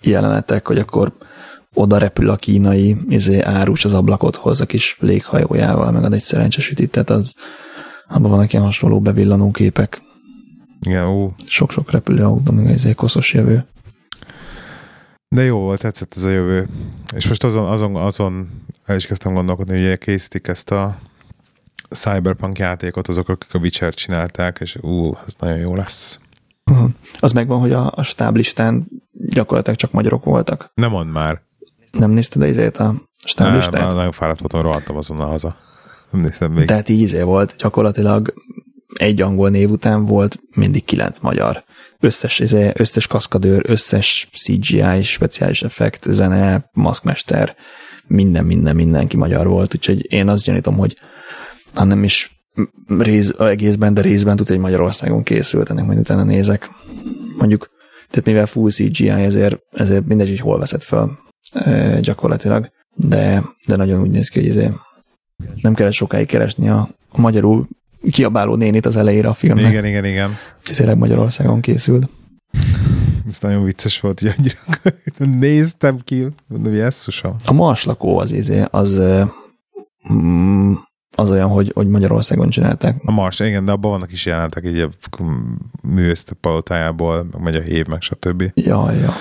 [0.00, 1.12] jelenetek, hogy akkor
[1.74, 6.22] oda repül a kínai izé, árus az ablakot hoz a kis léghajójával, meg ad egy
[6.22, 7.34] szerencsesütit, tehát az,
[8.08, 10.02] abban vannak ilyen hasonló bevillanó képek.
[10.80, 11.34] Igen, ú.
[11.46, 13.64] Sok-sok repülőautó, meg izé koszos jövő.
[15.28, 16.68] De jó volt, tetszett ez a jövő.
[17.16, 18.48] És most azon, azon, azon
[18.84, 20.98] el is kezdtem gondolkodni, hogy ugye készítik ezt a
[21.90, 26.18] Cyberpunk játékot, azok, akik a Witcher csinálták, és ú, ez nagyon jó lesz.
[26.70, 26.90] Uh-huh.
[27.18, 30.70] Az megvan, hogy a, a stáblistán gyakorlatilag csak magyarok voltak.
[30.74, 31.42] Nem mond már.
[31.90, 33.94] Nem nézted a izét a Nem, stáblistát?
[33.94, 35.56] nagyon fáradt voltam, rohadtam azonnal haza.
[36.10, 36.66] Nem néztem még.
[36.66, 38.34] Tehát így izé volt, gyakorlatilag
[38.94, 41.64] egy angol név után volt mindig kilenc magyar.
[42.00, 47.56] Összes, izé, összes kaszkadőr, összes CGI, speciális effekt, zene, maszkmester,
[48.06, 50.96] minden, minden, mindenki magyar volt, úgyhogy én azt gyanítom, hogy
[51.76, 52.44] ha nem is
[52.86, 56.70] rész, egészben, de részben tudja, hogy Magyarországon készült, ennek majd utána nézek.
[57.38, 57.70] Mondjuk,
[58.08, 61.18] tehát mivel full CGI, ezért, ezért mindegy, hogy hol veszed fel
[61.52, 64.74] e, gyakorlatilag, de, de nagyon úgy néz ki, hogy ezért
[65.60, 67.68] nem kellett sokáig keresni a, a magyarul
[68.10, 69.70] kiabáló nénit az elejére a filmnek.
[69.70, 70.36] Igen, igen, igen.
[70.62, 72.08] Tényleg Magyarországon készült.
[73.26, 74.58] Ez nagyon vicces volt, hogy annyira
[75.40, 77.36] néztem ki, mondom, hogy esszusom.
[77.44, 79.02] A marslakó az izé, az,
[80.12, 80.72] mm,
[81.16, 82.96] az olyan, hogy, hogy Magyarországon csinálták.
[83.04, 84.90] A Mars, igen, de abban vannak is jelenetek, így a
[85.82, 88.50] művészet palotájából, meg megy a hév, meg stb.
[88.54, 89.12] Ja, ja.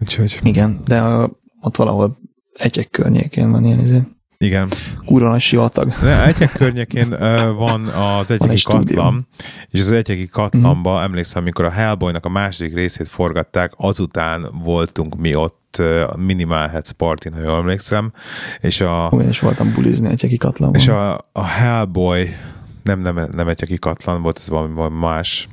[0.00, 1.30] Úgyhogy Igen, de a,
[1.60, 2.18] ott valahol
[2.52, 4.02] egyek környékén van ilyen izé.
[4.38, 4.68] Igen.
[5.04, 5.92] Kurva nagy sivatag.
[6.02, 8.96] De egyek környékén ö, van az egyeki egy stúdió.
[8.96, 9.28] katlan,
[9.70, 11.02] és az egyeki katlanba mm.
[11.02, 15.64] emlékszem, amikor a Hellboynak a második részét forgatták, azután voltunk mi ott
[16.08, 18.12] a Minimal Heads Party, ha jól emlékszem,
[18.60, 20.80] és a, Olyan is voltam bulizni egyeki katlanban.
[20.80, 22.34] és a, a Hellboy
[22.82, 25.48] nem, nem, nem egyeki katlan volt, ez valami más,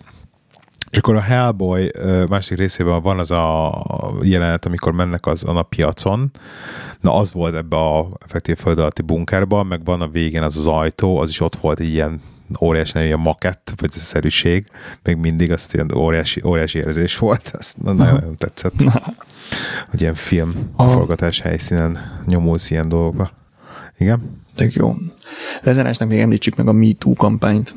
[0.93, 1.91] és akkor a Hellboy
[2.29, 3.83] másik részében van az a
[4.21, 6.31] jelenet, amikor mennek az a piacon,
[7.01, 10.67] Na az volt ebbe a effektív föld alatti bunkerban, meg van a végén az az
[10.67, 12.21] ajtó, az is ott volt egy ilyen
[12.61, 14.65] óriási ilyen makett, vagy szerűség,
[15.03, 18.73] még mindig azt ilyen óriási, óriási érzés volt, azt nagyon-nagyon tetszett.
[19.89, 23.31] hogy ilyen film a forgatás helyszínen nyomulsz ilyen dolgokba.
[23.97, 24.41] Igen?
[24.55, 24.95] Tök jó.
[25.61, 27.75] Lezárásnak még említsük meg a MeToo kampányt,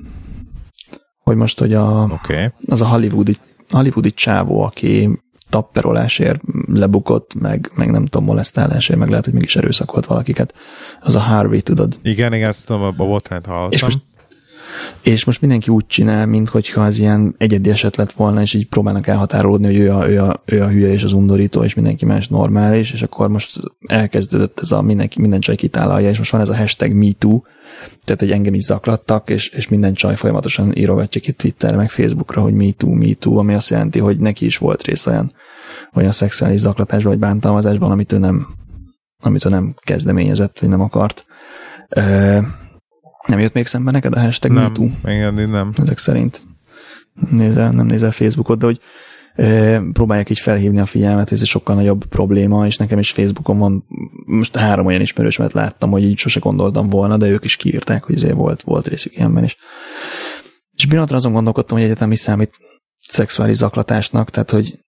[1.27, 2.49] hogy most, hogy a, okay.
[2.67, 3.37] az a hollywoodi,
[3.69, 6.41] hollywoodi csávó, aki tapperolásért
[6.73, 10.55] lebukott, meg, meg nem tudom, molesztálásért, meg lehet, hogy mégis erőszakolt valakiket.
[11.01, 11.95] Az a Harvey, tudod?
[12.03, 13.73] Igen, igen, ezt tudom, a botrányt hallottam.
[13.73, 13.99] És most
[15.03, 19.07] és most mindenki úgy csinál, mintha az ilyen egyedi eset lett volna, és így próbálnak
[19.07, 22.29] elhatárolódni, hogy ő a, ő, a, ő a hülye és az undorító, és mindenki más
[22.29, 26.49] normális, és akkor most elkezdődött ez a mindenki, minden csaj kitálalja, és most van ez
[26.49, 27.43] a hashtag MeToo,
[28.05, 32.43] tehát, hogy engem is zaklattak, és, és minden csaj folyamatosan írogatja ki Twitterre, meg Facebookra,
[32.43, 35.33] hogy MeToo, MeToo, ami azt jelenti, hogy neki is volt rész olyan,
[35.95, 38.47] olyan szexuális zaklatásban, vagy bántalmazásban, amit ő nem,
[39.21, 41.27] amit ő nem kezdeményezett, vagy nem akart.
[43.27, 44.89] Nem jött még szembe neked a hashtag nem, MeToo?
[45.05, 45.73] Igen, nem.
[45.83, 46.43] Ezek szerint.
[47.15, 48.81] Nem nézel, nem nézel Facebookot, de hogy
[49.93, 53.85] próbálják így felhívni a figyelmet, ez egy sokkal nagyobb probléma, és nekem is Facebookon van,
[54.27, 58.15] most három olyan ismerősömet láttam, hogy így sose gondoltam volna, de ők is kiírták, hogy
[58.15, 59.57] ezért volt, volt részük ilyenben is.
[60.75, 62.59] És pillanatra azon gondolkodtam, hogy egyetem is számít
[62.99, 64.79] szexuális zaklatásnak, tehát hogy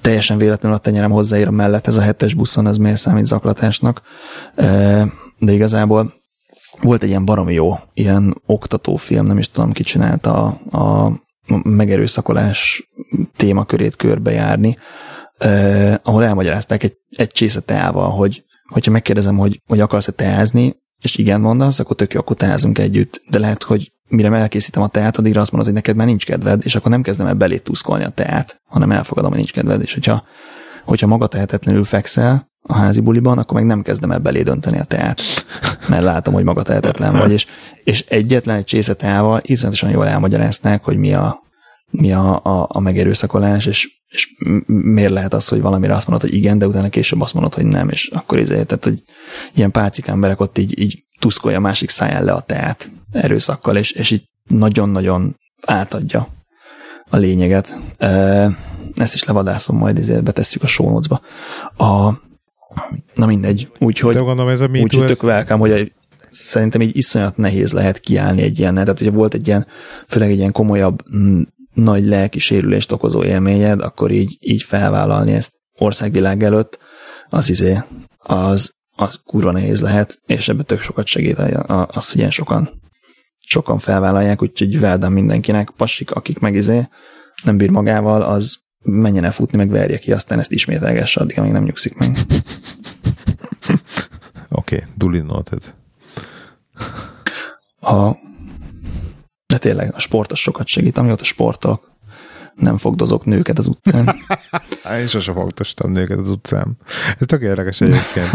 [0.00, 4.02] teljesen véletlenül a tenyerem hozzáír mellett ez a hetes buszon, ez miért számít zaklatásnak,
[5.38, 6.14] de igazából
[6.80, 11.12] volt egy ilyen baromi jó, ilyen oktatófilm, nem is tudom, ki csinálta a, a
[11.62, 12.90] megerőszakolás
[13.36, 14.76] témakörét körbejárni,
[15.38, 21.16] eh, ahol elmagyarázták egy, egy csésze teával, hogy hogyha megkérdezem, hogy, hogy akarsz-e teázni, és
[21.16, 23.22] igen mondasz, akkor tök jó, akkor teázunk együtt.
[23.30, 26.60] De lehet, hogy mire elkészítem a teát, addigra azt mondod, hogy neked már nincs kedved,
[26.64, 29.94] és akkor nem kezdem el belét tuszkolni a teát, hanem elfogadom, hogy nincs kedved, és
[29.94, 30.24] hogyha,
[30.84, 34.84] hogyha maga tehetetlenül fekszel, a házi buliban, akkor meg nem kezdem el belé dönteni a
[34.84, 35.22] teát,
[35.88, 37.46] mert látom, hogy maga tehetetlen vagy, és,
[37.84, 41.42] és egyetlen egy csésze teával iszonyatosan jól elmagyarázták, hogy mi a,
[41.90, 44.28] mi a, a, a megerőszakolás, és, és
[44.66, 47.64] miért lehet az, hogy valamire azt mondod, hogy igen, de utána később azt mondod, hogy
[47.64, 49.02] nem, és akkor izé, tehát, hogy
[49.54, 54.10] ilyen pácik emberek ott így, így tuszkolja másik száján le a teát erőszakkal, és, és
[54.10, 56.28] így nagyon-nagyon átadja
[57.10, 57.78] a lényeget.
[58.94, 61.20] Ezt is levadászom, majd ezért betesszük a show notes-ba.
[61.84, 62.24] A,
[63.14, 65.92] Na mindegy, úgyhogy, gondolom, ez a úgy, tök welcome, hogy
[66.30, 69.66] szerintem így iszonyat nehéz lehet kiállni egy ilyen, tehát hogyha volt egy ilyen,
[70.06, 71.02] főleg egy ilyen komolyabb,
[71.74, 76.78] nagy lelki sérülést okozó élményed, akkor így, így felvállalni ezt országvilág előtt,
[77.28, 77.78] az izé,
[78.18, 82.82] az, az kurva nehéz lehet, és ebben tök sokat segít az, hogy ilyen sokan,
[83.38, 86.88] sokan felvállalják, úgyhogy well mindenkinek, passik, akik meg izé
[87.44, 91.52] nem bír magával, az menjen el futni, meg verje ki, aztán ezt ismételgesse addig, amíg
[91.52, 92.16] nem nyugszik meg.
[94.48, 95.74] Oké, okay, duly noted.
[97.80, 98.10] A,
[99.46, 101.90] de tényleg a sportos sokat segít, amióta sportolok,
[102.54, 104.16] nem fogdozok nőket az utcán.
[105.00, 106.76] Én sosem fogdostam nőket az utcán.
[107.18, 108.30] Ez tök érdekes egyébként.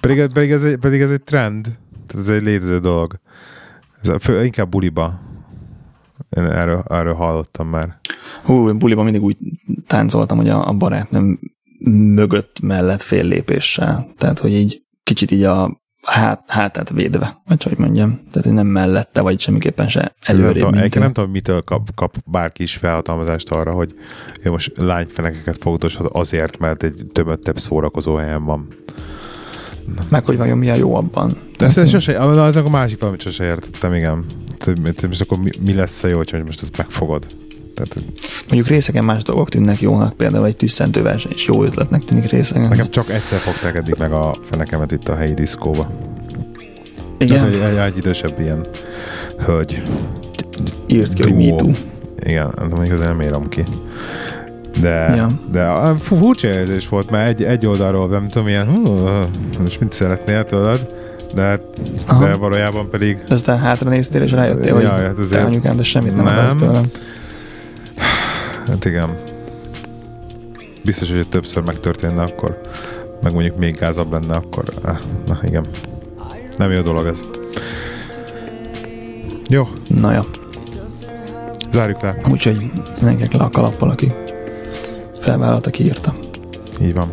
[0.00, 1.62] pedig, pedig, ez egy, pedig ez egy trend,
[2.06, 3.20] tehát ez egy létező dolog.
[4.02, 5.20] Ez a, fő, inkább buliba.
[6.36, 7.98] Én erről, erről hallottam már.
[8.44, 9.36] Hú, én buliban mindig úgy
[9.86, 11.38] táncoltam, hogy a, a barátnőm
[12.14, 14.12] mögött mellett fél lépéssel.
[14.18, 18.10] Tehát, hogy így kicsit így a hát, hátát védve, vagy hogy mondjam.
[18.10, 20.70] Tehát, hogy nem mellette, vagy semmiképpen se előrébb.
[20.70, 23.94] Nem, nem tudom, mitől kap, kap bárki is felhatalmazást arra, hogy
[24.42, 28.68] ő most lányfenekeket fogdoshat azért, mert egy tömöttebb szórakozó helyen van.
[30.08, 31.36] Meg hogy vajon mi a jó abban.
[31.58, 34.24] De ezt sose, az a másik valamit sose értettem, igen.
[35.06, 37.26] Most akkor mi, mi lesz a jó, hogy most ezt megfogod?
[37.74, 38.10] Tehát,
[38.46, 42.68] Mondjuk részeken más dolgok tűnnek jónak, például egy tűzszentő verseny is jó ötletnek tűnik részeken.
[42.68, 45.90] Nekem csak egyszer fogták eddig meg a fenekemet itt a helyi diszkóba.
[47.18, 47.44] Igen?
[47.44, 48.66] egy, egy, egy idősebb ilyen
[49.38, 49.82] hölgy.
[50.86, 51.70] Írt ki, hogy MeToo.
[52.26, 53.64] Igen, mondjuk azért nem érom ki.
[54.80, 55.40] De, ja.
[55.52, 59.08] de furcsa érzés volt, mert egy, egy oldalról nem tudom, ilyen, hú,
[59.66, 60.94] és mit szeretnél tőled,
[61.34, 61.60] de,
[62.20, 63.18] de valójában pedig...
[63.28, 66.56] De aztán hátra néztél, és rájöttél, hogy hát azért, anyukám, de semmit nem, nem.
[66.58, 66.84] tőlem.
[68.66, 69.18] Hát igen.
[70.84, 72.60] Biztos, hogy többször megtörténne, akkor
[73.22, 74.96] meg mondjuk még gázabb lenne, akkor eh,
[75.26, 75.66] na igen.
[76.56, 77.24] Nem jó dolog ez.
[79.48, 79.68] Jó.
[79.86, 80.22] Na jó.
[81.70, 82.14] Zárjuk le.
[82.30, 82.70] Úgyhogy
[83.02, 84.12] menjek le a kalappal, aki
[85.20, 86.14] felvállalta, ki írta.
[86.80, 87.12] Így van.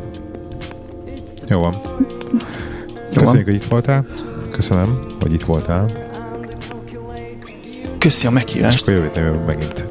[1.48, 1.82] Jó van.
[3.20, 3.56] Köszönjük, van.
[3.56, 4.06] hogy itt voltál.
[4.52, 6.06] Köszönöm, hogy itt voltál.
[7.98, 8.88] Köszi a meghívást.
[8.88, 9.84] És akkor jövő megint.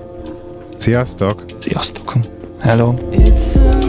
[0.77, 1.45] Sziasztok!
[1.59, 2.13] Sziasztok!
[2.61, 2.95] Hello!
[3.11, 3.86] It's a